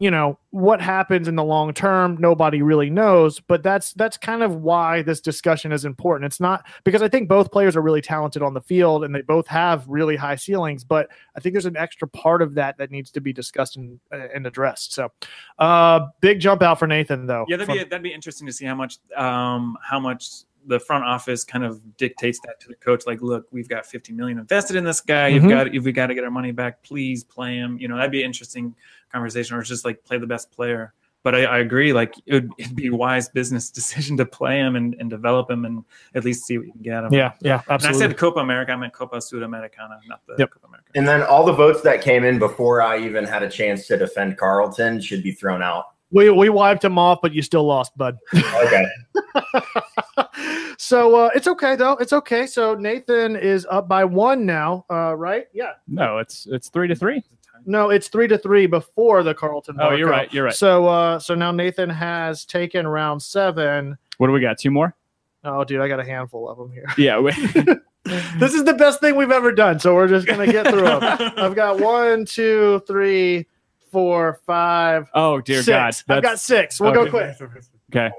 [0.00, 4.42] you know what happens in the long term nobody really knows but that's that's kind
[4.42, 6.24] of why this discussion is important.
[6.24, 9.20] It's not because i think both players are really talented on the field and they
[9.22, 12.90] both have really high ceilings but i think there's an extra part of that that
[12.90, 14.94] needs to be discussed and, and addressed.
[14.94, 15.12] So
[15.58, 17.44] uh big jump out for nathan though.
[17.46, 20.78] Yeah, that'd from- be that'd be interesting to see how much um how much the
[20.78, 23.06] front office kind of dictates that to the coach.
[23.06, 25.28] Like, look, we've got 50 million invested in this guy.
[25.28, 25.48] You've Mhm.
[25.50, 27.78] got if we got to get our money back, please play him.
[27.78, 28.74] You know, that'd be an interesting
[29.12, 30.92] conversation, or just like play the best player.
[31.22, 34.58] But I, I agree, like it would it'd be a wise business decision to play
[34.58, 35.84] him and, and develop him and
[36.14, 37.12] at least see what you can get him.
[37.12, 40.50] yeah yeah And I said Copa America, I meant Copa Sudamericana, not the Yep.
[40.50, 40.86] Copa America.
[40.94, 43.98] And then all the votes that came in before I even had a chance to
[43.98, 45.86] defend Carleton should be thrown out.
[46.12, 48.86] We, we wiped him off but you still lost bud Okay.
[50.78, 55.14] so uh it's okay though it's okay so nathan is up by one now uh
[55.14, 57.22] right yeah No, it's it's three to three.
[57.66, 59.76] No, it's three to three before the Carleton.
[59.78, 60.32] Oh, you're right.
[60.32, 60.54] You're right.
[60.54, 63.98] So, uh, so now Nathan has taken round seven.
[64.16, 64.56] What do we got?
[64.56, 64.96] Two more?
[65.44, 66.86] Oh, dude, I got a handful of them here.
[66.96, 67.18] Yeah.
[67.20, 67.32] we-
[68.38, 69.78] this is the best thing we've ever done.
[69.78, 71.02] So we're just gonna get through them.
[71.36, 73.46] I've got one, two, three,
[73.90, 76.02] four, five, oh dear six.
[76.02, 76.16] God.
[76.16, 76.80] I've got six.
[76.80, 77.36] We'll go quick.
[77.40, 77.50] okay.
[77.90, 78.10] Okay.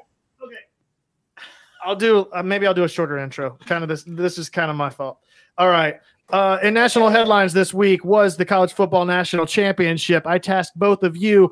[1.84, 2.28] I'll do.
[2.34, 3.58] Uh, maybe I'll do a shorter intro.
[3.66, 4.04] Kind of this.
[4.06, 5.20] This is kind of my fault.
[5.58, 6.00] All right.
[6.30, 10.26] Uh, in national headlines this week was the college football national championship.
[10.26, 11.52] I tasked both of you,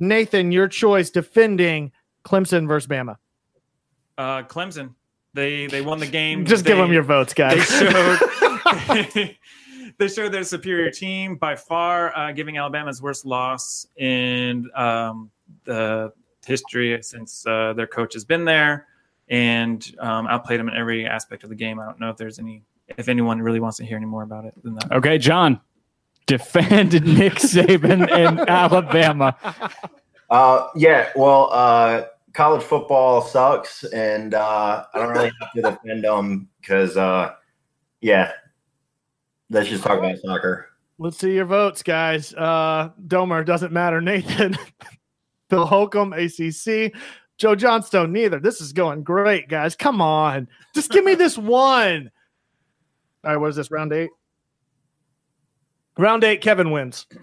[0.00, 1.92] Nathan, your choice, defending
[2.24, 3.16] Clemson versus Bama.
[4.16, 4.94] Uh, Clemson,
[5.34, 6.44] they they won the game.
[6.44, 7.64] Just give them your votes, they guys.
[7.68, 9.36] showed
[9.98, 15.30] they showed their superior team by far, uh, giving Alabama's worst loss in um,
[15.64, 16.12] the
[16.46, 18.86] history since uh, their coach has been there,
[19.28, 21.78] and um, outplayed them in every aspect of the game.
[21.78, 22.62] I don't know if there's any,
[22.96, 24.92] if anyone really wants to hear any more about it than that.
[24.92, 25.60] Okay, John.
[26.26, 29.34] Defend Nick Saban and Alabama.
[30.28, 31.08] Uh, yeah.
[31.16, 32.04] Well, uh,
[32.34, 37.32] college football sucks, and uh, I don't really have to defend them because, uh,
[38.02, 38.32] yeah.
[39.50, 40.66] Let's just talk about soccer.
[40.98, 42.34] Let's see your votes, guys.
[42.34, 44.00] Uh, Domer doesn't matter.
[44.02, 44.56] Nathan,
[45.48, 46.92] Bill Holcomb, ACC,
[47.38, 48.40] Joe Johnstone, neither.
[48.40, 49.76] This is going great, guys.
[49.76, 52.10] Come on, just give me this one.
[53.24, 53.70] All right, what is this?
[53.70, 54.10] Round eight.
[55.96, 56.40] Round eight.
[56.40, 57.06] Kevin wins.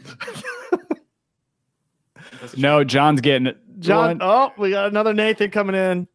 [2.58, 3.58] No, John's getting it.
[3.80, 4.20] John.
[4.20, 4.22] One.
[4.22, 6.08] Oh, we got another Nathan coming in.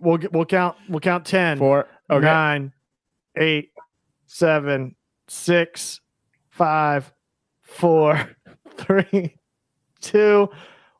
[0.00, 0.76] We'll get- we'll count.
[0.88, 1.58] We'll count ten.
[1.58, 1.88] Four.
[2.10, 2.24] Okay.
[2.24, 2.72] nine,
[3.36, 3.71] eight,
[4.32, 4.96] seven,
[5.28, 6.00] six,
[6.50, 7.12] five,
[7.60, 8.30] four,
[8.76, 9.36] three,
[10.00, 10.48] two,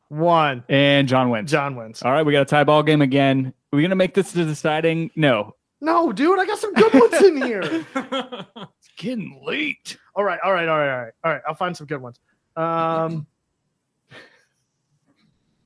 [0.09, 0.63] one.
[0.69, 1.51] And John wins.
[1.51, 2.03] John wins.
[2.03, 3.55] All right, we got a tie ball game again.
[3.73, 5.11] Are we gonna make this the deciding?
[5.17, 5.57] No.
[5.81, 7.87] No, dude, I got some good ones in here.
[8.55, 9.97] It's getting late.
[10.15, 11.43] All right, all right, all right, all right, all right.
[11.49, 12.21] I'll find some good ones.
[12.57, 13.27] Um,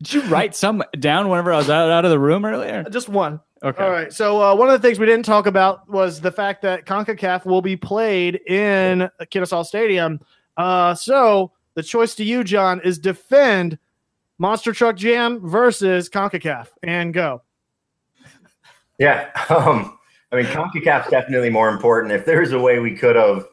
[0.02, 2.84] Did you write some down whenever I was out, out of the room earlier?
[2.84, 3.40] just one.
[3.62, 3.82] Okay.
[3.82, 4.12] All right.
[4.12, 7.46] So uh, one of the things we didn't talk about was the fact that Concacaf
[7.46, 10.20] will be played in Kennesaw Stadium.
[10.56, 13.78] Uh, so the choice to you, John, is defend
[14.38, 17.42] Monster Truck Jam versus Concacaf and go.
[18.98, 19.30] Yeah.
[19.50, 19.98] Um,
[20.32, 22.12] I mean, CONCACAF's definitely more important.
[22.12, 23.46] If there's a way we could have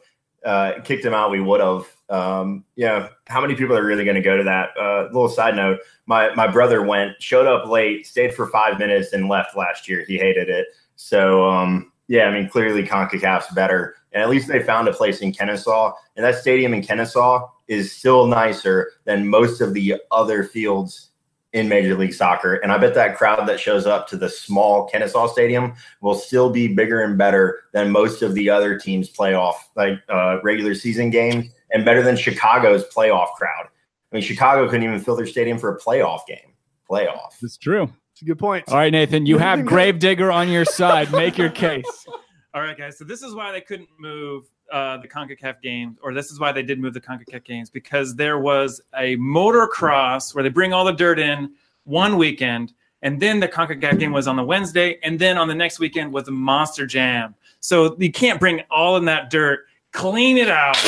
[0.44, 1.86] uh, kicked him out, we would have.
[2.10, 4.70] Um, you know, how many people are really going to go to that?
[4.78, 9.12] Uh, little side note: my my brother went, showed up late, stayed for five minutes,
[9.12, 10.04] and left last year.
[10.06, 10.68] He hated it.
[10.96, 15.20] So, um, yeah, I mean, clearly CONCACAF's better, and at least they found a place
[15.20, 20.44] in Kennesaw, and that stadium in Kennesaw is still nicer than most of the other
[20.44, 21.10] fields
[21.54, 22.56] in Major League Soccer.
[22.56, 26.50] And I bet that crowd that shows up to the small Kennesaw Stadium will still
[26.50, 31.10] be bigger and better than most of the other teams' playoff, like uh, regular season
[31.10, 33.66] games, and better than Chicago's playoff crowd.
[33.66, 36.54] I mean, Chicago couldn't even fill their stadium for a playoff game.
[36.88, 37.42] Playoff.
[37.42, 37.92] It's true.
[38.12, 38.64] It's a good point.
[38.68, 41.10] All right, Nathan, you have Gravedigger on your side.
[41.10, 42.06] Make your case.
[42.54, 42.96] All right, guys.
[42.96, 46.52] So this is why they couldn't move uh, the CONCACAF games, or this is why
[46.52, 50.84] they did move the CONCACAF games, because there was a motocross where they bring all
[50.84, 51.52] the dirt in
[51.82, 52.72] one weekend,
[53.02, 56.12] and then the CONCACAF game was on the Wednesday, and then on the next weekend
[56.12, 57.34] was the Monster Jam.
[57.58, 60.78] So you can't bring all in that dirt, clean it out,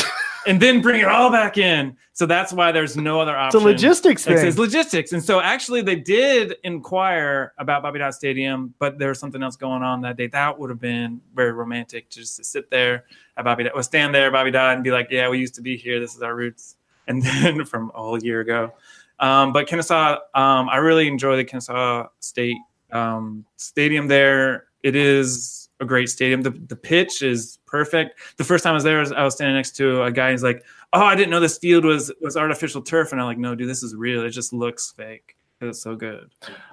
[0.47, 1.97] and then bring it all back in.
[2.13, 3.63] So that's why there's no other It's a option.
[3.63, 4.39] logistics thing.
[4.39, 5.13] it's logistics.
[5.13, 9.57] And so actually they did inquire about Bobby Dodd Stadium, but there was something else
[9.57, 10.27] going on that day.
[10.29, 13.05] That would have been very romantic just to sit there
[13.37, 15.63] at Bobby Dodd, well, stand there, Bobby Dodd, and be like, yeah, we used to
[15.63, 16.01] be here.
[16.01, 16.77] This is our roots.
[17.09, 18.73] And then from a whole year ago.
[19.21, 22.57] Um, but Kennesaw, um, I really enjoy the Kennesaw State
[22.91, 24.65] um, Stadium there.
[24.83, 26.43] It is a great stadium.
[26.43, 28.19] The, the pitch is perfect.
[28.37, 30.31] The first time I was there, I was, I was standing next to a guy.
[30.31, 33.39] He's like, "Oh, I didn't know this field was was artificial turf," and I'm like,
[33.39, 34.25] "No, dude, this is real.
[34.25, 35.37] It just looks fake.
[35.61, 36.31] It's so good."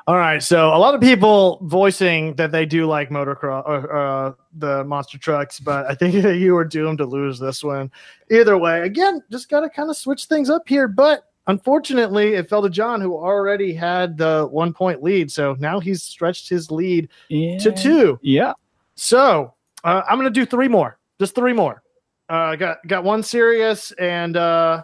[0.08, 4.34] All right, so a lot of people voicing that they do like motocross, uh, uh,
[4.58, 7.92] the monster trucks, but I think that you were doomed to lose this one.
[8.32, 10.88] Either way, again, just got to kind of switch things up here.
[10.88, 15.32] But unfortunately, it fell to John, who already had the one point lead.
[15.32, 18.20] So now he's stretched his lead to two.
[18.22, 18.54] Yeah.
[18.96, 19.54] So
[19.84, 21.82] uh, I'm going to do three more, just three more.
[22.30, 24.84] Uh, got got one serious and uh,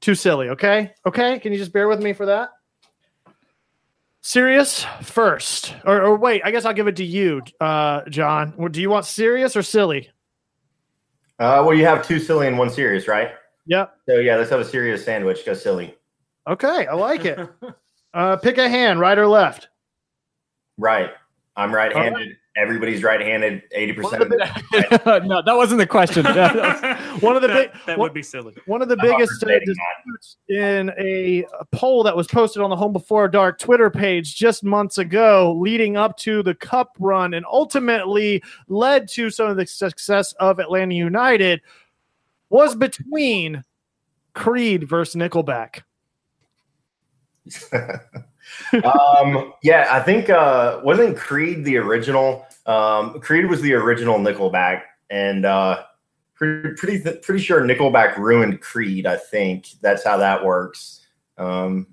[0.00, 0.48] two silly.
[0.50, 1.38] Okay, okay.
[1.38, 2.50] Can you just bear with me for that?
[4.20, 8.52] Serious first, or, or wait, I guess I'll give it to you, uh, John.
[8.70, 10.10] Do you want serious or silly?
[11.38, 13.30] Uh, well, you have two silly and one serious, right?
[13.66, 13.94] Yep.
[14.06, 15.46] So yeah, let's have a serious sandwich.
[15.46, 15.94] Go silly.
[16.46, 17.38] Okay, I like it.
[18.14, 19.68] Uh, pick a hand, right or left.
[20.78, 21.10] Right.
[21.56, 22.37] I'm right-handed.
[22.58, 23.62] Everybody's right-handed.
[23.72, 26.24] Eighty percent of One the no, that wasn't the question.
[26.34, 28.54] That was- One of the that, big- that one- would be silly.
[28.66, 32.68] One of the I'm biggest uh, disputes in a, a poll that was posted on
[32.70, 37.34] the Home Before Dark Twitter page just months ago, leading up to the Cup run,
[37.34, 41.60] and ultimately led to some of the success of Atlanta United,
[42.50, 43.62] was between
[44.34, 45.82] Creed versus Nickelback.
[48.84, 52.46] um, yeah, I think uh, wasn't Creed the original?
[52.68, 55.84] Um, Creed was the original Nickelback, and uh,
[56.34, 59.06] pretty pretty sure Nickelback ruined Creed.
[59.06, 61.06] I think that's how that works.
[61.38, 61.88] Um,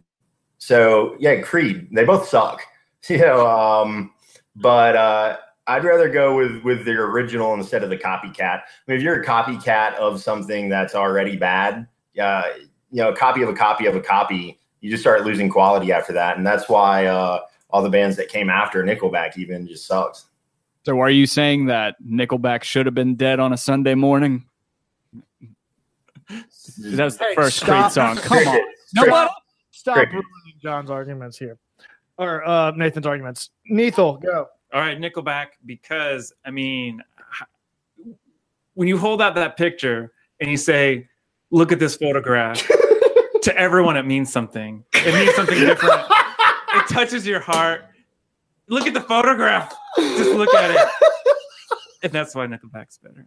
[0.57, 1.87] so yeah, Creed.
[1.91, 2.61] They both suck,
[3.09, 3.47] you know.
[3.47, 4.11] Um,
[4.55, 5.37] but uh,
[5.67, 8.59] I'd rather go with with the original instead of the copycat.
[8.59, 11.87] I mean, if you're a copycat of something that's already bad,
[12.21, 12.43] uh,
[12.91, 15.93] you know, a copy of a copy of a copy, you just start losing quality
[15.93, 17.39] after that, and that's why uh,
[17.69, 20.27] all the bands that came after Nickelback even just sucks.
[20.85, 24.45] So, are you saying that Nickelback should have been dead on a Sunday morning?
[26.29, 27.91] That was the Hey, first stop.
[27.91, 28.15] Creed song.
[28.43, 28.59] Come on.
[28.95, 29.31] No, what?
[29.71, 30.23] Stop ruining
[30.61, 31.57] John's arguments here,
[32.17, 33.49] or uh, Nathan's arguments.
[33.67, 34.47] Nethel, go.
[34.73, 37.01] All right, Nickelback, because I mean,
[38.75, 41.07] when you hold out that picture and you say,
[41.51, 42.67] "Look at this photograph,"
[43.41, 44.83] to everyone it means something.
[44.93, 46.01] It means something different.
[46.75, 47.85] it touches your heart.
[48.67, 49.73] Look at the photograph.
[49.97, 50.89] Just look at it.
[52.03, 53.25] And that's why Nickelback's better.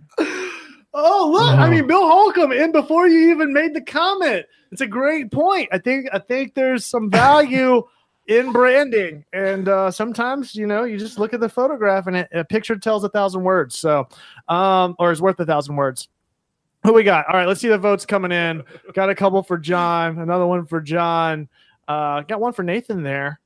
[0.94, 1.58] Oh look!
[1.58, 4.46] I mean, Bill Holcomb in before you even made the comment.
[4.72, 5.68] It's a great point.
[5.70, 7.82] I think I think there's some value
[8.26, 12.28] in branding, and uh, sometimes you know you just look at the photograph and it,
[12.32, 13.76] a picture tells a thousand words.
[13.76, 14.08] So,
[14.48, 16.08] um, or is worth a thousand words.
[16.84, 17.26] Who we got?
[17.26, 18.62] All right, let's see the votes coming in.
[18.94, 21.48] Got a couple for John, another one for John.
[21.86, 23.40] Uh, got one for Nathan there.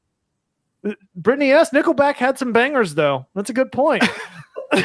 [1.14, 1.70] Brittany S.
[1.70, 3.26] Nickelback had some bangers though.
[3.34, 4.02] That's a good point.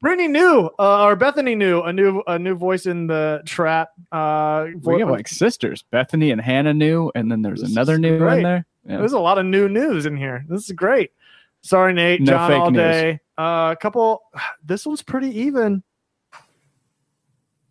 [0.00, 3.88] Brittany knew, uh, or Bethany knew a new a new voice in the trap.
[4.12, 8.38] Uh, We have like sisters, Bethany and Hannah knew, and then there's another new great.
[8.38, 8.66] in there.
[8.86, 8.98] Yeah.
[8.98, 10.44] There's a lot of new news in here.
[10.46, 11.12] This is great.
[11.62, 12.20] Sorry, Nate.
[12.20, 13.20] No John fake all day.
[13.38, 14.22] Uh, a couple.
[14.62, 15.82] This one's pretty even.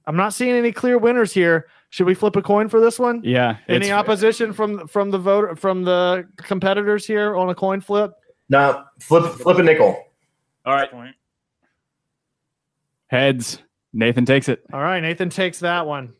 [0.05, 1.67] I'm not seeing any clear winners here.
[1.93, 3.21] Should we flip a coin for this one?
[3.23, 3.57] Yeah.
[3.67, 8.13] Any opposition from from the voter from the competitors here on a coin flip?
[8.49, 10.03] No, flip flip a nickel.
[10.65, 10.89] All right.
[13.05, 13.59] Heads.
[13.93, 14.63] Nathan takes it.
[14.73, 16.13] All right, Nathan takes that one.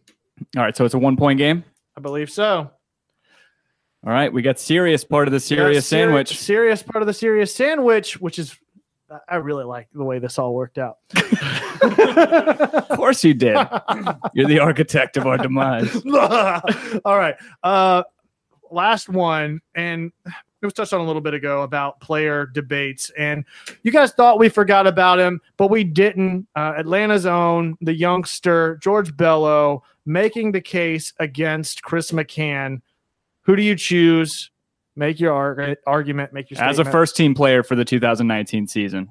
[0.55, 0.77] All right.
[0.77, 1.63] So it's a one point game.
[1.97, 2.69] I believe so.
[4.05, 4.31] All right.
[4.31, 6.37] We got serious part of the serious Yeah, sandwich.
[6.37, 8.55] Serious part of the serious sandwich, which is
[9.27, 10.97] I really like the way this all worked out.
[11.83, 13.57] Of course you did.
[14.33, 15.93] You're the architect of our demise.
[17.05, 17.35] all right.
[17.63, 18.03] Uh
[18.71, 23.43] last one, and it was touched on a little bit ago about player debates, and
[23.83, 26.47] you guys thought we forgot about him, but we didn't.
[26.55, 32.81] Uh, Atlanta's own, the youngster George Bello, making the case against Chris McCann.
[33.41, 34.49] Who do you choose?
[34.95, 36.33] Make your arg- argument.
[36.33, 39.09] Make your As a first team player for the 2019 season.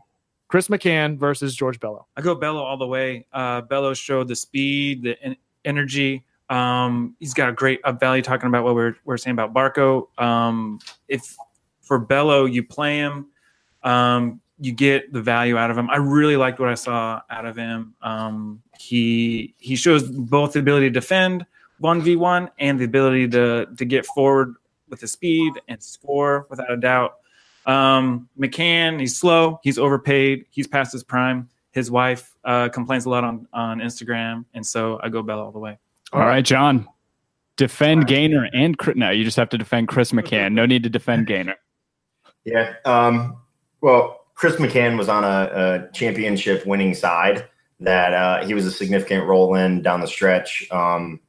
[0.48, 2.06] Chris McCann versus George Bello.
[2.16, 3.26] I go Bello all the way.
[3.32, 6.24] Uh, Bello showed the speed, the en- energy.
[6.50, 8.22] Um, he's got a great up value.
[8.22, 10.08] Talking about what we we're we're saying about Barco.
[10.22, 10.78] Um,
[11.08, 11.34] if
[11.80, 13.28] for Bello, you play him,
[13.82, 15.88] um, you get the value out of him.
[15.88, 17.94] I really liked what I saw out of him.
[18.02, 21.46] Um, he he shows both the ability to defend
[21.78, 24.54] one v one and the ability to to get forward
[24.92, 27.14] with the speed and score without a doubt.
[27.66, 31.48] Um, McCann, he's slow, he's overpaid, he's past his prime.
[31.72, 35.52] His wife uh, complains a lot on, on Instagram, and so I go Bello all
[35.52, 35.78] the way.
[36.12, 36.86] All right, John.
[37.56, 38.96] Defend Gainer and Chris.
[38.96, 40.52] No, you just have to defend Chris McCann.
[40.52, 41.56] No need to defend Gainer.
[42.44, 42.74] Yeah.
[42.84, 43.36] Um,
[43.82, 47.48] well, Chris McCann was on a, a championship winning side
[47.78, 50.66] that uh, he was a significant role in down the stretch.
[50.72, 51.20] Um,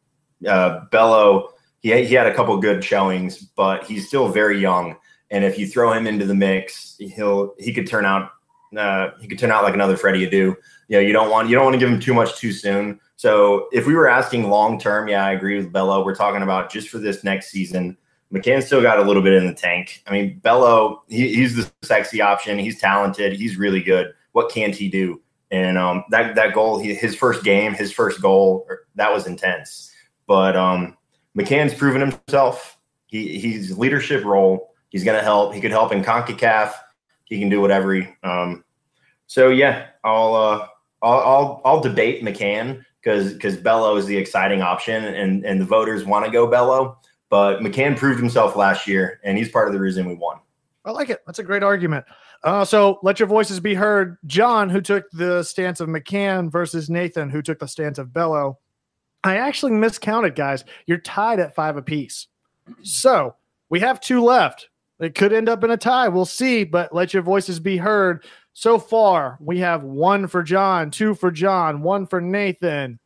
[0.48, 1.53] uh, Bello,
[1.84, 4.96] he, he had a couple good showings, but he's still very young.
[5.30, 8.32] And if you throw him into the mix, he'll he could turn out
[8.78, 10.56] uh, he could turn out like another Freddie Adu.
[10.88, 13.00] You know, you don't want you don't want to give him too much too soon.
[13.18, 16.04] So if we were asking long term, yeah, I agree with Bello.
[16.04, 17.98] We're talking about just for this next season.
[18.34, 20.02] McCann still got a little bit in the tank.
[20.08, 22.58] I mean, Bello, he, he's the sexy option.
[22.58, 23.34] He's talented.
[23.34, 24.12] He's really good.
[24.32, 25.22] What can't he do?
[25.52, 29.28] And um, that that goal, he, his first game, his first goal, er, that was
[29.28, 29.92] intense.
[30.26, 30.98] But um,
[31.38, 32.78] McCann's proven himself.
[33.08, 34.74] He he's leadership role.
[34.90, 35.54] He's going to help.
[35.54, 36.74] He could help in Concacaf.
[37.26, 38.08] He can do whatever he.
[38.24, 38.64] Um,
[39.28, 40.68] so yeah, I'll uh,
[41.02, 45.66] I'll, I'll I'll debate McCann because because Bello is the exciting option, and and the
[45.66, 46.98] voters want to go Bello.
[47.30, 50.38] But McCann proved himself last year, and he's part of the reason we won.
[50.86, 51.22] I like it.
[51.26, 52.06] That's a great argument.
[52.44, 54.18] Uh, so let your voices be heard.
[54.26, 58.60] John, who took the stance of McCann versus Nathan, who took the stance of Bello.
[59.24, 60.66] I actually miscounted, guys.
[60.86, 62.28] You're tied at five apiece.
[62.82, 63.36] So
[63.70, 64.70] we have two left.
[65.00, 66.08] It could end up in a tie.
[66.08, 68.26] We'll see, but let your voices be heard.
[68.54, 73.00] So far, we have one for John, two for John, one for Nathan.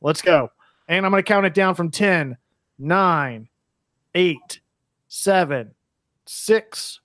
[0.00, 0.50] Let's go.
[0.88, 2.36] And I'm going to count it down from 10,
[2.78, 3.48] 9,
[4.14, 4.60] 8,
[5.08, 5.74] 7,
[6.26, 7.00] 6,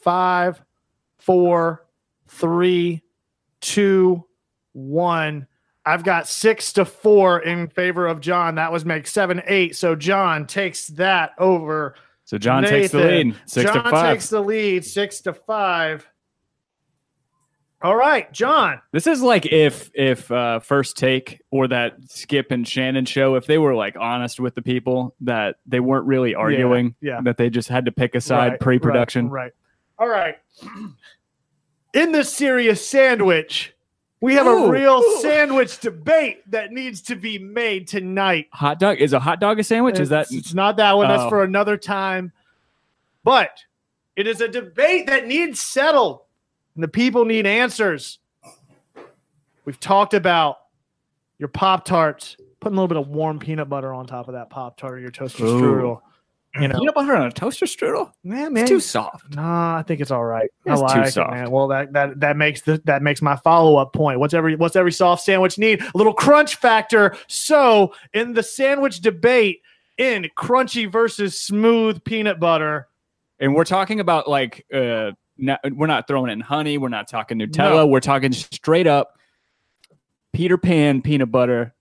[0.00, 0.62] 5,
[1.18, 1.86] 4,
[2.28, 3.02] 3,
[3.60, 4.24] 2,
[4.72, 5.46] 1.
[5.84, 8.54] I've got six to four in favor of John.
[8.54, 9.76] That was make seven, eight.
[9.76, 11.96] So John takes that over.
[12.24, 14.14] So John takes the lead, six John to five.
[14.14, 16.06] takes the lead, six to five.
[17.82, 18.80] All right, John.
[18.92, 23.46] This is like if if uh, first take or that Skip and Shannon show, if
[23.46, 27.20] they were like honest with the people that they weren't really arguing, yeah.
[27.24, 29.30] that they just had to pick a side Right, pre-production.
[29.30, 29.52] Right, right.
[29.98, 30.36] All right.
[31.94, 33.74] In the serious sandwich,
[34.22, 35.18] we have Ooh, a real ooh.
[35.20, 38.46] sandwich debate that needs to be made tonight.
[38.52, 39.98] Hot dog is a hot dog a sandwich?
[39.98, 41.08] Is that It's, it's not that one.
[41.08, 41.28] That's Oh.
[41.28, 42.32] for another time.
[43.24, 43.50] But
[44.16, 46.20] it is a debate that needs settled,
[46.74, 48.18] and the people need answers.
[49.64, 50.58] We've talked about
[51.38, 54.50] your Pop Tarts, putting a little bit of warm peanut butter on top of that
[54.50, 56.00] Pop Tart or your toaster strudel.
[56.60, 58.12] You know, peanut butter on a toaster strudel?
[58.24, 58.58] yeah, man.
[58.64, 59.34] It's too soft.
[59.34, 60.50] Nah, I think it's all right.
[60.66, 61.30] It's I too like it, soft.
[61.32, 61.50] man.
[61.50, 64.20] Well, that that that makes the that makes my follow up point.
[64.20, 65.80] What's every what's every soft sandwich need?
[65.80, 67.16] A little crunch factor.
[67.26, 69.62] So in the sandwich debate,
[69.96, 72.88] in crunchy versus smooth peanut butter,
[73.40, 77.38] And we're talking about like uh not, we're not throwing in honey, we're not talking
[77.38, 77.86] Nutella, No.
[77.86, 79.18] we're talking straight up
[80.34, 81.74] Peter Pan peanut butter.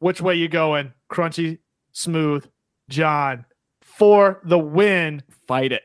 [0.00, 0.92] which way you going?
[1.10, 1.58] Crunchy,
[1.92, 2.46] smooth,
[2.90, 3.46] John
[3.80, 5.22] for the win.
[5.46, 5.82] Fight it.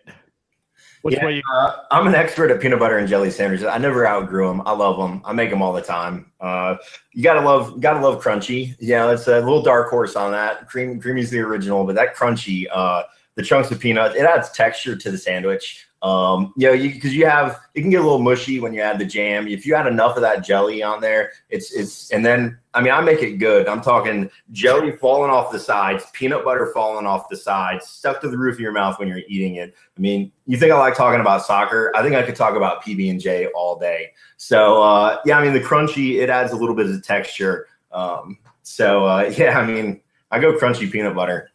[1.04, 1.26] Which Yeah.
[1.26, 1.42] way you?
[1.54, 3.68] Uh, I'm an expert at peanut butter and jelly sandwiches.
[3.68, 4.64] I never outgrew them.
[4.66, 5.22] I love them.
[5.24, 6.32] I make them all the time.
[6.42, 6.78] Uh,
[7.14, 8.76] you gotta love, gotta love crunchy.
[8.80, 10.68] Yeah, it's a little dark horse on that.
[10.68, 13.04] Cream, creamy's the original, but that crunchy, uh,
[13.36, 15.85] the chunks of peanut, it adds texture to the sandwich.
[16.02, 18.82] Um, you know, you because you have it can get a little mushy when you
[18.82, 19.48] add the jam.
[19.48, 22.92] If you add enough of that jelly on there, it's it's and then I mean
[22.92, 23.68] I make it good.
[23.68, 28.30] I'm talking jelly falling off the sides, peanut butter falling off the sides, stuck to
[28.30, 29.74] the roof of your mouth when you're eating it.
[29.98, 31.92] I mean, you think I like talking about soccer?
[31.96, 34.12] I think I could talk about PB and J all day.
[34.38, 37.68] So uh, yeah, I mean the crunchy it adds a little bit of texture.
[37.92, 41.50] Um, so uh, yeah, I mean I go crunchy peanut butter.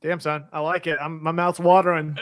[0.00, 0.96] Damn son, I like it.
[1.00, 2.16] I'm, my mouth's watering.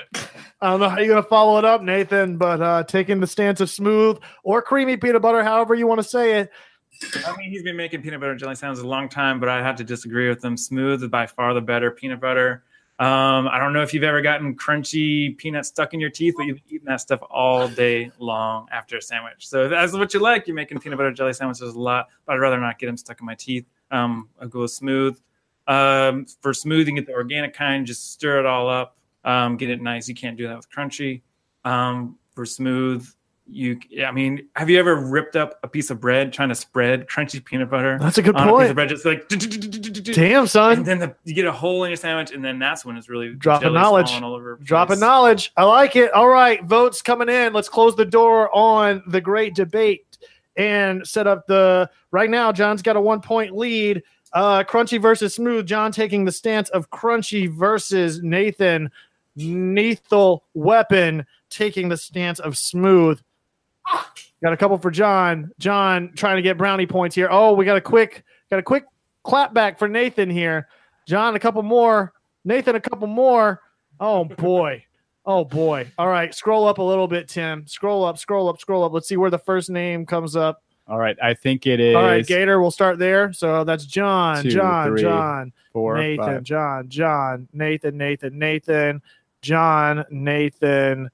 [0.60, 3.60] I don't know how you're gonna follow it up, Nathan, but uh, taking the stance
[3.60, 6.50] of smooth or creamy peanut butter, however you want to say it.
[7.26, 9.76] I mean, he's been making peanut butter jelly sandwiches a long time, but I have
[9.76, 10.56] to disagree with them.
[10.56, 12.64] Smooth is by far the better peanut butter.
[12.98, 16.46] Um, I don't know if you've ever gotten crunchy peanuts stuck in your teeth, but
[16.46, 19.46] you've eaten that stuff all day long after a sandwich.
[19.46, 20.46] So if that's what you like.
[20.46, 23.20] You're making peanut butter jelly sandwiches a lot, but I'd rather not get them stuck
[23.20, 23.66] in my teeth.
[23.90, 25.20] Um, I'll go smooth.
[25.68, 27.86] Um, for smoothing, get the organic kind.
[27.86, 30.08] Just stir it all up, um, get it nice.
[30.08, 31.22] You can't do that with crunchy.
[31.64, 33.08] Um, for smooth,
[33.48, 33.78] you.
[34.04, 37.44] I mean, have you ever ripped up a piece of bread trying to spread crunchy
[37.44, 38.88] peanut butter That's a good on a piece of bread?
[38.88, 39.28] Just like
[40.14, 40.78] Damn, son.
[40.78, 43.08] and then the, you get a hole in your sandwich, and then that's when it's
[43.08, 44.08] really Dropping knowledge.
[44.08, 45.52] falling All over Dropping knowledge.
[45.56, 46.12] I like it.
[46.12, 47.52] All right, votes coming in.
[47.52, 50.18] Let's close the door on the great debate
[50.56, 51.90] and set up the.
[52.10, 54.02] Right now, John's got a one point lead.
[54.36, 55.66] Uh, crunchy versus smooth.
[55.66, 58.90] John taking the stance of crunchy versus Nathan.
[59.34, 63.18] Lethal weapon taking the stance of smooth.
[64.42, 65.52] Got a couple for John.
[65.58, 67.28] John trying to get brownie points here.
[67.30, 68.84] Oh, we got a quick, got a quick
[69.22, 70.68] clap back for Nathan here.
[71.08, 72.12] John, a couple more.
[72.44, 73.62] Nathan, a couple more.
[74.00, 74.84] Oh boy.
[75.24, 75.90] Oh boy.
[75.96, 76.34] All right.
[76.34, 77.66] Scroll up a little bit, Tim.
[77.66, 78.92] Scroll up, scroll up, scroll up.
[78.92, 80.62] Let's see where the first name comes up.
[80.88, 83.32] All right, I think it is All right, Gator, we'll start there.
[83.32, 86.42] So that's John, Two, John, three, John, four, Nathan, five.
[86.44, 89.02] John, John, Nathan, Nathan, Nathan,
[89.42, 91.10] John, Nathan,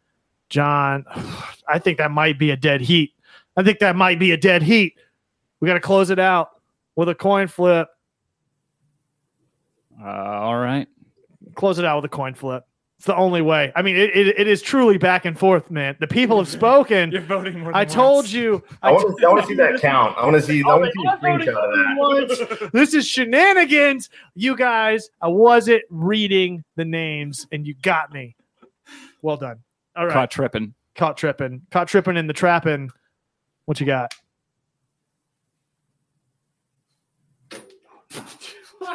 [0.51, 1.05] John.
[1.69, 3.15] I think that might be a dead heat.
[3.57, 4.99] I think that might be a dead heat.
[5.61, 6.51] We got to close it out
[6.97, 7.89] with a coin flip.
[10.03, 10.89] Uh, all right.
[11.55, 12.65] Close it out with a coin flip.
[13.03, 13.73] It's the only way.
[13.75, 15.97] I mean, it, it, it is truly back and forth, man.
[15.99, 17.11] The people have spoken.
[17.11, 17.73] You're voting more.
[17.73, 18.33] Than I told once.
[18.33, 18.63] you.
[18.81, 20.17] I want to, I want to see that count.
[20.17, 20.63] I want to see.
[20.65, 22.71] I Oh, want to see a screenshot of that.
[22.73, 24.09] This is shenanigans.
[24.37, 28.37] You guys, I wasn't reading the names and you got me.
[29.21, 29.59] Well done.
[29.97, 30.13] All right.
[30.13, 30.73] Caught tripping.
[30.95, 31.63] Caught tripping.
[31.73, 32.89] Caught tripping in the trapping.
[33.65, 34.15] What you got?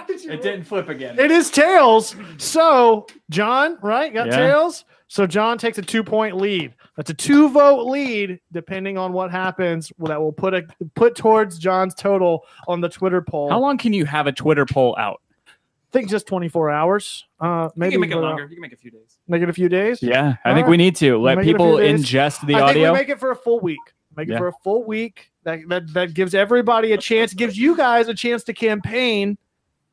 [0.10, 1.18] It didn't flip again.
[1.20, 2.16] It is tails.
[2.38, 4.14] So, John, right?
[4.14, 4.38] Got Yeah.
[4.38, 4.86] tails.
[5.08, 6.74] So, John takes a two point lead.
[6.96, 9.92] That's a two vote lead, depending on what happens.
[9.98, 10.64] Well, that will put a
[10.96, 13.50] put towards John's total on the Twitter poll.
[13.50, 15.22] How long can you have a Twitter poll out?
[15.48, 15.52] I
[15.92, 17.26] think just 24 hours.
[17.40, 18.44] Uh, You maybe can make it we'll- longer.
[18.44, 19.18] You can make a few days.
[19.28, 20.02] Make it a few days.
[20.04, 20.72] Yeah, I All think right.
[20.72, 22.92] we need to let Make it a people ingest the I think audio.
[22.92, 23.80] we make it for a full week.
[24.16, 25.32] Make it for a full week.
[25.44, 27.34] That, that that gives everybody a chance.
[27.34, 29.38] Gives you guys a chance to campaign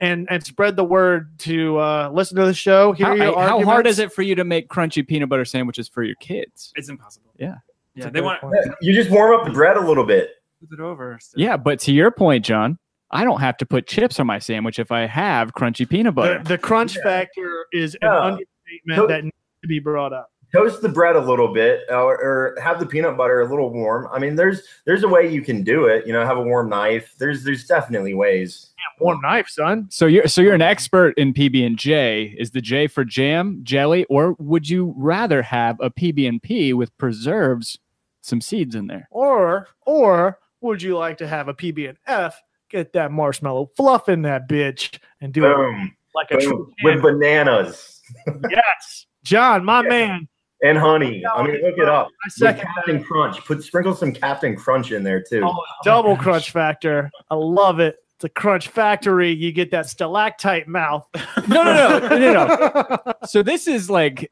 [0.05, 2.93] and and spread the word to uh, listen to the show.
[2.93, 5.89] Hear how, your how hard is it for you to make crunchy peanut butter sandwiches
[5.89, 6.73] for your kids?
[6.77, 7.31] It's impossible.
[7.39, 7.57] Yeah.
[7.95, 8.11] Yeah.
[8.11, 8.55] They want point.
[8.81, 10.31] You just warm up the bread a little bit.
[10.69, 11.19] put it over.
[11.21, 12.79] So- Yeah, but to your point, John,
[13.11, 16.39] I don't have to put chips on my sandwich if I have crunchy peanut butter.
[16.43, 18.19] The, the crunch factor is an Yeah.
[18.21, 20.31] understatement So- that needs to be brought up.
[20.55, 24.09] Toast the bread a little bit, or, or have the peanut butter a little warm.
[24.13, 26.07] I mean, there's there's a way you can do it.
[26.07, 27.15] You know, have a warm knife.
[27.19, 28.71] There's there's definitely ways.
[29.01, 29.89] Warm knife, son.
[29.91, 32.35] So you're so you're an expert in PB and J.
[32.39, 36.73] Is the J for jam, jelly, or would you rather have a PB and P
[36.73, 37.79] with preserves,
[38.21, 39.09] some seeds in there?
[39.11, 42.41] Or or would you like to have a PB and F?
[42.71, 47.03] Get that marshmallow fluff in that bitch and do it like a true boom, with
[47.03, 48.01] bananas
[48.51, 49.89] Yes, John, my Yeah.
[49.89, 50.29] man.
[50.63, 51.23] And honey.
[51.27, 52.07] I mean, look it up.
[52.07, 53.45] I With second Captain Crunch.
[53.45, 55.43] Put sprinkle some Captain Crunch in there too.
[55.45, 57.11] Oh, double crunch factor.
[57.31, 57.97] I love it.
[58.17, 59.33] It's a crunch factory.
[59.33, 61.07] You get that stalactite mouth.
[61.49, 63.13] No, no, no, no, no.
[63.27, 64.31] So this is like.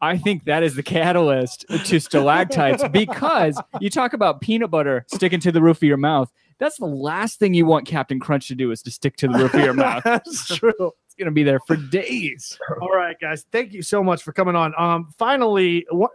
[0.00, 5.40] I think that is the catalyst to stalactites because you talk about peanut butter sticking
[5.40, 6.30] to the roof of your mouth.
[6.58, 9.38] That's the last thing you want Captain Crunch to do is to stick to the
[9.38, 10.02] roof of your mouth.
[10.04, 10.92] That's true.
[11.14, 12.58] It's gonna be there for days.
[12.82, 13.46] All right, guys.
[13.52, 14.74] Thank you so much for coming on.
[14.76, 16.10] Um, finally, what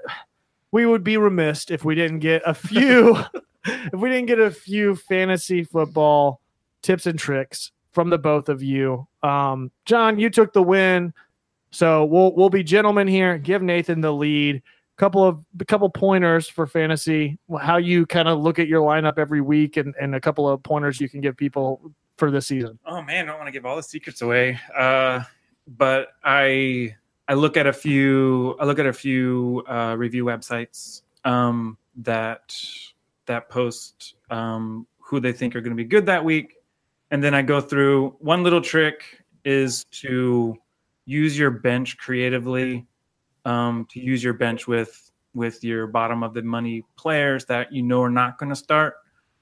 [0.72, 3.18] we would be remiss if we didn't get a few,
[3.66, 6.42] if we didn't get a few fantasy football
[6.82, 9.08] tips and tricks from the both of you.
[9.24, 11.14] Um, John, you took the win,
[11.72, 13.38] so we'll we'll be gentlemen here.
[13.38, 14.62] Give Nathan the lead.
[14.98, 17.40] Couple of a couple pointers for fantasy.
[17.62, 20.62] How you kind of look at your lineup every week, and and a couple of
[20.62, 22.78] pointers you can give people for this season.
[22.86, 24.60] Oh man, I don't want to give all the secrets away.
[24.78, 25.22] Uh,
[25.78, 26.96] but I
[27.28, 32.56] I look at a few I look at a few uh, review websites um, that
[33.26, 36.56] that post um, who they think are going to be good that week,
[37.10, 38.16] and then I go through.
[38.20, 40.56] One little trick is to
[41.06, 42.86] use your bench creatively.
[43.46, 47.82] Um, to use your bench with with your bottom of the money players that you
[47.82, 48.96] know are not going to start,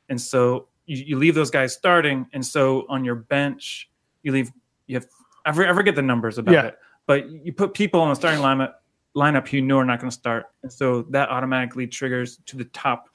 [0.07, 3.89] and so you, you leave those guys starting, and so on your bench
[4.23, 4.51] you leave
[4.87, 5.05] you have
[5.45, 6.65] I forget, I forget the numbers about Yeah.
[6.67, 8.73] it, but you put people on the starting lineup
[9.15, 12.65] lineup you know are not going to start, and so that automatically triggers to the
[12.65, 13.09] top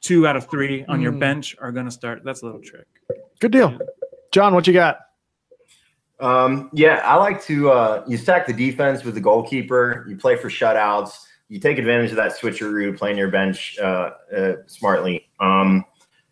[0.00, 1.20] two out of three on your Mm.
[1.20, 2.22] bench are going to start.
[2.24, 2.86] That's a little trick.
[3.38, 3.78] Good deal,
[4.32, 4.54] John.
[4.54, 4.98] What you got?
[6.20, 10.04] Um, yeah, I like to uh, you stack the defense with the goalkeeper.
[10.08, 11.12] You play for shutouts.
[11.48, 15.28] You take advantage of that switcheroo, playing your bench uh, uh, smartly.
[15.40, 15.84] Um,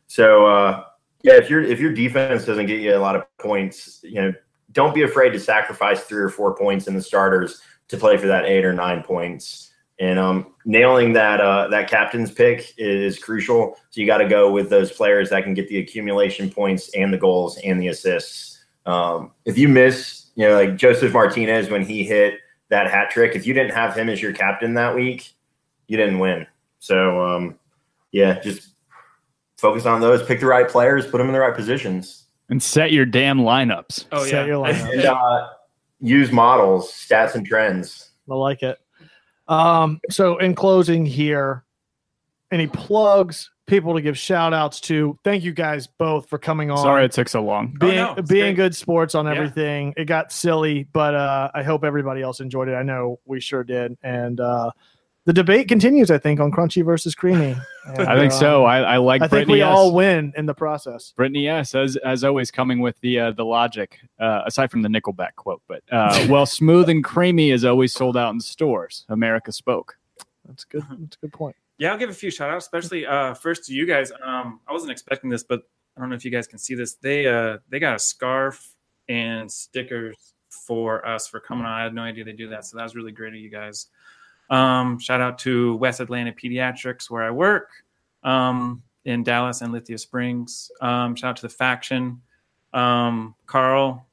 [0.09, 0.85] so uh,
[1.23, 4.33] yeah, if your if your defense doesn't get you a lot of points, you know,
[4.73, 8.27] don't be afraid to sacrifice three or four points in the starters to play for
[8.27, 9.71] that eight or nine points.
[10.01, 13.77] And um, nailing that uh, that captain's pick is crucial.
[13.91, 17.13] So you got to go with those players that can get the accumulation points and
[17.13, 18.65] the goals and the assists.
[18.87, 23.35] Um, if you miss, you know, like Josef Martinez when he hit that hat trick,
[23.35, 25.33] if you didn't have him as your captain that week,
[25.89, 26.47] you didn't win.
[26.79, 27.59] So um,
[28.13, 28.69] yeah, just
[29.59, 30.23] focus on those.
[30.25, 34.07] Pick the right players, put them in the right positions, And set your damn lineups.
[34.13, 34.47] Oh Set yeah.
[34.47, 34.93] your lineup.
[34.93, 35.49] and uh,
[36.01, 38.11] use models, stats, and trends.
[38.31, 38.79] I like it.
[39.49, 41.65] Um, so in closing here,
[42.51, 45.19] any plugs, people to give shout outs to.
[45.25, 46.79] Thank you guys both for coming on.
[46.79, 47.75] Sorry it took so long.
[47.79, 48.57] being Oh, no, being great.
[48.57, 49.33] good sports on Yeah.
[49.35, 49.93] everything.
[49.97, 52.75] It got silly, but uh, I hope everybody else enjoyed it.
[52.75, 53.97] I know we sure did.
[54.03, 54.71] And uh,
[55.29, 57.55] the debate continues, I think, on crunchy versus creamy.
[57.85, 58.65] And, I think uh, so.
[58.65, 59.67] I, I like I think we S.
[59.67, 61.13] all win in the process.
[61.15, 61.75] Brittany S.
[61.75, 64.01] As as always, coming with the uh, the logic.
[64.19, 68.17] Uh, aside from the Nickelback quote, but uh, well, smooth and creamy is always sold
[68.17, 69.05] out in stores.
[69.11, 69.99] America spoke.
[70.47, 70.83] That's good.
[70.99, 71.57] That's a good point.
[71.77, 74.11] Yeah, I'll give a few shout outs, especially uh first to you guys.
[74.25, 75.61] Um I wasn't expecting this, but
[75.95, 76.95] I don't know if you guys can see this.
[76.95, 78.75] They uh they got a scarf
[79.11, 80.17] and stickers
[80.49, 81.73] for us for coming on.
[81.73, 82.65] I had no idea they do that.
[82.65, 83.89] So that was really great of you guys.
[84.51, 87.69] Um shout out to West Atlanta Pediatrics where I work.
[88.23, 90.71] Um in Dallas and Lithia Springs.
[90.81, 92.21] Um shout out to the faction.
[92.73, 94.07] Um Carl,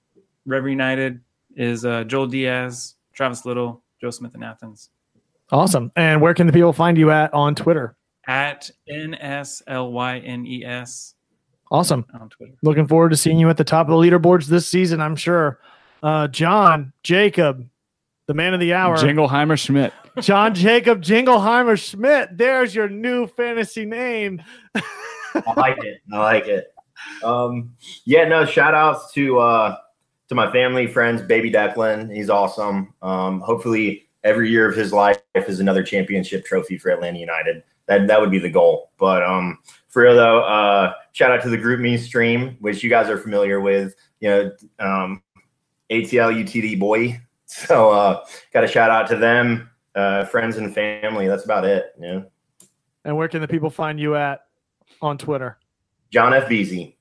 [0.45, 1.21] Rev United
[1.55, 4.89] is uh Joel Diaz, Travis Little, Joe Smith in Athens.
[5.51, 5.91] Awesome.
[5.95, 7.95] And where can the people find you at on Twitter?
[8.27, 11.13] at N S L Y N E S
[11.69, 12.05] Awesome.
[12.19, 12.53] on Twitter.
[12.63, 15.59] Looking forward to seeing you at the top of the leaderboards this season, I'm sure.
[16.01, 17.67] Uh, John Jacob,
[18.27, 18.97] the man of the hour.
[18.97, 19.93] Jingleheimer Schmidt.
[20.19, 22.37] John Jacob Jingleheimer Schmidt.
[22.37, 24.41] There's your new fantasy name.
[24.75, 26.01] I like it.
[26.11, 26.67] I like it.
[27.23, 27.75] Um,
[28.05, 29.77] yeah, no, shout outs to uh
[30.29, 32.13] to my family, friends, baby Declan.
[32.13, 32.93] He's awesome.
[33.01, 37.63] Um, hopefully every year of his life is another championship trophy for Atlanta United.
[37.87, 38.91] That that would be the goal.
[38.97, 43.09] But um for real though, uh shout out to the GroupMe stream, which you guys
[43.09, 45.21] are familiar with, you know, um
[45.91, 47.19] ATL UTD boy.
[47.47, 51.27] So uh got a shout out to them, uh friends and family.
[51.27, 51.85] That's about it.
[51.99, 52.21] Yeah.
[53.03, 54.41] And where can the people find you at
[55.01, 55.57] on Twitter?
[56.11, 56.49] John F.
[56.49, 56.95] Beasy.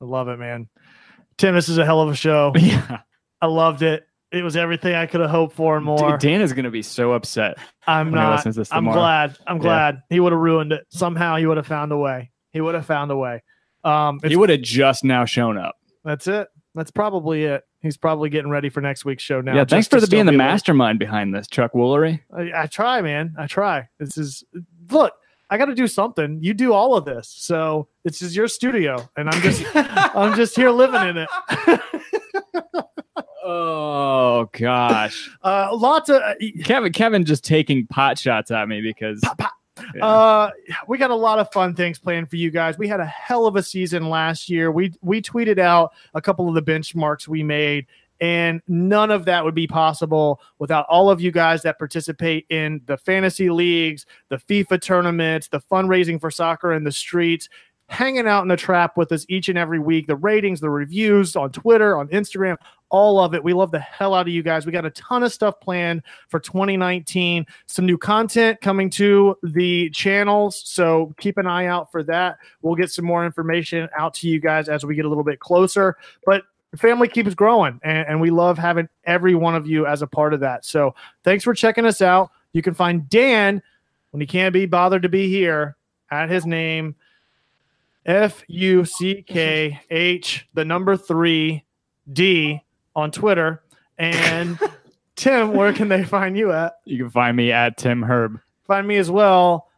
[0.00, 0.68] I love it, man.
[1.38, 2.52] Tim, this is a hell of a show.
[2.56, 3.00] yeah.
[3.40, 4.06] I loved it.
[4.32, 6.18] It was everything I could have hoped for and more.
[6.18, 7.56] Dan is going to be so upset.
[7.86, 8.42] I'm not.
[8.44, 8.96] this I'm tomorrow.
[8.98, 9.38] glad.
[9.46, 9.62] I'm Yeah.
[9.62, 10.84] glad he would have ruined it.
[10.88, 12.32] Somehow he would have found a way.
[12.52, 13.42] He would have found a way.
[13.84, 15.76] Um, He would have just now shown up.
[16.04, 16.48] that's it.
[16.76, 17.64] That's probably it.
[17.80, 19.54] He's probably getting ready for next week's show now.
[19.56, 22.20] yeah, thanks for the, being the be a little- mastermind behind this, Chuck Woolery.
[22.36, 23.34] I, I try, man.
[23.38, 23.88] I try.
[23.98, 24.44] This is
[24.90, 25.14] look.
[25.48, 26.38] I got to do something.
[26.42, 30.54] You do all of this, so this is your studio, and I'm just I'm just
[30.56, 31.28] here living in it.
[33.48, 36.20] Oh gosh, uh, lots of
[36.64, 36.92] Kevin.
[36.92, 39.20] Kevin just taking pot shots at me because
[39.94, 40.06] Yeah.
[40.06, 40.50] Uh,
[40.88, 42.78] we got a lot of fun things planned for you guys.
[42.78, 44.70] We had a hell of a season last year.
[44.70, 47.86] We we tweeted out a couple of the benchmarks we made,
[48.20, 52.80] and none of that would be possible without all of you guys that participate in
[52.86, 57.48] the fantasy leagues, the FIFA tournaments, the fundraising for soccer in the streets.
[57.88, 61.36] Hanging out in the trap with us each and every week, the ratings, the reviews
[61.36, 62.56] on Twitter, on Instagram,
[62.88, 63.42] all of it.
[63.42, 64.66] We love the hell out of you guys.
[64.66, 69.90] We got a ton of stuff planned for 2019 some new content coming to the
[69.90, 72.38] channels so keep an eye out for that.
[72.62, 75.40] We'll get some more information out to you guys as we get a little bit
[75.40, 75.96] closer.
[76.24, 80.02] But the family keeps growing and, and we love having every one of you as
[80.02, 80.64] a part of that.
[80.64, 80.94] So
[81.24, 82.30] thanks for checking us out.
[82.52, 83.62] You can find dan
[84.10, 85.76] when he can't be bothered to be here
[86.10, 86.94] at his name
[88.06, 88.48] f-u-c-k-h
[90.54, 91.64] the number three
[92.12, 92.62] d
[92.94, 93.62] on twitter
[93.98, 94.58] and
[95.16, 98.40] tim where can they find you at you can find me at Tim Herb.
[98.66, 99.68] Find me as well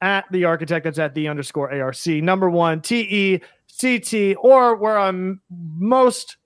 [0.00, 0.84] at the architect.
[0.84, 2.06] That's at the underscore ARC.
[2.06, 6.36] Number one, T E C T, or where I'm most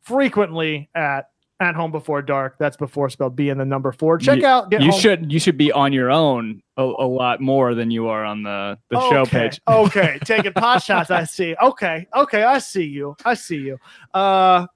[0.00, 1.30] frequently at
[1.62, 2.56] at home before dark.
[2.58, 4.18] That's before spelled B and the number four.
[4.18, 4.72] Check You- out.
[4.72, 5.00] You home.
[5.00, 8.42] should you should be on your own a, a lot more than you are on
[8.42, 9.60] the the show Okay, page.
[9.68, 11.10] okay, taking pot shots.
[11.10, 11.54] I see.
[11.62, 13.16] Okay, okay, I see you.
[13.24, 13.78] I see you.
[14.12, 14.66] Uh,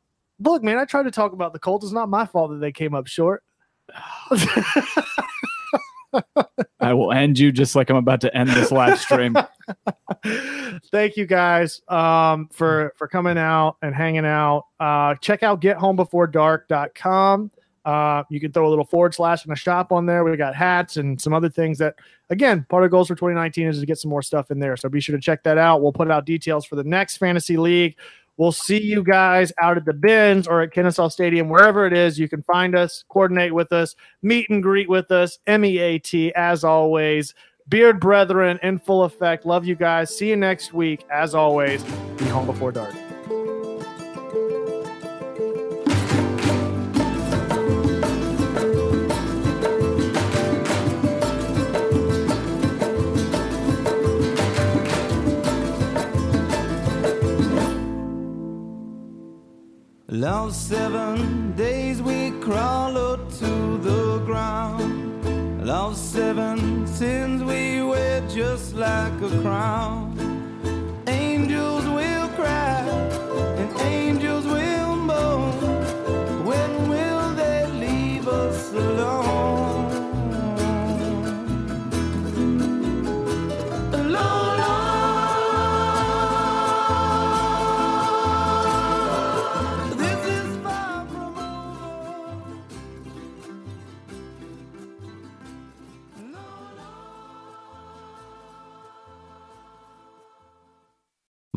[0.40, 1.84] look, man, I tried to talk about the Colts.
[1.84, 3.42] It's not my fault that they came up short.
[6.80, 9.36] I will end you just like I'm about to end this live stream.
[10.90, 14.64] Thank you guys um, for for coming out and hanging out.
[14.78, 17.50] Uh, check out gethomebeforedark.com.
[17.86, 20.24] Uh, you can throw a little forward slash and a shop on there.
[20.24, 21.94] We got hats and some other things that,
[22.30, 24.76] again, part of goals for 2019 is to get some more stuff in there.
[24.76, 25.82] So be sure to check that out.
[25.82, 27.96] We'll put out details for the next fantasy league.
[28.36, 32.18] We'll see you guys out at the bins or at Kennesaw Stadium, wherever it is.
[32.18, 35.38] You can find us, coordinate with us, meet and greet with us.
[35.46, 37.34] MEAT, as always.
[37.68, 39.46] Beard Brethren in full effect.
[39.46, 40.16] Love you guys.
[40.16, 41.04] See you next week.
[41.10, 41.82] As always,
[42.16, 42.94] be home before dark.
[60.16, 65.62] Lost seven days we crawled to the ground.
[65.62, 70.16] Lost seven sins we wear just like a crown.
[71.06, 73.15] Angels will cry